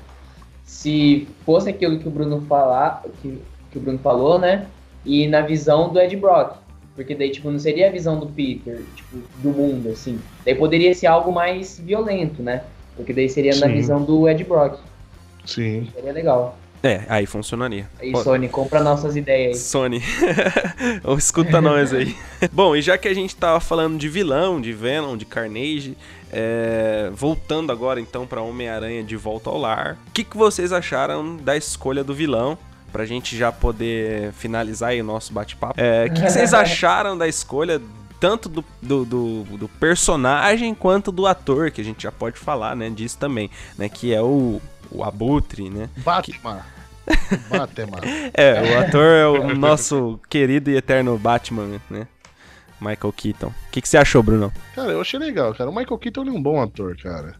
se 0.63 1.27
fosse 1.45 1.69
aquilo 1.69 1.99
que 1.99 2.07
o 2.07 2.11
Bruno 2.11 2.41
falar, 2.41 3.03
que, 3.21 3.39
que 3.71 3.77
o 3.77 3.81
Bruno 3.81 3.99
falou, 3.99 4.39
né? 4.39 4.67
E 5.05 5.27
na 5.27 5.41
visão 5.41 5.91
do 5.91 5.99
Ed 5.99 6.15
Brock. 6.15 6.57
Porque 6.95 7.15
daí, 7.15 7.31
tipo, 7.31 7.49
não 7.49 7.57
seria 7.57 7.87
a 7.87 7.91
visão 7.91 8.19
do 8.19 8.27
Peter, 8.27 8.83
tipo, 8.95 9.17
do 9.39 9.49
mundo, 9.49 9.89
assim. 9.89 10.19
Daí 10.45 10.53
poderia 10.53 10.93
ser 10.93 11.07
algo 11.07 11.31
mais 11.31 11.79
violento, 11.79 12.43
né? 12.43 12.63
Porque 12.95 13.11
daí 13.11 13.27
seria 13.27 13.53
Sim. 13.53 13.61
na 13.61 13.67
visão 13.67 14.03
do 14.03 14.29
Ed 14.29 14.43
Brock. 14.43 14.79
Sim. 15.45 15.89
Seria 15.93 16.11
legal. 16.11 16.57
É, 16.81 17.03
aí 17.07 17.25
funcionaria. 17.25 17.89
Aí, 17.99 18.11
Pô, 18.11 18.21
Sony, 18.21 18.49
compra 18.49 18.83
nossas 18.83 19.15
ideias 19.15 19.55
aí. 19.57 19.63
Sony. 19.63 20.01
Ou 21.03 21.17
escuta 21.17 21.61
nós 21.61 21.93
aí. 21.93 22.15
Bom, 22.51 22.75
e 22.75 22.81
já 22.81 22.97
que 22.97 23.07
a 23.07 23.13
gente 23.13 23.35
tava 23.35 23.59
falando 23.61 23.97
de 23.97 24.09
vilão, 24.09 24.59
de 24.59 24.73
Venom, 24.73 25.15
de 25.15 25.23
Carnage, 25.25 25.95
é, 26.31 27.09
voltando 27.13 27.71
agora 27.71 28.01
então 28.01 28.27
pra 28.27 28.41
Homem-Aranha 28.41 29.01
de 29.03 29.15
volta 29.15 29.49
ao 29.49 29.57
lar, 29.57 29.97
o 30.09 30.11
que, 30.11 30.23
que 30.25 30.35
vocês 30.35 30.73
acharam 30.73 31.37
da 31.37 31.55
escolha 31.55 32.03
do 32.03 32.13
vilão? 32.13 32.57
Pra 32.91 33.05
gente 33.05 33.35
já 33.37 33.51
poder 33.51 34.31
finalizar 34.33 34.89
aí 34.89 35.01
o 35.01 35.05
nosso 35.05 35.31
bate-papo. 35.33 35.79
É, 35.79 36.05
O 36.05 36.13
que, 36.13 36.21
que 36.21 36.29
vocês 36.29 36.51
acharam 36.53 37.17
da 37.17 37.27
escolha 37.27 37.81
tanto 38.19 38.47
do, 38.47 38.63
do, 38.81 39.03
do- 39.05 39.43
do 39.57 39.67
personagem 39.67 40.73
quanto 40.75 41.11
do 41.11 41.25
ator, 41.25 41.71
que 41.71 41.81
a 41.81 41.83
gente 41.83 42.03
já 42.03 42.11
pode 42.11 42.37
falar, 42.37 42.75
né, 42.75 42.89
disso 42.89 43.17
também, 43.17 43.49
né, 43.77 43.89
que 43.89 44.13
é 44.13 44.21
o, 44.21 44.61
o 44.93 45.03
Abutre, 45.03 45.69
né? 45.69 45.89
Batman. 45.97 46.61
Batman. 47.49 47.99
É, 48.33 48.61
o 48.61 48.79
ator 48.79 49.05
é 49.05 49.27
o 49.27 49.55
nosso 49.55 50.19
querido 50.29 50.69
e 50.69 50.77
eterno 50.77 51.17
Batman, 51.17 51.81
né? 51.89 52.07
Michael 52.79 53.13
Keaton. 53.13 53.47
O 53.47 53.71
que, 53.71 53.81
que 53.81 53.87
você 53.87 53.97
achou, 53.97 54.21
Bruno? 54.21 54.51
Cara, 54.75 54.91
eu 54.91 55.01
achei 55.01 55.19
legal, 55.19 55.53
cara. 55.53 55.69
O 55.69 55.75
Michael 55.75 55.97
Keaton 55.97 56.27
é 56.27 56.31
um 56.31 56.41
bom 56.41 56.61
ator, 56.61 56.97
cara. 56.97 57.35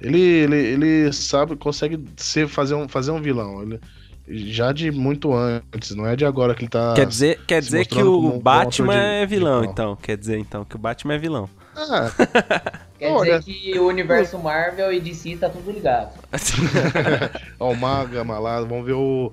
Ele, 0.00 0.20
ele, 0.20 0.56
ele 0.56 1.12
sabe, 1.12 1.56
consegue 1.56 2.04
ser, 2.16 2.48
fazer, 2.48 2.74
um, 2.74 2.88
fazer 2.88 3.12
um 3.12 3.22
vilão. 3.22 3.62
Ele, 3.62 3.80
já 4.50 4.72
de 4.72 4.90
muito 4.90 5.32
antes, 5.32 5.94
não 5.94 6.06
é 6.06 6.16
de 6.16 6.24
agora 6.24 6.54
que 6.54 6.62
ele 6.62 6.68
tá. 6.68 6.94
quer 6.94 7.06
dizer, 7.06 7.40
quer 7.46 7.60
dizer 7.60 7.86
que 7.86 8.02
o 8.02 8.34
um 8.34 8.38
Batman 8.38 8.94
é 8.94 9.26
vilão, 9.26 9.62
de- 9.62 9.68
então. 9.68 9.96
Quer 9.96 10.16
dizer, 10.16 10.38
então, 10.38 10.64
que 10.64 10.76
o 10.76 10.78
Batman 10.78 11.14
é 11.14 11.18
vilão. 11.18 11.48
Ah, 11.76 12.10
Quer 12.98 13.10
Olha. 13.10 13.38
dizer 13.38 13.52
que 13.52 13.78
o 13.78 13.88
universo 13.88 14.38
Marvel 14.38 14.92
e 14.92 15.00
DC 15.00 15.36
tá 15.36 15.50
tudo 15.50 15.70
ligado. 15.70 16.12
ó, 17.58 17.72
o 17.72 17.76
Magama 17.76 18.38
lá, 18.38 18.60
vamos 18.60 18.86
ver 18.86 18.92
o, 18.92 19.32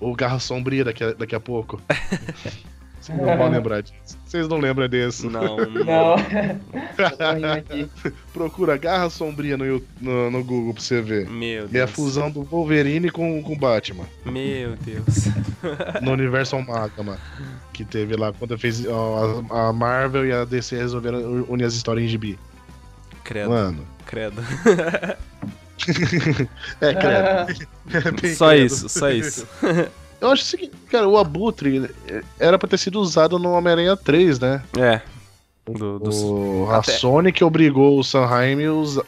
o 0.00 0.14
Garra 0.14 0.38
Sombria 0.38 0.84
daqui 0.84 1.02
a, 1.02 1.12
daqui 1.12 1.34
a 1.34 1.40
pouco. 1.40 1.80
Vocês 3.02 3.18
não 3.18 3.36
vão 3.36 3.50
lembrar 3.50 3.82
disso. 3.82 4.18
Vocês 4.24 4.48
não 4.48 4.58
lembram 4.58 4.88
desse. 4.88 5.26
Não, 5.28 5.56
Não. 5.84 6.16
Procura 8.32 8.76
Garra 8.76 9.10
Sombria 9.10 9.56
no, 9.56 9.82
no, 10.00 10.30
no 10.30 10.44
Google 10.44 10.72
pra 10.72 10.82
você 10.82 11.02
ver. 11.02 11.28
Meu 11.28 11.64
é 11.64 11.66
a 11.66 11.68
Deus. 11.68 11.90
fusão 11.90 12.30
do 12.30 12.42
Wolverine 12.44 13.10
com 13.10 13.42
com 13.42 13.52
o 13.52 13.58
Batman. 13.58 14.04
Meu 14.24 14.76
Deus. 14.76 15.26
no 16.00 16.12
universo 16.12 16.58
Magma 16.60 17.18
que 17.72 17.84
teve 17.84 18.16
lá 18.16 18.32
quando 18.32 18.56
fez 18.58 18.86
ó, 18.86 19.42
a, 19.50 19.68
a 19.68 19.72
Marvel 19.72 20.26
e 20.26 20.32
a 20.32 20.44
DC 20.44 20.76
resolveram 20.76 21.44
unir 21.48 21.64
as 21.64 21.74
histórias 21.74 22.04
em 22.06 22.08
gibi. 22.08 22.38
Credo, 23.24 23.50
Mano. 23.50 23.86
credo. 24.06 24.42
É, 26.80 26.94
credo. 26.94 27.66
É 28.24 28.34
Só 28.34 28.50
credo. 28.50 28.64
isso, 28.66 28.88
só 28.88 29.10
isso. 29.10 29.46
Eu 30.22 30.30
acho 30.30 30.42
o 30.44 30.46
seguinte, 30.46 30.72
cara, 30.88 31.08
o 31.08 31.18
Abutre 31.18 31.90
era 32.38 32.56
pra 32.58 32.68
ter 32.68 32.78
sido 32.78 33.00
usado 33.00 33.38
no 33.40 33.50
Homem-Aranha 33.52 33.96
3, 33.96 34.38
né? 34.38 34.62
É. 34.78 35.00
Do, 35.66 35.98
do- 35.98 36.10
O, 36.64 36.70
a 36.70 36.78
até- 36.78 36.92
Sony 36.92 37.32
que 37.32 37.42
obrigou 37.42 37.98
o 37.98 38.04
Sanheim 38.04 38.58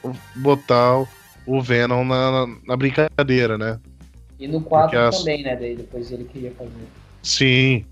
a 0.05 0.13
botar 0.41 0.99
o- 1.47 1.63
Venom 1.63 2.05
na, 2.05 2.47
na- 2.67 2.77
brincadeira, 2.77 3.57
né? 3.57 3.79
E 4.41 4.49
no 4.49 4.61
4 4.61 4.91
Porque 4.91 4.97
as- 4.97 5.19
também, 5.19 5.43
né? 5.45 5.55
Daí 5.57 5.77
depois 5.77 6.11
ele 6.11 6.25
queria 6.25 6.51
fazer. 6.59 6.71
Sim, 7.23 7.85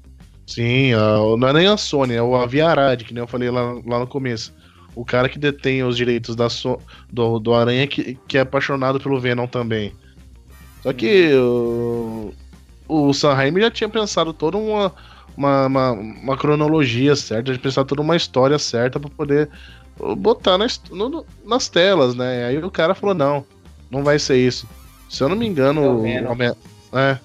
sim. 0.47 0.93
a- 0.93 1.37
não 1.39 1.47
é 1.49 1.53
nem 1.53 1.67
a 1.69 1.77
Sony, 1.77 2.15
é 2.15 2.23
o 2.23 2.35
Aviarad, 2.35 3.03
que 3.05 3.15
nem 3.15 3.23
eu 3.23 3.29
falei 3.29 3.51
lá, 3.51 3.73
lá 3.87 3.99
no 4.01 4.07
começo. 4.07 4.53
O 4.97 5.05
cara 5.05 5.29
que 5.29 5.39
detém 5.39 5.83
os 5.85 5.97
direitos 5.97 6.35
da 6.37 6.49
So- 6.51 6.79
do, 7.11 7.39
do 7.39 7.55
Aranha 7.55 7.87
que, 7.87 8.19
que 8.27 8.37
é 8.37 8.41
apaixonado 8.43 8.99
pelo 9.01 9.21
Venom 9.21 9.47
também. 9.47 9.93
Só 10.83 10.93
que 10.93 11.33
o, 11.35 12.33
o 13.09 13.13
Sanheim 13.15 13.59
já 13.61 13.71
tinha 13.71 13.89
pensado 13.89 14.33
toda 14.33 14.57
uma, 14.57 14.93
uma, 15.37 15.67
uma, 15.67 15.91
uma 15.93 16.37
cronologia 16.37 17.15
certa, 17.17 17.53
já 17.53 17.59
tinha 17.59 17.63
pensado 17.63 17.89
toda 17.89 18.03
uma 18.03 18.17
história 18.17 18.59
certa 18.59 18.99
pra 19.01 19.11
poder 19.11 19.49
botar 20.17 20.59
nas, 20.59 20.81
no- 20.91 21.25
nas 21.45 21.69
telas, 21.69 22.15
né? 22.15 22.47
Aí 22.47 22.59
o 22.59 22.71
cara 22.71 22.95
falou: 22.95 23.15
não, 23.15 23.45
não 23.91 24.03
vai 24.03 24.19
ser 24.19 24.37
isso. 24.37 24.67
Se 25.09 25.23
eu 25.23 25.29
não 25.29 25.37
me 25.37 25.47
engano, 25.47 26.07
É 26.07 26.23
o 26.23 26.33
o 26.33 26.99
é, 26.99 27.19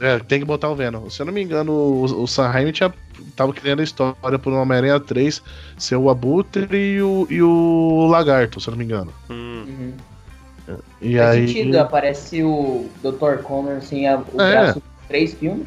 é, 0.00 0.18
tem 0.18 0.38
que 0.38 0.44
botar 0.44 0.68
o 0.68 0.74
Venom. 0.76 1.08
Se 1.08 1.22
eu 1.22 1.26
não 1.26 1.32
me 1.32 1.42
engano, 1.42 1.72
o, 1.72 2.22
o 2.22 2.26
Sanheim 2.26 2.70
tinha, 2.70 2.92
tava 3.34 3.52
criando 3.54 3.80
a 3.80 3.84
história 3.84 4.38
pro 4.38 4.54
Homem-Aranha 4.54 5.00
3 5.00 5.42
ser 5.78 5.96
o 5.96 6.10
Abutre 6.10 6.68
e 6.76 7.00
o, 7.02 7.26
e 7.30 7.42
o 7.42 8.06
Lagarto, 8.10 8.60
se 8.60 8.68
eu 8.68 8.72
não 8.72 8.78
me 8.78 8.84
engano. 8.84 9.12
Hum, 9.30 9.64
Uhum. 9.66 9.92
E 11.00 11.16
Faz 11.16 11.30
aí. 11.36 11.46
sentido, 11.48 11.76
aparece 11.78 12.42
o 12.42 12.88
Dr. 13.02 13.42
Connor 13.42 13.80
sem 13.82 14.08
a, 14.08 14.16
o 14.18 14.40
É. 14.40 14.50
braço 14.52 14.82
três 15.08 15.34
filmes. 15.34 15.66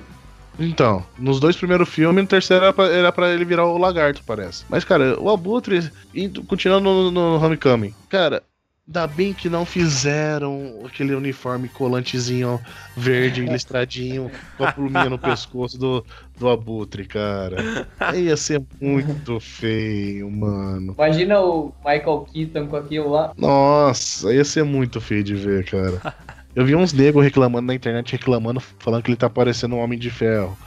Então, 0.62 1.06
nos 1.18 1.39
dois 1.39 1.56
primeiros 1.56 1.88
filmes, 1.88 2.22
no 2.22 2.28
terceiro 2.28 2.66
era 2.66 2.74
pra, 2.74 2.86
era 2.88 3.12
pra 3.14 3.30
ele 3.34 3.45
virar 3.45 3.66
o 3.66 3.78
lagarto, 3.78 4.22
parece. 4.26 4.66
Mas, 4.70 4.84
cara, 4.84 5.18
o 5.20 5.30
Abutre, 5.30 5.89
indo- 6.14 6.43
continuando 6.43 6.84
no, 6.84 7.12
no 7.12 7.45
Homecoming, 7.45 7.93
cara, 8.10 8.43
ainda 8.86 9.08
bem 9.08 9.34
que 9.34 9.47
não 9.50 9.66
fizeram 9.66 10.82
aquele 10.86 11.16
uniforme 11.16 11.70
colantezinho 11.70 12.60
verde, 12.97 13.41
listradinho, 13.47 14.30
com 14.58 14.66
a 14.66 14.72
pluminha 14.74 15.10
no 15.10 15.18
pescoço 15.18 15.78
do, 15.78 16.06
do 16.40 16.50
Abutre, 16.50 17.06
cara. 17.06 17.86
Aí 18.00 18.26
ia 18.32 18.38
ser 18.38 18.62
muito 18.82 19.40
feio, 19.40 20.32
mano. 20.32 20.94
Imagina 20.98 21.42
o 21.42 21.74
Michael 21.86 22.26
Keaton 22.32 22.68
com 22.68 22.78
aquilo 22.78 23.12
lá. 23.12 23.34
Nossa, 23.38 24.34
ia 24.34 24.46
ser 24.46 24.64
muito 24.64 25.02
feio 25.02 25.24
de 25.24 25.36
ver, 25.36 25.66
cara. 25.66 26.02
Eu 26.56 26.66
vi 26.66 26.76
uns 26.76 26.94
negros 26.94 27.24
reclamando 27.24 27.68
na 27.68 27.76
internet, 27.76 28.14
reclamando, 28.14 28.60
falando 28.80 29.04
que 29.04 29.12
ele 29.12 29.18
tá 29.18 29.30
parecendo 29.30 29.76
um 29.76 29.80
Homem 29.80 30.00
de 30.00 30.10
Ferro. 30.10 30.58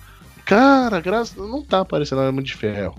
Cara, 0.44 1.00
graças... 1.00 1.36
não 1.36 1.62
tá 1.62 1.84
parecendo 1.84 2.22
um 2.22 2.28
Homem 2.28 2.44
de 2.44 2.54
Ferro. 2.54 2.94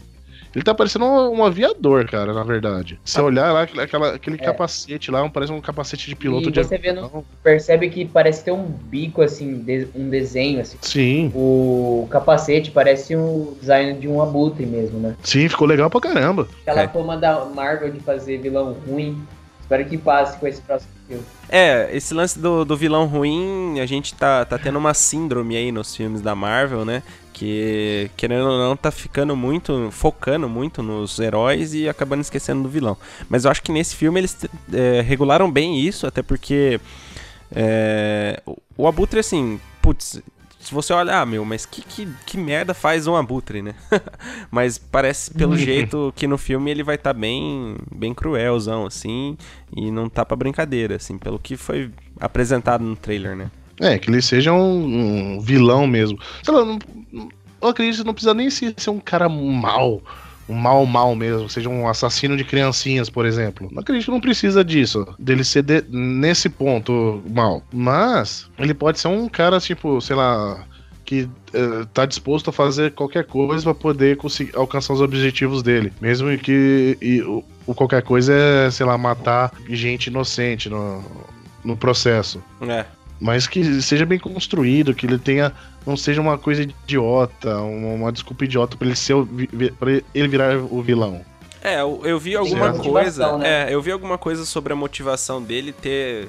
Ele 0.56 0.64
tá 0.64 0.74
parecendo 0.74 1.06
um, 1.06 1.40
um 1.40 1.44
aviador, 1.46 2.06
cara, 2.06 2.32
na 2.34 2.44
verdade. 2.44 3.00
Se 3.04 3.14
você 3.16 3.22
olhar 3.22 3.52
lá, 3.52 3.64
aquele- 3.64 3.82
aquela, 3.82 4.14
aquele 4.14 4.36
É. 4.36 4.40
capacete 4.40 5.10
lá, 5.10 5.28
parece 5.30 5.52
um 5.52 5.60
capacete 5.60 6.08
de 6.08 6.16
piloto 6.16 6.50
E 6.50 6.52
de 6.52 6.64
você 6.64 6.76
avião. 6.76 7.26
Percebe 7.42 7.90
que 7.90 8.06
parece 8.06 8.44
ter 8.44 8.52
um 8.52 8.64
bico, 8.64 9.22
assim, 9.24 9.56
de- 9.60 9.88
um 9.96 10.10
desenho, 10.10 10.62
assim. 10.62 10.78
Sim, 10.82 11.32
O 11.34 12.08
capacete 12.12 12.70
parece 12.70 13.16
um 13.16 13.56
design 13.60 14.00
de 14.00 14.08
um 14.08 14.22
abutre 14.22 14.66
mesmo, 14.66 15.00
né? 15.00 15.16
sim, 15.24 15.50
ficou 15.50 15.68
legal 15.68 15.90
pra 15.90 16.00
caramba. 16.02 16.48
Aquela 16.62 16.82
É. 16.84 16.88
fama 16.88 17.18
da 17.18 17.46
Marvel 17.46 17.92
de 17.92 18.00
fazer 18.00 18.38
vilão 18.38 18.76
ruim. 18.88 19.18
Espero 19.64 19.86
que 19.86 19.98
passe 19.98 20.38
com 20.38 20.46
esse 20.46 20.62
próximo 20.62 20.92
filme. 21.08 21.24
É, 21.50 21.90
esse 21.92 22.14
lance 22.14 22.38
do, 22.38 22.64
do 22.64 22.76
vilão 22.78 23.06
ruim, 23.08 23.80
a 23.80 23.86
gente 23.86 24.14
tá, 24.14 24.44
tá 24.46 24.58
tendo 24.60 24.78
uma 24.78 24.94
síndrome 24.94 25.56
aí 25.56 25.72
nos 25.72 25.96
filmes 25.96 26.22
da 26.22 26.36
Marvel, 26.36 26.84
né? 26.86 27.02
Que, 27.32 28.12
querendo 28.16 28.46
ou 28.48 28.58
não, 28.60 28.76
tá 28.78 28.92
ficando 28.92 29.36
muito, 29.36 29.90
focando 29.92 30.48
muito 30.48 30.84
nos 30.84 31.18
heróis 31.18 31.74
e 31.74 31.90
acabando 31.90 32.22
esquecendo 32.22 32.62
do 32.62 32.70
vilão. 32.70 32.96
Mas 33.28 33.46
eu 33.46 33.52
acho 33.52 33.64
que 33.64 33.72
nesse 33.72 33.96
filme 33.96 34.20
eles 34.20 34.38
é, 34.72 35.02
regularam 35.02 35.50
bem 35.50 35.80
isso, 35.80 36.06
até 36.06 36.22
porque 36.22 36.80
é, 37.52 38.42
o- 38.78 38.88
Abutre, 38.88 39.20
assim, 39.20 39.60
putz, 39.82 40.22
se 40.64 40.74
você 40.74 40.94
olhar, 40.94 41.22
ah, 41.22 41.26
meu, 41.26 41.44
mas 41.46 41.66
que, 41.66 41.82
que, 41.82 42.08
que 42.26 42.38
merda 42.38 42.74
faz 42.74 43.06
um 43.08 43.16
Abutre, 43.16 43.62
né? 43.62 43.76
mas 44.52 44.78
parece, 44.78 45.32
pelo 45.34 45.56
jeito, 45.58 46.14
que 46.16 46.28
no 46.28 46.38
filme 46.38 46.72
ele 46.72 46.84
vai 46.84 46.96
estar 46.96 47.14
bem, 47.14 47.76
bem 47.92 48.14
cruelzão, 48.14 48.86
assim, 48.86 49.38
e 49.76 49.92
não 49.92 50.10
tá 50.10 50.26
pra 50.26 50.36
brincadeira, 50.38 50.96
assim, 50.96 51.18
pelo 51.18 51.38
que 51.40 51.58
foi 51.58 51.92
apresentado 52.20 52.84
no 52.84 52.96
trailer, 52.96 53.36
né? 53.36 53.52
É, 53.80 53.98
que 53.98 54.10
ele 54.10 54.22
seja 54.22 54.54
um, 54.54 55.36
um 55.36 55.42
vilão 55.42 55.86
mesmo. 55.88 56.18
Sei 56.44 56.54
lá, 56.54 56.64
não- 56.64 56.80
eu 57.62 57.68
acredito 57.70 58.02
que 58.02 58.06
não 58.08 58.14
precisa 58.14 58.34
nem 58.34 58.50
ser, 58.50 58.74
ser 58.78 58.90
um 58.90 59.00
cara 59.00 59.28
mal. 59.30 60.02
Um 60.48 60.54
mal 60.56 60.86
mal 60.86 61.16
mesmo, 61.16 61.48
seja 61.50 61.70
um 61.70 61.88
assassino 61.88 62.36
de 62.36 62.44
criancinhas, 62.44 63.10
por 63.10 63.26
exemplo. 63.26 63.70
Não 63.72 63.82
acredito 63.82 64.06
que 64.06 64.12
não 64.12 64.20
precisa 64.20 64.64
disso, 64.64 65.08
dele 65.18 65.44
ser 65.44 65.64
de- 65.64 65.86
nesse 65.90 66.50
ponto 66.50 67.24
mal. 67.30 67.64
Mas 67.72 68.50
ele 68.60 68.74
pode 68.74 69.00
ser 69.00 69.08
um 69.08 69.30
cara, 69.30 69.60
tipo, 69.60 70.02
sei 70.02 70.16
lá, 70.16 70.66
que 71.06 71.30
eh, 71.54 71.86
tá 71.94 72.06
disposto 72.06 72.50
a 72.50 72.54
fazer 72.54 72.92
qualquer 72.92 73.26
coisa 73.26 73.64
pra 73.64 73.74
poder 73.74 74.18
conseguir 74.18 74.56
alcançar 74.56 74.94
os 74.94 75.02
objetivos 75.02 75.64
dele. 75.64 75.94
Mesmo 76.02 76.38
que 76.38 76.98
e 77.02 77.22
o, 77.22 77.44
o 77.66 77.74
qualquer 77.74 78.02
coisa 78.02 78.34
é, 78.34 78.70
sei 78.72 78.86
lá, 78.86 78.98
matar 78.98 79.52
gente 79.70 80.08
inocente 80.08 80.70
no, 80.70 81.04
no 81.64 81.78
processo 81.78 82.42
É. 82.62 82.86
mas 83.24 83.48
que 83.48 83.82
seja 83.82 84.06
bem 84.06 84.20
construído, 84.20 84.94
que 84.94 85.06
ele 85.08 85.18
tenha 85.18 85.52
não 85.86 85.98
seja 85.98 86.22
uma 86.22 86.38
coisa 86.38 86.62
idiota, 86.62 87.58
uma, 87.58 87.94
uma 87.96 88.12
desculpa 88.12 88.44
idiota 88.46 88.78
pra 88.78 88.86
ele 88.88 88.96
ser 88.96 89.14
o 89.16 89.24
vi- 89.24 89.72
pra 89.72 89.92
ele 90.14 90.28
virar 90.28 90.58
o 90.58 90.82
vilão. 90.82 91.22
É, 91.62 91.80
eu, 91.82 92.02
eu 92.04 92.20
vi 92.20 92.36
alguma 92.36 92.72
coisa. 92.74 92.84
motivação, 92.84 93.38
né? 93.40 93.72
É, 93.72 93.74
eu 93.74 93.82
vi 93.82 93.92
alguma 93.92 94.18
coisa 94.18 94.46
sobre 94.46 94.74
a 94.74 94.76
motivação 94.76 95.42
dele 95.42 95.72
ter. 95.72 96.28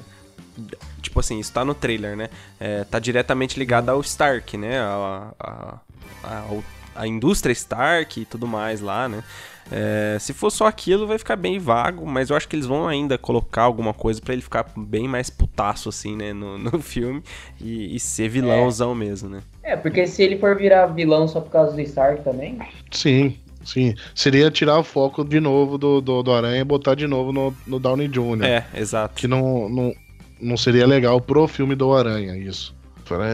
Tipo 1.01 1.19
assim, 1.19 1.37
isso 1.39 1.51
tá 1.51 1.63
no 1.65 1.73
trailer, 1.73 2.15
né? 2.15 2.29
É, 2.59 2.83
tá 2.85 2.97
diretamente 2.99 3.59
ligado 3.59 3.89
ao 3.89 3.99
Stark, 4.01 4.57
né? 4.57 4.79
A- 4.79 5.27
a- 5.39 5.79
a- 6.23 6.39
ao 6.49 6.63
a 6.95 7.07
indústria 7.07 7.53
Stark 7.53 8.19
e 8.19 8.25
tudo 8.25 8.47
mais 8.47 8.81
lá, 8.81 9.07
né? 9.09 9.23
É, 9.71 10.17
se 10.19 10.31
for 10.31 10.51
só 10.51 10.67
aquilo, 10.67 11.07
vai 11.07 11.17
ficar 11.17 11.35
bem 11.35 11.57
vago, 11.57 12.05
mas 12.05 12.29
eu 12.29 12.35
acho 12.35 12.47
que 12.47 12.55
eles 12.55 12.67
vão 12.67 12.87
ainda 12.87 13.17
colocar 13.17 13.63
alguma 13.63 13.93
coisa 13.93 14.21
para 14.21 14.33
ele 14.33 14.41
ficar 14.41 14.65
bem 14.77 15.07
mais 15.07 15.29
putaço, 15.29 15.89
assim, 15.89 16.15
né, 16.15 16.33
no, 16.33 16.57
no 16.59 16.79
filme 16.79 17.23
e, 17.59 17.95
e, 17.95 17.99
ser 17.99 18.29
vilãozão 18.29 18.91
é. 18.91 18.95
mesmo, 18.95 19.29
né? 19.29 19.41
É, 19.63 19.75
porque 19.75 20.05
se 20.05 20.21
ele 20.21 20.37
for 20.37 20.55
virar 20.55 20.87
vilão 20.87 21.27
só 21.27 21.41
por 21.41 21.51
causa 21.51 21.73
do 21.73 21.81
Stark 21.81 22.23
também. 22.23 22.59
Sim, 22.91 23.35
sim. 23.63 23.95
Seria 24.13 24.51
tirar 24.51 24.77
o 24.77 24.83
foco 24.83 25.23
de 25.23 25.39
novo 25.39 25.77
do, 25.77 25.99
do, 25.99 26.21
do 26.21 26.31
Aranha 26.31 26.61
e 26.61 26.63
botar 26.63 26.93
de 26.93 27.07
novo 27.07 27.31
no, 27.31 27.55
no 27.65 27.79
Downey 27.79 28.07
Jr. 28.07 28.43
É, 28.43 28.65
exato. 28.75 29.15
Que 29.15 29.27
não, 29.27 29.67
não, 29.67 29.93
não 30.39 30.57
seria 30.57 30.85
legal 30.85 31.19
pro 31.19 31.47
filme 31.47 31.73
do 31.73 31.91
Aranha, 31.91 32.37
isso. 32.37 32.75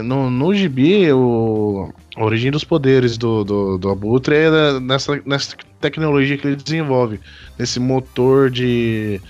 No, 0.03 0.30
no 0.30 0.53
gibi, 0.53 1.12
o, 1.14 1.93
a 2.16 2.24
origem 2.24 2.51
dos 2.51 2.64
poderes 2.64 3.18
do, 3.18 3.43
do, 3.43 3.78
do 3.78 3.89
Abutre 3.89 4.36
é 4.36 4.80
nessa, 4.80 5.22
nessa 5.26 5.55
tecnologia 5.80 6.38
que 6.38 6.47
ele 6.47 6.55
desenvolve, 6.55 7.20
nesse 7.57 7.80
motor 7.80 8.49
de, 8.49 9.22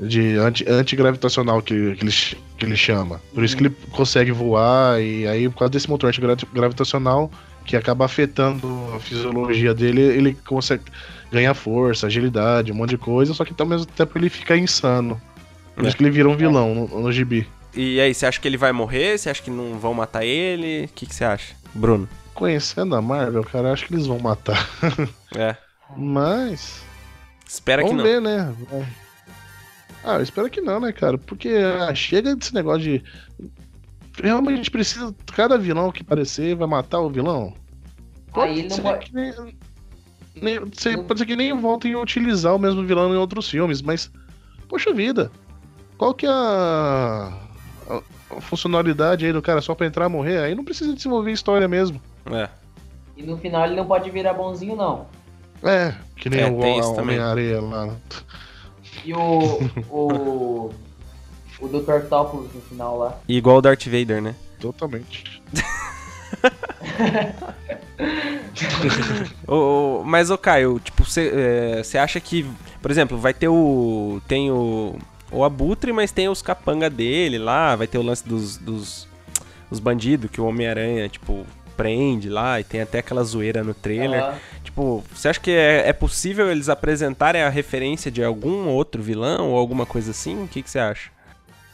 de 0.00 0.36
anti, 0.36 0.64
antigravitacional 0.68 1.60
que, 1.60 1.96
que, 1.96 2.04
ele, 2.04 2.12
que 2.58 2.64
ele 2.64 2.76
chama. 2.76 3.20
Por 3.34 3.42
isso 3.42 3.56
que 3.56 3.64
ele 3.64 3.76
consegue 3.90 4.30
voar, 4.30 5.02
e 5.02 5.26
aí, 5.26 5.48
por 5.48 5.58
causa 5.58 5.72
desse 5.72 5.90
motor 5.90 6.08
antigravitacional, 6.08 7.30
que 7.64 7.76
acaba 7.76 8.04
afetando 8.04 8.68
a 8.94 9.00
fisiologia 9.00 9.74
dele, 9.74 10.00
ele 10.00 10.36
consegue 10.46 10.84
ganhar 11.30 11.54
força, 11.54 12.06
agilidade, 12.06 12.72
um 12.72 12.74
monte 12.74 12.90
de 12.90 12.98
coisa, 12.98 13.34
só 13.34 13.44
que 13.44 13.54
ao 13.58 13.66
mesmo 13.66 13.86
tempo 13.86 14.16
ele 14.16 14.28
fica 14.28 14.56
insano. 14.56 15.20
Por 15.74 15.84
é. 15.84 15.88
isso 15.88 15.96
que 15.96 16.02
ele 16.02 16.10
vira 16.10 16.28
um 16.28 16.36
vilão 16.36 16.74
no, 16.74 17.00
no 17.00 17.12
gibi. 17.12 17.48
E 17.74 18.00
aí, 18.00 18.12
você 18.12 18.26
acha 18.26 18.40
que 18.40 18.46
ele 18.46 18.56
vai 18.56 18.72
morrer? 18.72 19.18
Você 19.18 19.30
acha 19.30 19.42
que 19.42 19.50
não 19.50 19.78
vão 19.78 19.94
matar 19.94 20.24
ele? 20.24 20.84
O 20.84 20.88
que, 20.88 21.06
que 21.06 21.14
você 21.14 21.24
acha, 21.24 21.54
Bruno? 21.74 22.08
Conhecendo 22.34 22.94
a 22.94 23.00
Marvel, 23.02 23.42
cara, 23.44 23.72
acho 23.72 23.86
que 23.86 23.94
eles 23.94 24.06
vão 24.06 24.18
matar. 24.18 24.68
É. 25.34 25.56
Mas. 25.96 26.84
Espera 27.48 27.80
Vamos 27.80 27.96
que 27.96 27.96
não. 27.96 28.04
ver, 28.04 28.20
né? 28.20 28.54
Ah, 30.04 30.16
eu 30.16 30.22
espero 30.22 30.50
que 30.50 30.60
não, 30.60 30.78
né, 30.78 30.92
cara? 30.92 31.16
Porque 31.16 31.48
ah, 31.48 31.94
chega 31.94 32.36
desse 32.36 32.52
negócio 32.54 32.82
de. 32.82 33.02
Realmente 34.22 34.52
a 34.52 34.56
gente 34.56 34.70
precisa. 34.70 35.14
Cada 35.34 35.56
vilão 35.56 35.90
que 35.90 36.02
aparecer 36.02 36.54
vai 36.54 36.68
matar 36.68 37.00
o 37.00 37.08
vilão. 37.08 37.54
Pode 38.32 38.52
Aí 38.52 38.68
não 38.68 38.78
pode. 38.78 39.06
Que 39.06 39.14
nem, 39.14 39.32
nem, 40.34 40.54
não... 40.60 41.04
Pode 41.04 41.18
ser 41.20 41.26
que 41.26 41.36
nem 41.36 41.58
voltem 41.58 41.94
a 41.94 42.00
utilizar 42.00 42.54
o 42.54 42.58
mesmo 42.58 42.84
vilão 42.84 43.14
em 43.14 43.16
outros 43.16 43.48
filmes, 43.48 43.80
mas. 43.80 44.10
Poxa 44.68 44.92
vida. 44.92 45.30
Qual 45.96 46.12
que 46.12 46.26
é 46.26 46.30
a 46.30 47.32
a 48.30 48.40
funcionalidade 48.40 49.26
aí 49.26 49.32
do 49.32 49.42
cara 49.42 49.60
só 49.60 49.74
pra 49.74 49.86
entrar 49.86 50.06
e 50.06 50.08
morrer, 50.08 50.38
aí 50.38 50.54
não 50.54 50.64
precisa 50.64 50.94
desenvolver 50.94 51.32
história 51.32 51.68
mesmo. 51.68 52.00
É. 52.30 52.48
E 53.16 53.22
no 53.22 53.36
final 53.36 53.64
ele 53.64 53.76
não 53.76 53.86
pode 53.86 54.10
virar 54.10 54.32
bonzinho, 54.32 54.76
não. 54.76 55.06
É, 55.62 55.94
que 56.16 56.28
nem 56.28 56.40
é, 56.40 56.50
o 56.50 56.58
Homem-Areia 56.98 57.60
lá. 57.60 57.94
E 59.04 59.14
o. 59.14 59.60
o. 59.90 60.70
o 61.60 61.68
Dr. 61.68 61.92
Octopus 61.92 62.52
no 62.52 62.60
final 62.62 62.98
lá. 62.98 63.18
igual 63.28 63.58
o 63.58 63.62
Darth 63.62 63.84
Vader, 63.84 64.20
né? 64.20 64.34
Totalmente. 64.58 65.40
o, 69.46 70.02
mas, 70.04 70.30
ô 70.30 70.38
Caio, 70.38 70.80
tipo, 70.80 71.04
você 71.04 71.84
é, 71.94 71.98
acha 71.98 72.18
que, 72.20 72.46
por 72.80 72.90
exemplo, 72.90 73.18
vai 73.18 73.34
ter 73.34 73.48
o. 73.48 74.20
Tem 74.26 74.50
o 74.50 74.96
o 75.32 75.44
Abutre, 75.44 75.92
mas 75.92 76.12
tem 76.12 76.28
os 76.28 76.42
capanga 76.42 76.90
dele 76.90 77.38
lá, 77.38 77.74
vai 77.74 77.86
ter 77.86 77.98
o 77.98 78.02
lance 78.02 78.26
dos, 78.26 78.56
dos 78.56 79.08
os 79.70 79.78
bandidos 79.78 80.30
que 80.30 80.40
o 80.40 80.44
Homem-Aranha, 80.44 81.08
tipo, 81.08 81.46
prende 81.76 82.28
lá, 82.28 82.60
e 82.60 82.64
tem 82.64 82.82
até 82.82 82.98
aquela 82.98 83.24
zoeira 83.24 83.64
no 83.64 83.72
trailer. 83.72 84.22
Uhum. 84.22 84.34
Tipo, 84.62 85.04
você 85.12 85.28
acha 85.28 85.40
que 85.40 85.50
é, 85.50 85.88
é, 85.88 85.92
possível 85.92 86.50
eles 86.50 86.68
apresentarem 86.68 87.42
a 87.42 87.48
referência 87.48 88.10
de 88.10 88.22
algum 88.22 88.68
outro 88.68 89.02
vilão 89.02 89.50
ou 89.50 89.58
alguma 89.58 89.86
coisa 89.86 90.10
assim? 90.10 90.44
O 90.44 90.48
que, 90.48 90.62
que 90.62 90.70
você 90.70 90.78
acha? 90.78 91.10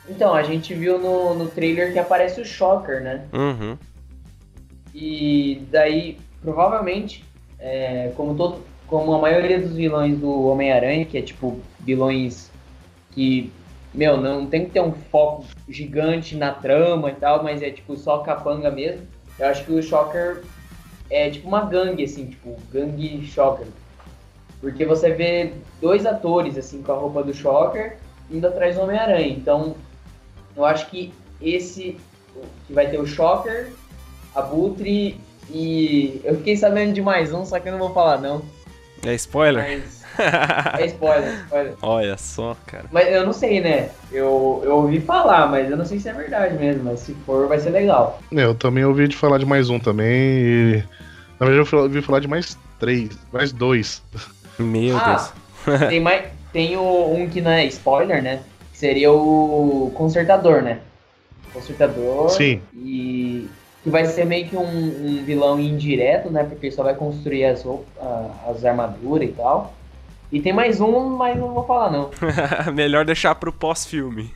Então, 0.08 0.32
a 0.32 0.42
gente 0.42 0.72
viu 0.72 0.98
no, 0.98 1.34
no 1.34 1.48
trailer 1.48 1.92
que 1.92 1.98
aparece 1.98 2.40
o 2.40 2.44
Shocker, 2.44 3.02
né? 3.02 3.24
Uhum. 3.32 3.76
E 4.94 5.62
daí, 5.70 6.18
provavelmente, 6.40 7.24
é, 7.58 8.12
como, 8.16 8.34
todo, 8.34 8.62
como 8.86 9.12
a 9.12 9.18
maioria 9.20 9.60
dos 9.60 9.74
vilões 9.74 10.16
do 10.16 10.46
Homem-Aranha, 10.46 11.04
que 11.04 11.18
é 11.18 11.22
tipo 11.22 11.60
vilões 11.80 12.50
que, 13.18 13.52
meu, 13.92 14.16
não 14.16 14.46
tem 14.46 14.64
que 14.64 14.70
ter 14.70 14.80
um 14.80 14.92
foco 14.92 15.44
gigante 15.68 16.36
na 16.36 16.52
trama 16.52 17.10
e 17.10 17.14
tal, 17.16 17.42
mas 17.42 17.60
é 17.62 17.70
tipo 17.70 17.96
só 17.96 18.18
capanga 18.18 18.70
mesmo. 18.70 19.04
Eu 19.36 19.46
acho 19.48 19.64
que 19.64 19.72
o 19.72 19.82
Shocker 19.82 20.44
é 21.10 21.28
tipo 21.28 21.48
uma 21.48 21.64
gangue, 21.64 22.04
assim, 22.04 22.26
tipo, 22.26 22.56
gangue 22.72 23.26
Shocker. 23.26 23.66
Porque 24.60 24.84
você 24.84 25.10
vê 25.10 25.52
dois 25.80 26.06
atores, 26.06 26.56
assim, 26.56 26.80
com 26.80 26.92
a 26.92 26.94
roupa 26.94 27.24
do 27.24 27.34
Shocker 27.34 27.96
indo 28.30 28.46
atrás 28.46 28.76
do 28.76 28.82
Homem-Aranha. 28.82 29.28
Então, 29.28 29.74
eu 30.56 30.64
acho 30.64 30.88
que 30.88 31.12
esse 31.40 31.98
que 32.68 32.72
vai 32.72 32.88
ter 32.88 33.00
o 33.00 33.06
Shocker, 33.06 33.72
Abutre 34.32 35.18
e. 35.50 36.20
Eu 36.22 36.36
fiquei 36.36 36.56
sabendo 36.56 36.92
de 36.92 37.02
mais 37.02 37.32
um, 37.32 37.44
só 37.44 37.58
que 37.58 37.68
eu 37.68 37.72
não 37.72 37.80
vou 37.80 37.90
falar, 37.92 38.20
não. 38.20 38.42
É 39.04 39.14
spoiler? 39.14 39.64
Mas 39.64 39.97
é 40.78 40.86
spoiler, 40.86 41.34
spoiler. 41.44 41.74
Olha 41.82 42.16
só, 42.16 42.56
cara. 42.66 42.84
Mas 42.90 43.08
eu 43.08 43.24
não 43.24 43.32
sei, 43.32 43.60
né? 43.60 43.90
Eu, 44.10 44.62
eu 44.64 44.76
ouvi 44.76 45.00
falar, 45.00 45.46
mas 45.48 45.70
eu 45.70 45.76
não 45.76 45.84
sei 45.84 45.98
se 46.00 46.08
é 46.08 46.12
verdade 46.12 46.54
mesmo. 46.56 46.84
Mas 46.84 47.00
se 47.00 47.14
for, 47.26 47.48
vai 47.48 47.58
ser 47.58 47.70
legal. 47.70 48.20
É, 48.34 48.44
eu 48.44 48.54
também 48.54 48.84
ouvi 48.84 49.08
de 49.08 49.16
falar 49.16 49.38
de 49.38 49.46
mais 49.46 49.70
um 49.70 49.78
também. 49.78 50.08
E... 50.10 50.84
Na 51.38 51.46
verdade, 51.46 51.68
eu 51.72 51.78
ouvi 51.80 52.02
falar 52.02 52.20
de 52.20 52.28
mais 52.28 52.58
três, 52.78 53.10
mais 53.32 53.52
dois. 53.52 54.02
Meu 54.58 54.96
ah, 54.96 55.32
Deus. 55.64 55.80
tem, 55.88 56.00
mais, 56.00 56.24
tem 56.52 56.76
o, 56.76 57.14
um 57.14 57.28
que 57.28 57.40
não 57.40 57.50
é 57.50 57.64
spoiler, 57.66 58.22
né? 58.22 58.40
Que 58.72 58.78
seria 58.78 59.12
o 59.12 59.92
Consertador, 59.94 60.62
né? 60.62 60.80
Consertador. 61.52 62.30
Sim. 62.30 62.60
E 62.74 63.48
que 63.82 63.90
vai 63.90 64.04
ser 64.04 64.26
meio 64.26 64.48
que 64.48 64.56
um, 64.56 64.66
um, 64.66 65.24
vilão 65.24 65.58
indireto, 65.58 66.30
né? 66.30 66.44
Porque 66.44 66.66
ele 66.66 66.74
só 66.74 66.82
vai 66.82 66.94
construir 66.94 67.44
as, 67.44 67.62
roupas, 67.62 67.86
as 68.46 68.64
armaduras 68.64 69.28
e 69.28 69.32
tal. 69.32 69.74
E 70.30 70.40
tem 70.40 70.52
mais 70.52 70.80
um, 70.80 71.16
mas 71.16 71.38
não 71.38 71.54
vou 71.54 71.64
falar 71.66 71.90
não. 71.90 72.10
Melhor 72.74 73.04
deixar 73.04 73.34
pro 73.34 73.52
pós-filme. 73.52 74.30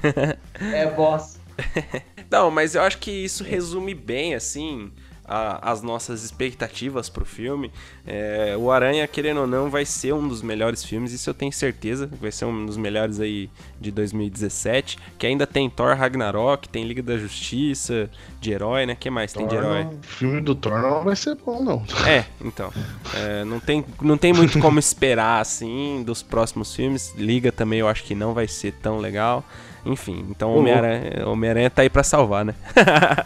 é, 0.58 0.86
boss. 0.86 1.38
não, 2.30 2.50
mas 2.50 2.74
eu 2.74 2.82
acho 2.82 2.98
que 2.98 3.10
isso 3.10 3.44
resume 3.44 3.94
bem, 3.94 4.34
assim, 4.34 4.90
a, 5.24 5.70
as 5.70 5.82
nossas 5.82 6.24
expectativas 6.24 7.08
pro 7.08 7.24
filme. 7.24 7.70
É, 8.06 8.56
o 8.58 8.70
Aranha, 8.70 9.06
querendo 9.06 9.42
ou 9.42 9.46
não, 9.46 9.70
vai 9.70 9.84
ser 9.84 10.12
um 10.12 10.26
dos 10.26 10.42
melhores 10.42 10.84
filmes, 10.84 11.12
isso 11.12 11.30
eu 11.30 11.34
tenho 11.34 11.52
certeza. 11.52 12.10
Vai 12.20 12.32
ser 12.32 12.44
um 12.44 12.66
dos 12.66 12.76
melhores 12.76 13.20
aí 13.20 13.48
de 13.80 13.90
2017. 13.90 14.98
Que 15.18 15.26
ainda 15.26 15.46
tem 15.46 15.70
Thor 15.70 15.96
Ragnarok, 15.96 16.68
tem 16.68 16.84
Liga 16.84 17.02
da 17.02 17.16
Justiça, 17.16 18.10
de 18.40 18.52
herói, 18.52 18.86
né? 18.86 18.96
que 18.98 19.08
mais 19.08 19.32
Thor, 19.32 19.42
tem 19.42 19.48
de 19.48 19.56
herói? 19.56 19.84
O 19.84 20.06
filme 20.06 20.40
do 20.40 20.54
Thor 20.54 20.80
não 20.80 21.04
vai 21.04 21.14
ser 21.14 21.36
bom, 21.36 21.62
não. 21.62 21.82
É, 22.06 22.24
então. 22.44 22.72
É, 23.14 23.44
não, 23.44 23.60
tem, 23.60 23.84
não 24.00 24.18
tem 24.18 24.32
muito 24.32 24.58
como 24.58 24.78
esperar, 24.78 25.40
assim, 25.40 26.02
dos 26.04 26.22
próximos 26.22 26.74
filmes. 26.74 27.14
Liga 27.16 27.52
também 27.52 27.78
eu 27.78 27.88
acho 27.88 28.02
que 28.02 28.14
não 28.14 28.34
vai 28.34 28.48
ser 28.48 28.72
tão 28.72 28.98
legal. 28.98 29.44
Enfim, 29.84 30.24
então 30.30 30.54
Homem-Aranha 30.56 31.26
Homem 31.26 31.70
tá 31.70 31.82
aí 31.82 31.90
pra 31.90 32.04
salvar, 32.04 32.44
né? 32.44 32.54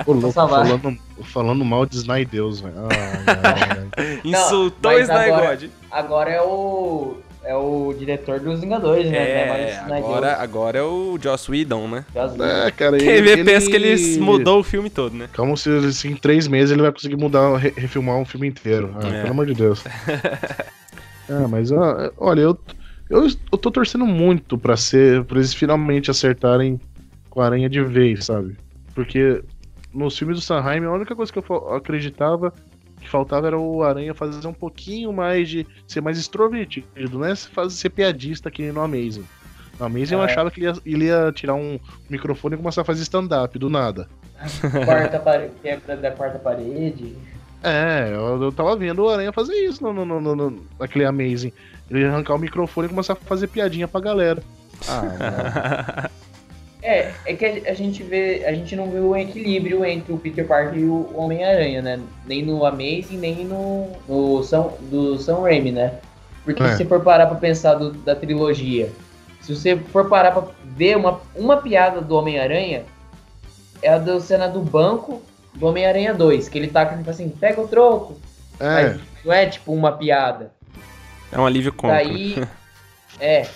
Ô, 0.06 0.12
louco, 0.12 0.32
falando, 0.32 0.98
falando 1.24 1.64
mal 1.64 1.84
de 1.84 1.96
Snydeus, 1.96 2.60
velho. 2.60 2.74
Ah, 2.78 3.76
Insultou 4.24 4.65
o 4.66 4.98
Snygod. 5.00 5.70
Agora 5.90 6.30
é 6.30 6.42
o. 6.42 7.18
É 7.44 7.54
o 7.54 7.94
diretor 7.96 8.40
dos 8.40 8.60
Vingadores, 8.60 9.08
né? 9.08 9.18
É, 9.18 9.70
é 9.88 9.96
agora, 9.96 10.34
agora 10.34 10.78
é 10.80 10.82
o 10.82 11.16
Joss 11.22 11.48
Whedon, 11.48 11.86
né? 11.86 12.04
É, 12.12 12.72
cara, 12.72 12.98
Quem 12.98 13.22
vê 13.22 13.34
ele... 13.34 13.44
pensa 13.44 13.70
que 13.70 13.76
ele 13.76 14.18
mudou 14.18 14.58
o 14.58 14.64
filme 14.64 14.90
todo, 14.90 15.14
né? 15.14 15.28
Como 15.36 15.56
se 15.56 15.70
assim, 15.70 16.10
em 16.10 16.16
três 16.16 16.48
meses 16.48 16.72
ele 16.72 16.82
vai 16.82 16.90
conseguir 16.90 17.14
mudar, 17.14 17.56
refilmar 17.56 18.16
um 18.16 18.24
filme 18.24 18.48
inteiro. 18.48 18.92
Ah, 19.00 19.06
é. 19.06 19.20
Pelo 19.20 19.30
amor 19.30 19.46
de 19.46 19.54
Deus. 19.54 19.84
ah, 21.30 21.46
mas 21.48 21.70
olha, 21.70 22.40
eu, 22.40 22.58
eu, 23.08 23.28
eu 23.28 23.58
tô 23.58 23.70
torcendo 23.70 24.06
muito 24.06 24.58
pra 24.58 24.76
ser. 24.76 25.22
pra 25.22 25.38
eles 25.38 25.54
finalmente 25.54 26.10
acertarem 26.10 26.80
com 27.30 27.40
a 27.40 27.44
aranha 27.44 27.68
de 27.68 27.80
vez, 27.80 28.24
sabe? 28.24 28.56
Porque 28.92 29.40
nos 29.96 30.18
filmes 30.18 30.38
do 30.38 30.42
Sanheim, 30.42 30.84
a 30.84 30.92
única 30.92 31.14
coisa 31.14 31.32
que 31.32 31.38
eu 31.38 31.74
acreditava 31.74 32.52
que 33.00 33.08
faltava 33.08 33.46
era 33.46 33.58
o 33.58 33.82
Aranha 33.82 34.14
fazer 34.14 34.46
um 34.46 34.52
pouquinho 34.52 35.12
mais 35.12 35.48
de. 35.48 35.66
ser 35.86 36.00
mais 36.00 36.18
extrovertido, 36.18 37.18
né? 37.18 37.34
Fazer, 37.36 37.74
ser 37.74 37.90
piadista 37.90 38.48
aqui 38.48 38.70
no 38.72 38.80
Amazing. 38.80 39.24
No 39.78 39.86
Amazing 39.86 40.14
é. 40.14 40.18
eu 40.18 40.22
achava 40.22 40.50
que 40.50 40.60
ele 40.60 40.66
ia, 40.66 40.76
ele 40.84 41.04
ia, 41.06 41.32
tirar 41.32 41.54
um 41.54 41.78
microfone 42.08 42.54
e 42.54 42.58
começar 42.58 42.82
a 42.82 42.84
fazer 42.84 43.02
stand-up 43.02 43.58
do 43.58 43.68
nada. 43.68 44.08
Quarta 44.84 45.18
parede, 45.18 45.52
quebra 45.62 45.96
da 45.96 46.10
quarta 46.10 46.38
parede. 46.38 47.16
É, 47.62 48.10
eu, 48.12 48.42
eu 48.42 48.52
tava 48.52 48.76
vendo 48.76 49.02
o 49.02 49.08
Aranha 49.08 49.32
fazer 49.32 49.54
isso 49.54 49.82
no, 49.82 49.92
no, 49.92 50.20
no, 50.20 50.36
no, 50.36 50.66
naquele 50.78 51.04
Amazing. 51.04 51.52
Ele 51.90 52.00
ia 52.00 52.10
arrancar 52.10 52.34
o 52.34 52.38
microfone 52.38 52.86
e 52.86 52.90
começar 52.90 53.14
a 53.14 53.16
fazer 53.16 53.46
piadinha 53.48 53.88
pra 53.88 54.00
galera. 54.00 54.42
Ah, 54.88 56.10
É, 56.86 57.12
é 57.26 57.34
que 57.34 57.44
a 57.44 57.74
gente 57.74 58.00
vê, 58.04 58.44
a 58.46 58.52
gente 58.52 58.76
não 58.76 58.88
vê 58.88 59.00
o 59.00 59.16
equilíbrio 59.16 59.84
entre 59.84 60.12
o 60.12 60.18
Peter 60.18 60.46
Parker 60.46 60.78
e 60.78 60.84
o 60.84 61.10
Homem-Aranha, 61.16 61.82
né? 61.82 62.00
Nem 62.24 62.44
no 62.44 62.64
Amazing, 62.64 63.18
nem 63.18 63.44
no, 63.44 63.90
no 64.08 64.40
Sam, 64.44 64.68
do 64.82 65.18
Sam 65.18 65.40
Raimi, 65.40 65.72
né? 65.72 65.94
Porque 66.44 66.62
é. 66.62 66.68
se 66.68 66.76
você 66.76 66.84
for 66.84 67.00
parar 67.00 67.26
pra 67.26 67.34
pensar 67.34 67.74
do, 67.74 67.90
da 67.90 68.14
trilogia, 68.14 68.92
se 69.40 69.52
você 69.52 69.76
for 69.76 70.08
parar 70.08 70.30
pra 70.30 70.44
ver 70.64 70.96
uma, 70.96 71.20
uma 71.34 71.56
piada 71.56 72.00
do 72.00 72.14
Homem-Aranha, 72.14 72.84
é 73.82 73.92
a 73.92 73.98
da 73.98 74.20
cena 74.20 74.46
do 74.46 74.60
banco 74.60 75.20
do 75.54 75.66
Homem-Aranha 75.66 76.14
2, 76.14 76.48
que 76.48 76.56
ele 76.56 76.68
tá 76.68 76.82
assim, 77.08 77.28
pega 77.30 77.60
o 77.60 77.66
troco. 77.66 78.16
É. 78.60 78.64
Mas 78.64 79.00
não 79.24 79.32
é 79.32 79.46
tipo 79.46 79.72
uma 79.72 79.90
piada. 79.90 80.52
É 81.32 81.38
um 81.40 81.46
alívio 81.46 81.72
cômico. 81.72 81.98
Daí, 81.98 82.48
é, 83.18 83.48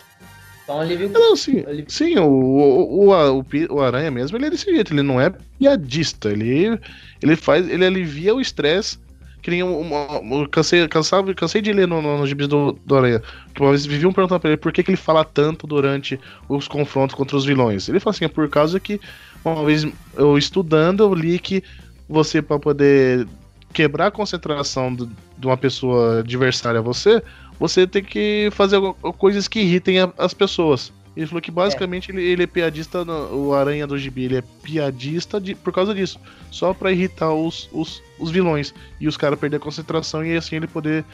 então, 0.70 0.76
um 0.76 0.80
alívio. 0.80 1.10
Não, 1.10 1.36
sim, 1.36 1.64
sim 1.88 2.18
o, 2.18 2.28
o, 2.28 3.10
o, 3.10 3.44
o, 3.70 3.80
Aranha 3.80 4.10
mesmo, 4.10 4.36
ele 4.36 4.46
é 4.46 4.50
desse 4.50 4.72
jeito, 4.72 4.92
ele 4.92 5.02
não 5.02 5.20
é 5.20 5.32
piadista, 5.58 6.30
ele, 6.30 6.78
ele 7.20 7.36
faz, 7.36 7.68
ele 7.68 7.84
alivia 7.84 8.34
o 8.34 8.40
estresse. 8.40 8.98
Que 9.42 9.50
nem 9.50 9.62
uma, 9.62 10.46
cansei, 10.50 10.86
cansava, 10.86 11.32
cansei 11.32 11.62
de 11.62 11.72
ler 11.72 11.88
nos 11.88 12.02
no, 12.04 12.18
no 12.18 12.26
gibis 12.26 12.46
do, 12.46 12.78
do 12.84 12.94
Aranha. 12.94 13.22
Que 13.54 13.62
uma 13.62 13.70
vez 13.70 13.86
viviam 13.86 14.12
perguntando 14.12 14.38
pra 14.38 14.50
ele 14.50 14.58
por 14.58 14.70
que, 14.70 14.82
que 14.82 14.90
ele 14.90 14.98
fala 14.98 15.24
tanto 15.24 15.66
durante 15.66 16.20
os 16.46 16.68
confrontos 16.68 17.16
contra 17.16 17.38
os 17.38 17.46
vilões. 17.46 17.88
Ele 17.88 17.98
fala 17.98 18.14
assim: 18.14 18.26
é 18.26 18.28
por 18.28 18.46
causa 18.50 18.78
que 18.78 19.00
uma 19.42 19.64
vez 19.64 19.86
eu 20.14 20.36
estudando, 20.36 21.02
eu 21.02 21.14
li 21.14 21.38
que 21.38 21.64
você, 22.06 22.42
para 22.42 22.58
poder 22.58 23.26
quebrar 23.72 24.08
a 24.08 24.10
concentração 24.10 24.94
do, 24.94 25.10
de 25.38 25.46
uma 25.46 25.56
pessoa 25.56 26.18
adversária 26.18 26.80
a 26.80 26.82
você, 26.82 27.22
você 27.60 27.86
tem 27.86 28.02
que 28.02 28.48
fazer 28.52 28.80
coisas 29.18 29.46
que 29.46 29.60
irritem 29.60 29.98
as 30.16 30.32
pessoas. 30.32 30.90
Ele 31.14 31.26
falou 31.26 31.42
que 31.42 31.50
basicamente 31.50 32.10
é. 32.10 32.14
Ele, 32.14 32.24
ele, 32.24 32.42
é 32.44 32.46
piadista, 32.46 33.02
o 33.02 33.52
Aranha 33.52 33.86
do 33.86 33.98
Gibi, 33.98 34.24
ele 34.24 34.38
é 34.38 34.44
piadista 34.62 35.38
de, 35.38 35.54
por 35.54 35.70
causa 35.70 35.94
disso. 35.94 36.18
Só 36.50 36.72
pra 36.72 36.90
irritar 36.90 37.34
os, 37.34 37.68
os, 37.70 38.02
os 38.18 38.30
vilões. 38.30 38.72
E 38.98 39.06
os 39.06 39.18
caras 39.18 39.38
perder 39.38 39.58
a 39.58 39.60
concentração 39.60 40.24
e 40.24 40.34
assim 40.34 40.56
ele 40.56 40.66
poder 40.66 41.04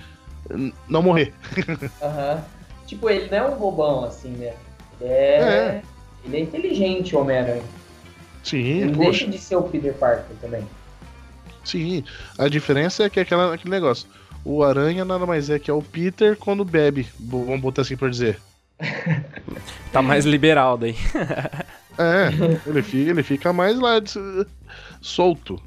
não 0.88 1.02
morrer. 1.02 1.34
Uhum. 2.00 2.40
Tipo, 2.86 3.10
ele 3.10 3.28
não 3.28 3.36
é 3.36 3.48
um 3.48 3.56
bobão 3.56 4.04
assim, 4.04 4.28
né? 4.28 4.54
Ele 5.00 5.10
é, 5.10 5.38
é. 5.40 5.82
Ele 6.24 6.36
é 6.36 6.40
inteligente, 6.40 7.16
Homem-Aranha. 7.16 7.64
Sim, 8.44 8.58
Ele 8.58 8.94
poxa. 8.94 9.10
deixa 9.10 9.26
de 9.26 9.38
ser 9.38 9.56
o 9.56 9.62
Peter 9.64 9.92
Parker 9.94 10.36
também. 10.40 10.64
Sim, 11.64 12.04
a 12.38 12.46
diferença 12.46 13.02
é 13.02 13.10
que 13.10 13.18
é 13.18 13.22
aquela, 13.22 13.54
aquele 13.54 13.72
negócio 13.72 14.06
o 14.46 14.62
Aranha 14.62 15.04
nada 15.04 15.26
mais 15.26 15.50
é 15.50 15.58
que 15.58 15.68
é 15.68 15.74
o 15.74 15.82
Peter 15.82 16.36
quando 16.36 16.64
bebe, 16.64 17.08
vamos 17.18 17.60
botar 17.60 17.82
assim 17.82 17.96
por 17.96 18.08
dizer. 18.08 18.38
tá 19.92 20.00
mais 20.00 20.24
liberal 20.24 20.78
daí. 20.78 20.94
é, 21.98 22.30
ele 22.64 22.82
fica, 22.82 23.10
ele 23.10 23.22
fica 23.24 23.52
mais 23.52 23.76
lá 23.76 24.00
solto. 25.00 25.60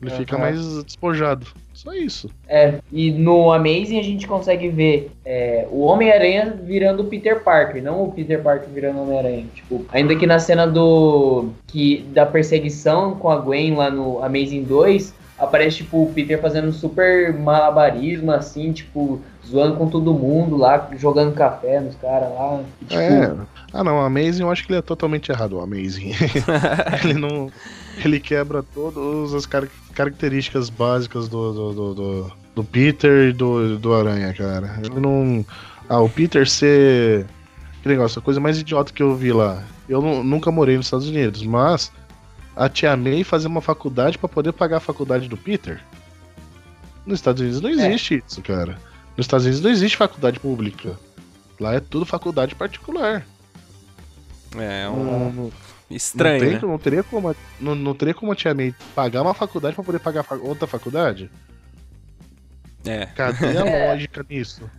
Ele 0.00 0.12
uhum. 0.12 0.16
fica 0.16 0.38
mais 0.38 0.84
despojado. 0.84 1.46
Só 1.74 1.92
isso. 1.92 2.30
É, 2.46 2.74
e 2.92 3.10
no 3.10 3.50
Amazing 3.52 3.98
a 3.98 4.02
gente 4.02 4.26
consegue 4.28 4.68
ver 4.68 5.10
é, 5.24 5.66
o 5.70 5.80
Homem-Aranha 5.80 6.56
virando 6.62 7.02
o 7.02 7.06
Peter 7.06 7.42
Parker, 7.42 7.82
não 7.82 8.04
o 8.04 8.12
Peter 8.12 8.42
Parker 8.42 8.68
virando 8.68 8.98
o 8.98 9.02
Homem-Aranha. 9.02 9.46
Tipo, 9.54 9.84
ainda 9.90 10.14
que 10.14 10.26
na 10.26 10.38
cena 10.38 10.66
do. 10.66 11.48
que 11.66 12.04
da 12.12 12.26
perseguição 12.26 13.16
com 13.16 13.30
a 13.30 13.38
Gwen 13.38 13.74
lá 13.74 13.90
no 13.90 14.22
Amazing 14.22 14.64
2, 14.64 15.14
aparece, 15.40 15.78
tipo, 15.78 16.02
o 16.02 16.12
Peter 16.12 16.40
fazendo 16.40 16.70
super 16.72 17.32
malabarismo, 17.32 18.30
assim, 18.30 18.72
tipo, 18.72 19.20
zoando 19.46 19.76
com 19.76 19.88
todo 19.88 20.12
mundo 20.12 20.56
lá, 20.56 20.88
jogando 20.96 21.34
café 21.34 21.80
nos 21.80 21.96
caras 21.96 22.28
lá. 22.30 22.62
Tipo... 22.80 22.94
É. 22.94 23.36
Ah, 23.72 23.82
não, 23.82 23.96
o 23.96 24.00
Amazing 24.00 24.42
eu 24.42 24.50
acho 24.50 24.64
que 24.66 24.72
ele 24.72 24.78
é 24.78 24.82
totalmente 24.82 25.30
errado, 25.32 25.56
o 25.56 25.60
Amazing. 25.60 26.12
ele 27.02 27.14
não. 27.14 27.50
Ele 28.04 28.20
quebra 28.20 28.62
todas 28.62 29.34
as 29.34 29.46
car 29.46 29.66
características 29.94 30.70
básicas 30.70 31.28
do, 31.28 31.52
do, 31.52 31.72
do, 31.72 31.94
do, 31.94 32.32
do 32.56 32.64
Peter 32.64 33.28
e 33.28 33.32
do, 33.32 33.78
do 33.78 33.94
Aranha, 33.94 34.32
cara. 34.34 34.78
Ele 34.84 35.00
não. 35.00 35.44
Ah, 35.88 36.00
o 36.00 36.08
Peter 36.08 36.48
ser. 36.48 37.26
Que 37.82 37.88
negócio, 37.88 38.18
a 38.18 38.22
coisa 38.22 38.38
mais 38.38 38.58
idiota 38.58 38.92
que 38.92 39.02
eu 39.02 39.14
vi 39.16 39.32
lá. 39.32 39.62
Eu 39.88 40.00
nunca 40.02 40.52
morei 40.52 40.76
nos 40.76 40.86
Estados 40.86 41.08
Unidos, 41.08 41.42
mas 41.42 41.90
a 42.60 42.68
Tia 42.68 42.94
May 42.94 43.24
fazer 43.24 43.46
uma 43.46 43.62
faculdade 43.62 44.18
para 44.18 44.28
poder 44.28 44.52
pagar 44.52 44.76
a 44.76 44.80
faculdade 44.80 45.30
do 45.30 45.36
Peter? 45.36 45.82
Nos 47.06 47.18
Estados 47.18 47.40
Unidos 47.40 47.62
não 47.62 47.70
existe 47.70 48.14
é. 48.14 48.18
isso, 48.18 48.42
cara. 48.42 48.78
Nos 49.16 49.24
Estados 49.24 49.46
Unidos 49.46 49.62
não 49.62 49.70
existe 49.70 49.96
faculdade 49.96 50.38
pública. 50.38 50.94
Lá 51.58 51.72
é 51.72 51.80
tudo 51.80 52.04
faculdade 52.04 52.54
particular. 52.54 53.26
É, 54.58 54.82
é 54.82 54.88
um. 54.90 55.50
Estranho. 55.90 56.34
Não, 56.34 56.50
tem, 56.50 56.54
né? 56.54 56.60
não, 56.62 56.78
teria 56.78 57.02
como, 57.02 57.34
não, 57.58 57.74
não 57.74 57.94
teria 57.94 58.12
como 58.12 58.30
a 58.30 58.36
Tia 58.36 58.52
May 58.52 58.74
pagar 58.94 59.22
uma 59.22 59.32
faculdade 59.32 59.74
para 59.74 59.84
poder 59.84 59.98
pagar 59.98 60.26
outra 60.42 60.66
faculdade? 60.66 61.30
É. 62.84 63.06
Cadê 63.06 63.56
a 63.56 63.66
é. 63.66 63.88
lógica 63.88 64.24
nisso? 64.28 64.70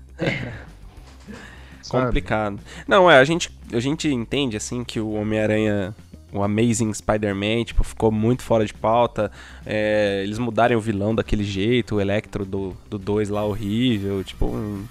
Complicado. 1.89 2.59
Não, 2.87 3.09
é, 3.09 3.17
a 3.17 3.23
gente, 3.23 3.51
a 3.73 3.79
gente 3.79 4.07
entende 4.07 4.55
assim 4.55 4.83
que 4.83 4.99
o 4.99 5.13
Homem-Aranha 5.13 5.95
o 6.33 6.41
Amazing 6.41 6.93
Spider-Man, 6.93 7.65
tipo, 7.65 7.83
ficou 7.83 8.11
muito 8.11 8.43
fora 8.43 8.65
de 8.65 8.73
pauta. 8.73 9.31
É, 9.65 10.21
eles 10.23 10.39
mudarem 10.39 10.77
o 10.77 10.81
vilão 10.81 11.13
daquele 11.13 11.43
jeito, 11.43 11.95
o 11.95 12.01
Electro 12.01 12.45
do 12.45 12.75
2 12.89 13.29
lá 13.29 13.43
horrível, 13.43 14.23
tipo. 14.23 14.45
Um... 14.45 14.85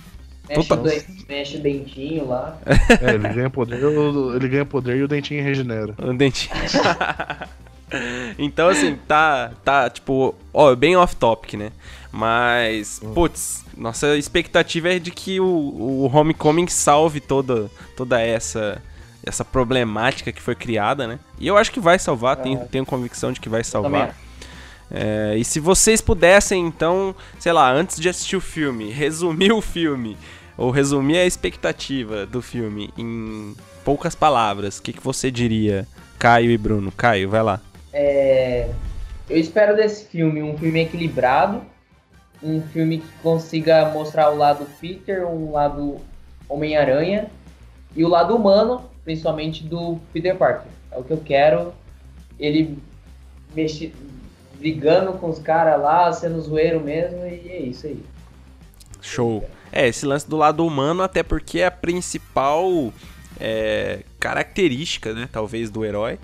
Mexe, 0.49 0.69
Total... 0.69 0.85
o 0.85 1.29
mexe 1.29 1.57
o 1.57 1.63
dentinho 1.63 2.29
lá. 2.29 2.59
É, 3.01 3.15
ele 3.15 3.29
ganha 3.29 3.49
poder, 3.51 3.79
ele 4.35 4.49
ganha 4.49 4.65
poder 4.65 4.97
e 4.97 5.03
o 5.03 5.09
dentinho 5.09 5.43
regenera. 5.45 5.95
O 5.97 6.13
dentinho. 6.13 6.53
então, 8.37 8.69
assim, 8.69 8.99
tá, 9.07 9.53
tá, 9.65 9.89
tipo, 9.89 10.35
ó, 10.53 10.75
bem 10.75 10.97
off-topic, 10.97 11.55
né? 11.55 11.71
Mas, 12.11 13.01
hum. 13.01 13.15
putz, 13.15 13.65
nossa 13.77 14.17
expectativa 14.17 14.89
é 14.89 14.99
de 14.99 15.13
que 15.13 15.39
o, 15.39 15.47
o 15.47 16.11
Homecoming 16.13 16.67
salve 16.67 17.21
toda, 17.21 17.71
toda 17.97 18.21
essa 18.21 18.83
essa 19.25 19.45
problemática 19.45 20.33
que 20.33 20.41
foi 20.41 20.55
criada, 20.55 21.07
né? 21.07 21.19
E 21.39 21.47
eu 21.47 21.57
acho 21.57 21.71
que 21.71 21.81
vai 21.81 21.99
salvar, 21.99 22.39
é. 22.39 22.43
tenho, 22.43 22.59
tenho 22.67 22.87
convicção 22.87 23.33
de 23.33 23.41
que 23.41 23.49
vai 23.49 23.63
salvar. 23.63 24.17
É, 24.91 25.37
e 25.37 25.45
se 25.45 25.61
vocês 25.61 26.01
pudessem, 26.01 26.67
então, 26.67 27.15
sei 27.39 27.53
lá, 27.53 27.71
antes 27.71 28.01
de 28.01 28.09
assistir 28.09 28.37
o 28.37 28.41
filme, 28.41 28.91
resumir 28.93 29.53
o 29.53 29.61
filme, 29.61 30.17
ou 30.57 30.71
resumir 30.71 31.19
a 31.19 31.27
expectativa 31.27 32.27
do 32.27 32.43
filme 32.43 32.91
em 32.99 33.55
poucas 33.85 34.15
palavras, 34.15 34.79
o 34.79 34.83
que, 34.83 34.93
que 34.93 35.03
você 35.03 35.31
diria, 35.31 35.87
Caio 36.19 36.51
e 36.51 36.59
Bruno? 36.59 36.93
Caio, 36.93 37.31
vai 37.31 37.43
lá. 37.43 37.61
É, 37.93 38.69
eu 39.29 39.39
espero 39.39 39.77
desse 39.77 40.07
filme 40.07 40.43
um 40.43 40.57
filme 40.59 40.81
equilibrado, 40.81 41.63
um 42.43 42.61
filme 42.61 42.99
que 42.99 43.09
consiga 43.23 43.89
mostrar 43.91 44.31
o 44.31 44.37
lado 44.37 44.67
Peter, 44.81 45.27
um 45.27 45.53
lado 45.53 45.99
Homem-Aranha 46.49 47.31
e 47.95 48.05
o 48.05 48.09
lado 48.09 48.35
humano 48.35 48.90
principalmente 49.05 49.65
do 49.65 49.99
Peter 50.13 50.37
Parker. 50.37 50.71
É 50.91 50.99
o 50.99 51.05
que 51.05 51.13
eu 51.13 51.19
quero. 51.19 51.73
Ele 52.39 52.79
mexi, 53.55 53.93
brigando 54.59 55.13
com 55.15 55.29
os 55.29 55.39
caras 55.39 55.81
lá, 55.81 56.13
sendo 56.13 56.41
zoeiro 56.41 56.81
mesmo, 56.81 57.19
e 57.27 57.49
é 57.49 57.63
isso 57.63 57.87
aí. 57.87 58.03
Show. 59.01 59.49
É, 59.73 59.89
esse 59.89 60.05
lance 60.05 60.29
do 60.29 60.37
lado 60.37 60.67
humano, 60.67 61.03
até 61.03 61.23
porque 61.23 61.61
é 61.61 61.67
a 61.67 61.71
principal 61.71 62.93
é, 63.39 64.01
característica, 64.19 65.13
né, 65.15 65.29
talvez, 65.31 65.71
do 65.71 65.85
herói. 65.85 66.19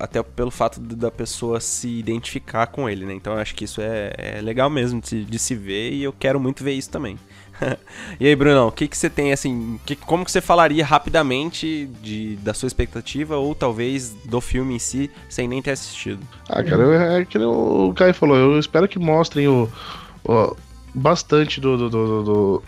Até 0.00 0.22
pelo 0.22 0.50
fato 0.50 0.80
da 0.80 1.10
pessoa 1.10 1.60
se 1.60 1.86
identificar 1.86 2.66
com 2.66 2.88
ele, 2.88 3.04
né? 3.04 3.12
Então 3.12 3.34
eu 3.34 3.38
acho 3.38 3.54
que 3.54 3.64
isso 3.64 3.80
é, 3.80 4.10
é 4.16 4.40
legal 4.40 4.70
mesmo 4.70 5.02
de 5.02 5.22
de 5.22 5.38
se 5.38 5.54
ver 5.54 5.92
e 5.92 6.02
eu 6.02 6.12
quero 6.12 6.40
muito 6.40 6.64
ver 6.64 6.72
isso 6.72 6.90
também. 6.90 7.18
e 8.18 8.26
aí, 8.26 8.34
Brunão, 8.34 8.68
o 8.68 8.72
que, 8.72 8.88
que 8.88 8.96
você 8.96 9.08
tem, 9.08 9.32
assim, 9.32 9.78
que, 9.84 9.96
como 9.96 10.24
que 10.24 10.30
você 10.30 10.40
falaria 10.40 10.84
rapidamente 10.84 11.88
de, 12.02 12.36
da 12.36 12.54
sua 12.54 12.66
expectativa 12.66 13.36
ou 13.36 13.54
talvez 13.54 14.10
do 14.24 14.40
filme 14.40 14.74
em 14.74 14.78
si, 14.78 15.10
sem 15.28 15.48
nem 15.48 15.62
ter 15.62 15.72
assistido? 15.72 16.20
Ah, 16.48 16.62
cara, 16.62 17.20
é, 17.20 17.24
que 17.24 17.38
o 17.38 17.92
Caio 17.94 18.14
falou, 18.14 18.36
eu 18.36 18.58
espero 18.58 18.88
que 18.88 18.98
mostrem 18.98 19.48
o, 19.48 19.68
o 20.24 20.56
bastante 20.94 21.60
do, 21.60 21.76
do, 21.76 21.90
do, 21.90 22.22
do 22.22 22.62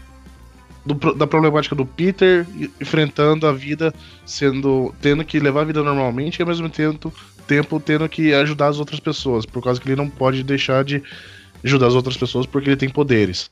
do, 0.87 1.15
da 1.15 1.27
problemática 1.27 1.75
do 1.75 1.87
Peter 1.87 2.47
enfrentando 2.79 3.47
a 3.47 3.53
vida, 3.55 3.95
sendo 4.27 4.95
tendo 5.01 5.25
que 5.25 5.41
levar 5.41 5.63
a 5.63 5.65
vida 5.65 5.83
normalmente 5.83 6.41
e 6.41 6.43
ao 6.43 6.49
mesmo 6.49 6.69
tempo, 6.69 7.11
tempo 7.47 7.81
tendo 7.81 8.07
que 8.07 8.35
ajudar 8.35 8.69
as 8.69 8.79
outras 8.79 9.01
pessoas, 9.01 9.47
por 9.47 9.63
causa 9.63 9.81
que 9.81 9.89
ele 9.89 9.97
não 9.97 10.11
pode 10.11 10.43
deixar 10.43 10.85
de 10.85 11.03
ajudar 11.65 11.87
as 11.87 11.95
outras 11.95 12.19
pessoas 12.19 12.45
porque 12.45 12.69
ele 12.69 12.77
tem 12.77 12.91
poderes 12.91 13.51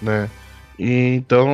né? 0.00 0.30
Então, 0.78 1.48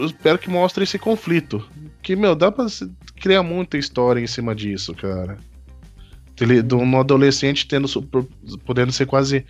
eu 0.00 0.06
espero 0.06 0.38
que 0.38 0.48
mostre 0.48 0.84
esse 0.84 0.98
conflito. 0.98 1.66
Que, 2.02 2.16
meu, 2.16 2.34
dá 2.34 2.50
pra 2.50 2.66
criar 3.20 3.42
muita 3.42 3.76
história 3.76 4.20
em 4.20 4.26
cima 4.26 4.54
disso, 4.54 4.94
cara. 4.94 5.36
Ele, 6.40 6.62
de 6.62 6.74
um 6.74 6.98
adolescente 6.98 7.68
tendo, 7.68 7.86
podendo 8.64 8.92
ser 8.92 9.06
quase 9.06 9.44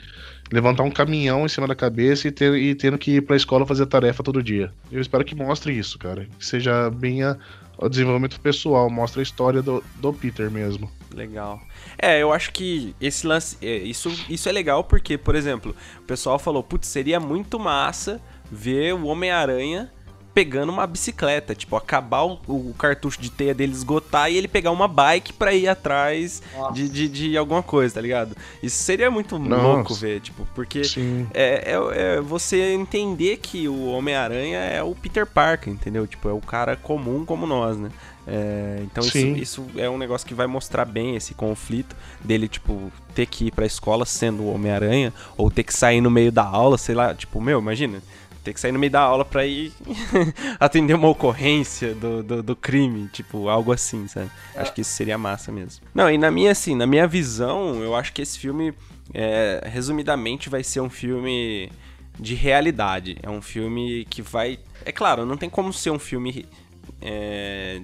levantar 0.53 0.83
um 0.83 0.91
caminhão 0.91 1.47
em 1.47 1.49
cima 1.49 1.67
da 1.67 1.75
cabeça 1.75 2.29
e, 2.29 2.31
ter, 2.31 2.55
e 2.55 2.75
tendo 2.75 2.99
que 2.99 3.13
ir 3.13 3.23
pra 3.23 3.37
escola 3.37 3.65
fazer 3.65 3.87
tarefa 3.87 4.23
todo 4.23 4.43
dia. 4.43 4.73
Eu 4.91 5.01
espero 5.01 5.25
que 5.25 5.35
mostre 5.35 5.73
isso, 5.73 5.99
cara. 5.99 6.27
Que 6.39 6.45
seja 6.45 6.91
bem 6.91 7.23
a, 7.23 7.37
o 7.79 7.89
desenvolvimento 7.89 8.41
pessoal, 8.41 8.91
mostra 8.91 9.21
a 9.21 9.23
história 9.23 9.63
do, 9.63 9.83
do 9.97 10.13
Peter 10.13 10.51
mesmo. 10.51 10.91
Legal. 11.15 11.61
É, 11.99 12.23
eu 12.23 12.33
acho 12.33 12.53
que 12.53 12.95
esse 13.01 13.27
lance. 13.27 13.57
É, 13.63 13.77
isso, 13.77 14.11
isso 14.29 14.49
é 14.49 14.53
legal 14.53 14.85
porque, 14.85 15.17
por 15.17 15.35
exemplo, 15.35 15.75
o 15.99 16.03
pessoal 16.03 16.39
falou: 16.39 16.63
putz, 16.63 16.89
seria 16.89 17.21
muito 17.21 17.59
massa 17.59 18.21
ver 18.51 18.95
o 18.95 19.07
Homem-Aranha 19.07 19.91
pegando 20.35 20.73
uma 20.73 20.87
bicicleta, 20.87 21.55
tipo, 21.55 21.77
acabar 21.77 22.25
o, 22.25 22.41
o, 22.49 22.75
cartucho 22.77 23.21
de 23.21 23.31
teia 23.31 23.55
dele 23.55 23.73
esgotar 23.73 24.31
e 24.31 24.37
ele 24.37 24.49
pegar 24.49 24.73
uma 24.73 24.89
bike 24.89 25.33
pra 25.33 25.55
ir 25.55 25.69
atrás 25.69 26.43
de, 26.73 26.89
de, 26.89 27.09
de, 27.09 27.39
alguma 27.39 27.63
coisa, 27.63 27.95
tá 27.95 28.01
ligado? 28.01 28.37
Isso 28.61 28.83
seria 28.83 29.11
muito 29.11 29.39
Nossa. 29.39 29.63
louco 29.63 29.95
ver, 29.95 30.21
tipo, 30.21 30.45
porque 30.53 30.83
é, 31.33 31.73
é, 31.73 32.17
é, 32.17 32.21
você 32.21 32.73
entender 32.73 33.37
que 33.37 33.69
o 33.69 33.87
Homem-Aranha 33.87 34.59
é 34.59 34.83
o 34.83 34.93
Peter 34.95 35.25
Parker, 35.25 35.73
entendeu? 35.73 36.05
Tipo, 36.05 36.29
é 36.29 36.33
o 36.33 36.41
cara 36.41 36.75
comum 36.75 37.25
como 37.25 37.47
nós, 37.47 37.77
né? 37.77 37.91
É, 38.27 38.81
então 38.83 39.05
isso, 39.05 39.19
isso, 39.19 39.67
é 39.77 39.89
um 39.89 39.99
negócio 39.99 40.27
que 40.27 40.35
vai 40.35 40.47
mostrar 40.47 40.85
bem 40.85 41.15
esse 41.15 41.35
conflito 41.35 41.95
dele, 42.23 42.49
tipo, 42.49 42.91
ter 43.15 43.27
que 43.27 43.47
ir 43.47 43.51
pra 43.51 43.67
escola 43.67 44.07
sendo 44.07 44.45
o 44.45 44.55
Homem-Aranha, 44.55 45.13
ou 45.37 45.51
ter 45.51 45.63
que 45.63 45.75
sair 45.75 46.01
no 46.01 46.11
meio 46.11 46.33
da 46.33 46.45
aula, 46.45 46.79
sei 46.79 46.95
lá, 46.95 47.15
tipo, 47.15 47.41
meu, 47.41 47.59
imagina, 47.59 48.03
ter 48.43 48.53
que 48.53 48.61
sair 48.61 48.73
no 48.73 48.79
meio 48.79 48.93
da 48.93 49.01
aula 49.01 49.25
pra 49.25 49.47
ir 49.47 49.73
atender 50.61 50.95
uma 50.95 51.09
ocorrência 51.09 51.95
do, 51.95 52.23
do, 52.23 52.43
do, 52.43 52.57
crime, 52.57 53.09
tipo, 53.09 53.49
algo 53.49 53.73
assim, 53.73 54.07
sabe? 54.09 54.31
Acho 54.55 54.73
que 54.73 54.83
isso 54.83 54.93
seria 54.93 55.19
massa 55.19 55.53
mesmo. 55.53 55.85
Não, 55.95 56.11
e 56.11 56.19
na 56.19 56.31
minha, 56.31 56.53
assim, 56.53 56.75
na 56.75 56.87
minha 56.87 57.07
visão, 57.07 57.83
eu 57.83 57.95
acho 57.95 58.13
que 58.13 58.23
esse 58.23 58.39
filme, 58.39 58.75
é, 59.13 59.67
resumidamente, 59.71 60.49
vai 60.49 60.63
ser 60.63 60.81
um 60.81 60.91
filme 60.91 61.71
de 62.19 62.35
realidade. 62.35 63.17
É 63.23 63.31
um 63.31 63.43
filme 63.43 64.07
que 64.09 64.23
vai. 64.23 64.59
É 64.85 64.93
claro, 64.93 65.25
não 65.25 65.37
tem 65.37 65.49
como 65.49 65.73
ser 65.73 65.91
um 65.91 65.99
filme 65.99 66.47
é, 67.01 67.81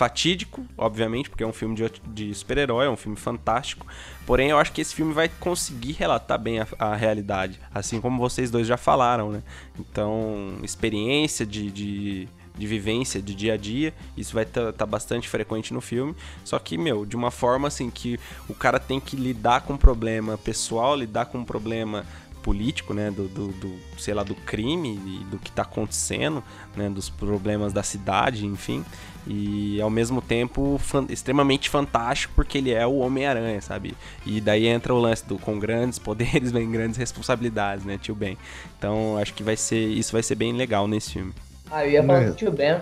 fatídico, 0.00 0.64
obviamente, 0.78 1.28
porque 1.28 1.44
é 1.44 1.46
um 1.46 1.52
filme 1.52 1.74
de, 1.74 1.92
de 2.06 2.34
super-herói, 2.34 2.86
é 2.86 2.88
um 2.88 2.96
filme 2.96 3.18
fantástico. 3.18 3.86
Porém, 4.24 4.48
eu 4.48 4.58
acho 4.58 4.72
que 4.72 4.80
esse 4.80 4.94
filme 4.94 5.12
vai 5.12 5.28
conseguir 5.28 5.92
relatar 5.92 6.38
bem 6.38 6.58
a, 6.58 6.66
a 6.78 6.96
realidade, 6.96 7.60
assim 7.74 8.00
como 8.00 8.18
vocês 8.18 8.50
dois 8.50 8.66
já 8.66 8.78
falaram, 8.78 9.30
né? 9.30 9.42
Então, 9.78 10.54
experiência 10.62 11.44
de, 11.44 11.70
de 11.70 12.28
de 12.56 12.66
vivência, 12.66 13.22
de 13.22 13.34
dia 13.34 13.54
a 13.54 13.56
dia. 13.56 13.94
Isso 14.14 14.34
vai 14.34 14.42
estar 14.42 14.66
tá, 14.66 14.72
tá 14.72 14.86
bastante 14.86 15.26
frequente 15.28 15.72
no 15.72 15.80
filme. 15.80 16.14
Só 16.44 16.58
que, 16.58 16.76
meu, 16.76 17.06
de 17.06 17.16
uma 17.16 17.30
forma 17.30 17.68
assim 17.68 17.88
que 17.88 18.20
o 18.48 18.54
cara 18.54 18.78
tem 18.78 19.00
que 19.00 19.16
lidar 19.16 19.62
com 19.62 19.74
um 19.74 19.78
problema 19.78 20.36
pessoal, 20.36 20.94
lidar 20.94 21.26
com 21.26 21.38
um 21.38 21.44
problema 21.44 22.04
político, 22.42 22.94
né, 22.94 23.10
do, 23.10 23.28
do, 23.28 23.48
do, 23.48 23.78
sei 23.98 24.14
lá, 24.14 24.22
do 24.22 24.34
crime 24.34 25.00
e 25.04 25.24
do 25.24 25.38
que 25.38 25.50
está 25.50 25.62
acontecendo, 25.62 26.42
né, 26.76 26.88
dos 26.88 27.08
problemas 27.08 27.72
da 27.72 27.82
cidade, 27.82 28.46
enfim, 28.46 28.84
e 29.26 29.80
ao 29.80 29.90
mesmo 29.90 30.22
tempo 30.22 30.78
fan 30.78 31.06
extremamente 31.08 31.68
fantástico 31.68 32.32
porque 32.34 32.58
ele 32.58 32.72
é 32.72 32.86
o 32.86 32.98
Homem-Aranha, 32.98 33.60
sabe? 33.60 33.94
E 34.24 34.40
daí 34.40 34.66
entra 34.66 34.94
o 34.94 34.98
lance 34.98 35.24
do 35.26 35.38
com 35.38 35.58
grandes 35.58 35.98
poderes 35.98 36.50
vem 36.52 36.70
grandes 36.70 36.96
responsabilidades, 36.96 37.84
né, 37.84 37.98
tio 37.98 38.14
Ben. 38.14 38.36
Então 38.78 39.18
acho 39.18 39.34
que 39.34 39.42
vai 39.42 39.56
ser 39.56 39.86
isso 39.88 40.12
vai 40.12 40.22
ser 40.22 40.34
bem 40.34 40.52
legal 40.52 40.88
nesse 40.88 41.12
filme. 41.12 41.32
Ah, 41.70 41.84
eu 41.86 41.92
ia 41.92 42.02
falar 42.02 42.24
do 42.26 42.34
tio 42.34 42.52
Ben. 42.52 42.80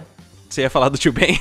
Você 0.49 0.63
ia 0.63 0.71
falar 0.71 0.89
do 0.89 0.99
tio 0.99 1.13
Ben? 1.13 1.39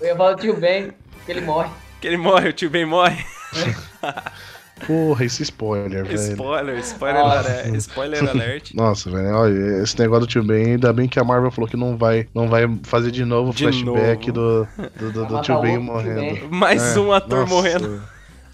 eu 0.00 0.06
ia 0.06 0.16
falar 0.16 0.34
do 0.34 0.40
tio 0.40 0.56
Ben, 0.56 0.92
que 1.24 1.32
ele 1.32 1.40
morre. 1.40 1.70
Que 1.98 2.08
ele 2.08 2.18
morre, 2.18 2.50
o 2.50 2.52
tio 2.52 2.68
Ben 2.68 2.84
morre. 2.84 3.24
Porra, 4.84 5.24
esse 5.24 5.42
spoiler, 5.42 6.04
velho. 6.04 6.14
Spoiler, 6.14 6.78
spoiler, 6.80 7.22
alert, 7.22 7.74
spoiler 7.76 8.20
alert. 8.28 8.74
Nossa, 8.74 9.10
velho, 9.10 9.34
olha, 9.34 9.82
esse 9.82 9.98
negócio 9.98 10.26
do 10.26 10.30
tio 10.30 10.44
Ben, 10.44 10.72
ainda 10.72 10.92
bem 10.92 11.08
que 11.08 11.18
a 11.18 11.24
Marvel 11.24 11.50
falou 11.50 11.68
que 11.68 11.76
não 11.76 11.96
vai, 11.96 12.28
não 12.34 12.46
vai 12.46 12.64
fazer 12.82 13.10
de 13.10 13.24
novo 13.24 13.50
o 13.50 13.52
flashback 13.54 14.30
novo. 14.30 14.68
do, 14.76 14.88
do, 14.98 15.12
do, 15.12 15.26
do 15.26 15.40
tio 15.40 15.60
Ben 15.62 15.78
morrendo. 15.78 16.48
Mais 16.50 16.94
é, 16.94 17.00
um 17.00 17.10
ator 17.10 17.40
nossa. 17.40 17.54
morrendo. 17.54 18.02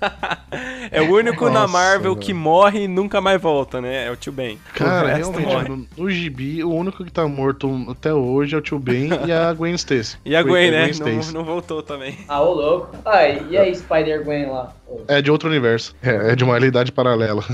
é 0.91 1.01
o 1.01 1.15
único 1.15 1.47
Nossa, 1.47 1.61
na 1.61 1.69
Marvel 1.69 2.17
que 2.17 2.33
morre 2.33 2.85
e 2.85 2.89
nunca 2.89 3.21
mais 3.21 3.41
volta, 3.41 3.81
né? 3.81 4.07
É 4.07 4.11
o 4.11 4.17
Tio 4.17 4.33
Ben. 4.33 4.59
Cara, 4.75 5.15
realmente, 5.15 5.69
no, 5.69 5.87
no, 5.97 6.11
gibi, 6.11 6.63
o 6.65 6.71
único 6.73 7.05
que 7.05 7.13
tá 7.13 7.27
morto 7.27 7.87
até 7.89 8.13
hoje 8.13 8.55
é 8.55 8.59
o 8.59 8.63
Tio 8.63 8.79
Ben 8.79 9.11
e 9.27 9.33
a 9.33 9.53
Gwen 9.55 9.75
Stacy. 9.75 10.17
E 10.25 10.35
a 10.35 10.43
Gwen, 10.43 10.71
né? 10.71 10.91
Gwen 10.91 11.17
não, 11.17 11.33
não, 11.33 11.45
voltou 11.45 11.83
também. 11.83 12.19
Ah, 12.29 12.43
ô 12.43 12.53
louco. 12.53 12.97
Ah, 13.05 13.27
e 13.27 13.57
aí, 13.57 13.75
Spider-Gwen 13.75 14.47
lá? 14.47 14.73
É 15.09 15.23
de 15.23 15.31
outro 15.31 15.49
universo. 15.49 15.95
É, 16.03 16.33
é 16.33 16.37
de 16.37 16.45
uma 16.45 16.55
realidade 16.55 16.93
paralela. 16.93 17.45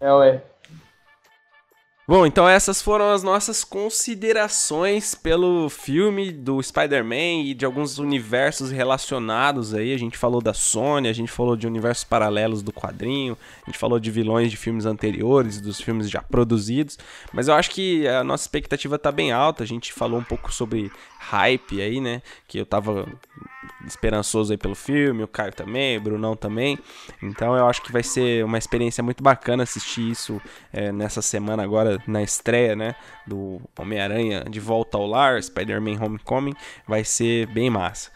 É, 0.00 0.12
ué. 0.12 0.42
Bom, 2.08 2.24
então 2.24 2.48
essas 2.48 2.80
foram 2.80 3.10
as 3.10 3.24
nossas 3.24 3.64
considerações 3.64 5.12
pelo 5.12 5.68
filme 5.68 6.30
do 6.30 6.62
Spider-Man 6.62 7.42
e 7.42 7.52
de 7.52 7.64
alguns 7.64 7.98
universos 7.98 8.70
relacionados 8.70 9.74
aí. 9.74 9.92
A 9.92 9.98
gente 9.98 10.16
falou 10.16 10.40
da 10.40 10.54
Sony, 10.54 11.08
a 11.08 11.12
gente 11.12 11.32
falou 11.32 11.56
de 11.56 11.66
universos 11.66 12.04
paralelos 12.04 12.62
do 12.62 12.72
quadrinho, 12.72 13.36
a 13.66 13.68
gente 13.68 13.76
falou 13.76 13.98
de 13.98 14.08
vilões 14.08 14.52
de 14.52 14.56
filmes 14.56 14.86
anteriores, 14.86 15.60
dos 15.60 15.80
filmes 15.80 16.08
já 16.08 16.22
produzidos. 16.22 16.96
Mas 17.32 17.48
eu 17.48 17.54
acho 17.54 17.72
que 17.72 18.06
a 18.06 18.22
nossa 18.22 18.44
expectativa 18.44 18.96
tá 18.96 19.10
bem 19.10 19.32
alta. 19.32 19.64
A 19.64 19.66
gente 19.66 19.92
falou 19.92 20.20
um 20.20 20.24
pouco 20.24 20.54
sobre 20.54 20.92
hype 21.28 21.80
aí, 21.80 22.00
né? 22.00 22.22
Que 22.46 22.58
eu 22.58 22.66
tava 22.66 23.06
esperançoso 23.86 24.52
aí 24.52 24.58
pelo 24.58 24.74
filme, 24.74 25.22
o 25.22 25.28
Caio 25.28 25.52
também, 25.52 25.96
o 25.96 26.00
Brunão 26.00 26.36
também. 26.36 26.78
Então 27.22 27.56
eu 27.56 27.66
acho 27.66 27.82
que 27.82 27.92
vai 27.92 28.02
ser 28.02 28.44
uma 28.44 28.58
experiência 28.58 29.02
muito 29.02 29.22
bacana 29.22 29.62
assistir 29.62 30.10
isso 30.10 30.40
é, 30.72 30.92
nessa 30.92 31.22
semana 31.22 31.62
agora 31.62 31.98
na 32.06 32.22
estreia, 32.22 32.76
né? 32.76 32.94
Do 33.26 33.60
Homem-Aranha 33.78 34.44
de 34.48 34.60
volta 34.60 34.96
ao 34.96 35.06
lar, 35.06 35.42
Spider-Man 35.42 36.02
Homecoming. 36.02 36.54
Vai 36.86 37.04
ser 37.04 37.46
bem 37.48 37.70
massa. 37.70 38.10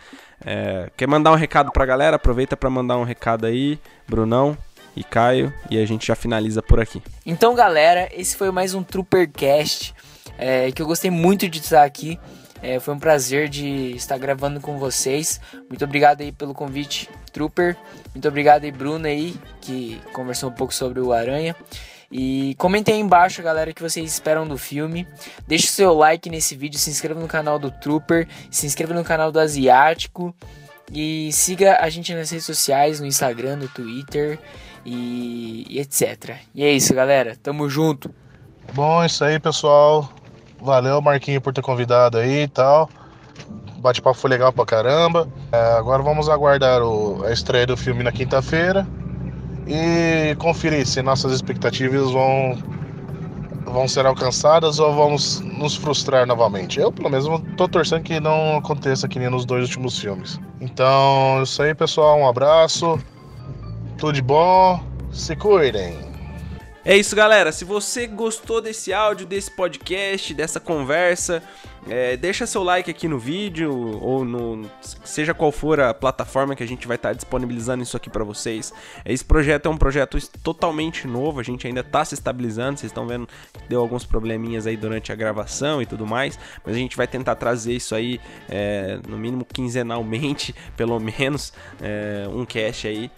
É, 0.44 0.90
quer 0.96 1.06
mandar 1.06 1.32
um 1.32 1.36
recado 1.36 1.70
pra 1.72 1.84
galera? 1.84 2.16
Aproveita 2.16 2.56
para 2.56 2.70
mandar 2.70 2.96
um 2.96 3.04
recado 3.04 3.46
aí, 3.46 3.78
Brunão 4.08 4.56
e 4.96 5.04
Caio, 5.04 5.52
e 5.70 5.78
a 5.78 5.86
gente 5.86 6.08
já 6.08 6.16
finaliza 6.16 6.62
por 6.62 6.80
aqui. 6.80 7.00
Então, 7.24 7.54
galera, 7.54 8.08
esse 8.12 8.36
foi 8.36 8.50
mais 8.50 8.74
um 8.74 8.82
Troopercast 8.82 9.94
é, 10.40 10.72
que 10.72 10.80
eu 10.80 10.86
gostei 10.86 11.10
muito 11.10 11.48
de 11.48 11.58
estar 11.58 11.84
aqui. 11.84 12.18
É, 12.62 12.78
foi 12.78 12.94
um 12.94 12.98
prazer 12.98 13.48
de 13.48 13.92
estar 13.92 14.18
gravando 14.18 14.60
com 14.60 14.78
vocês. 14.78 15.40
Muito 15.68 15.84
obrigado 15.84 16.20
aí 16.20 16.30
pelo 16.30 16.52
convite, 16.52 17.08
Trooper. 17.32 17.76
Muito 18.14 18.28
obrigado 18.28 18.64
aí, 18.64 18.70
Bruno 18.70 19.06
aí, 19.06 19.34
que 19.60 20.00
conversou 20.12 20.50
um 20.50 20.52
pouco 20.52 20.74
sobre 20.74 21.00
o 21.00 21.12
Aranha. 21.12 21.56
E 22.12 22.56
comentem 22.58 22.94
aí 22.94 23.00
embaixo, 23.00 23.40
galera, 23.42 23.70
o 23.70 23.74
que 23.74 23.82
vocês 23.82 24.12
esperam 24.12 24.46
do 24.46 24.58
filme. 24.58 25.06
Deixe 25.46 25.66
o 25.66 25.70
seu 25.70 25.94
like 25.94 26.28
nesse 26.28 26.56
vídeo, 26.56 26.78
se 26.78 26.90
inscreva 26.90 27.20
no 27.20 27.28
canal 27.28 27.58
do 27.58 27.70
Trooper, 27.70 28.26
se 28.50 28.66
inscreva 28.66 28.92
no 28.92 29.04
canal 29.04 29.30
do 29.30 29.38
Asiático. 29.38 30.34
E 30.92 31.30
siga 31.32 31.78
a 31.80 31.88
gente 31.88 32.12
nas 32.12 32.30
redes 32.30 32.44
sociais, 32.44 32.98
no 32.98 33.06
Instagram, 33.06 33.56
no 33.56 33.68
Twitter 33.68 34.40
e, 34.84 35.64
e 35.70 35.78
etc. 35.78 36.36
E 36.52 36.64
é 36.64 36.72
isso, 36.72 36.92
galera. 36.92 37.36
Tamo 37.40 37.70
junto. 37.70 38.12
Bom, 38.74 39.02
é 39.02 39.06
isso 39.06 39.24
aí, 39.24 39.38
pessoal. 39.38 40.12
Valeu, 40.62 41.00
Marquinho, 41.00 41.40
por 41.40 41.52
ter 41.52 41.62
convidado 41.62 42.18
aí 42.18 42.42
e 42.42 42.48
tal. 42.48 42.88
Bate-papo 43.78 44.18
foi 44.18 44.30
legal 44.30 44.52
pra 44.52 44.66
caramba. 44.66 45.26
É, 45.52 45.56
agora 45.78 46.02
vamos 46.02 46.28
aguardar 46.28 46.82
o, 46.82 47.24
a 47.24 47.32
estreia 47.32 47.66
do 47.66 47.76
filme 47.76 48.02
na 48.02 48.12
quinta-feira 48.12 48.86
e 49.66 50.34
conferir 50.36 50.86
se 50.86 51.00
nossas 51.00 51.32
expectativas 51.32 52.10
vão, 52.10 52.58
vão 53.64 53.88
ser 53.88 54.04
alcançadas 54.04 54.78
ou 54.78 54.94
vamos 54.94 55.40
nos 55.40 55.76
frustrar 55.76 56.26
novamente. 56.26 56.78
Eu, 56.78 56.92
pelo 56.92 57.08
menos, 57.08 57.26
tô 57.56 57.66
torcendo 57.66 58.02
que 58.02 58.20
não 58.20 58.58
aconteça 58.58 59.08
que 59.08 59.18
nem 59.18 59.30
nos 59.30 59.46
dois 59.46 59.64
últimos 59.64 59.98
filmes. 59.98 60.38
Então, 60.60 61.38
é 61.38 61.42
isso 61.42 61.62
aí, 61.62 61.74
pessoal. 61.74 62.18
Um 62.18 62.28
abraço. 62.28 62.98
Tudo 63.96 64.12
de 64.12 64.22
bom. 64.22 64.78
Se 65.10 65.34
cuidem. 65.34 66.09
É 66.82 66.96
isso, 66.96 67.14
galera. 67.14 67.52
Se 67.52 67.62
você 67.62 68.06
gostou 68.06 68.62
desse 68.62 68.90
áudio, 68.90 69.26
desse 69.26 69.50
podcast, 69.50 70.32
dessa 70.32 70.58
conversa, 70.58 71.42
é, 71.88 72.16
deixa 72.16 72.46
seu 72.46 72.62
like 72.62 72.90
aqui 72.90 73.06
no 73.06 73.18
vídeo 73.18 73.98
ou 74.00 74.24
no 74.24 74.68
seja 75.04 75.34
qual 75.34 75.52
for 75.52 75.78
a 75.78 75.92
plataforma 75.92 76.56
que 76.56 76.62
a 76.62 76.66
gente 76.66 76.86
vai 76.86 76.96
estar 76.96 77.10
tá 77.10 77.14
disponibilizando 77.14 77.82
isso 77.82 77.98
aqui 77.98 78.08
para 78.08 78.24
vocês. 78.24 78.72
Esse 79.04 79.22
projeto 79.22 79.66
é 79.66 79.68
um 79.68 79.76
projeto 79.76 80.18
totalmente 80.42 81.06
novo, 81.06 81.38
a 81.38 81.42
gente 81.42 81.66
ainda 81.66 81.80
está 81.80 82.02
se 82.02 82.14
estabilizando. 82.14 82.78
Vocês 82.78 82.90
estão 82.90 83.06
vendo 83.06 83.26
que 83.26 83.68
deu 83.68 83.80
alguns 83.80 84.06
probleminhas 84.06 84.66
aí 84.66 84.76
durante 84.76 85.12
a 85.12 85.14
gravação 85.14 85.82
e 85.82 85.86
tudo 85.86 86.06
mais, 86.06 86.38
mas 86.64 86.74
a 86.74 86.78
gente 86.78 86.96
vai 86.96 87.06
tentar 87.06 87.34
trazer 87.34 87.74
isso 87.74 87.94
aí 87.94 88.18
é, 88.48 88.98
no 89.06 89.18
mínimo 89.18 89.44
quinzenalmente, 89.44 90.54
pelo 90.78 90.98
menos 90.98 91.52
é, 91.80 92.26
um 92.32 92.46
cache 92.46 92.88
aí. 92.88 93.10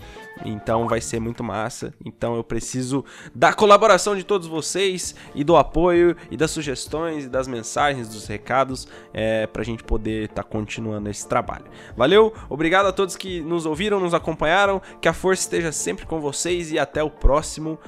Então 0.45 0.88
vai 0.88 1.01
ser 1.01 1.20
muito 1.20 1.43
massa. 1.43 1.93
Então 2.05 2.36
eu 2.36 2.45
preciso 2.45 3.05
da 3.34 3.53
colaboração 3.53 4.16
de 4.16 4.24
todos 4.24 4.47
vocês 4.47 5.14
e 5.34 5.45
do 5.45 5.57
apoio 5.57 6.16
e 6.30 6.36
das 6.36 6.51
sugestões 6.51 7.24
e 7.24 7.28
das 7.28 7.47
mensagens, 7.47 8.09
dos 8.09 8.26
recados 8.26 8.88
é, 9.12 9.47
para 9.47 9.62
a 9.62 9.64
gente 9.64 9.84
poder 9.84 10.24
estar 10.24 10.43
tá 10.43 10.49
continuando 10.49 11.09
esse 11.09 11.26
trabalho. 11.28 11.66
Valeu, 11.97 12.32
obrigado 12.49 12.86
a 12.86 12.93
todos 12.93 13.16
que 13.16 13.40
nos 13.40 13.66
ouviram, 13.66 14.01
nos 14.01 14.14
acompanharam. 14.14 14.80
Que 15.01 15.09
a 15.09 15.12
força 15.12 15.43
esteja 15.43 15.72
sempre 15.72 16.07
com 16.07 16.20
vocês 16.20 16.72
e 16.72 16.78
até 16.78 17.03
o 17.03 17.11
próximo. 17.11 17.78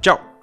Tchau! 0.00 0.37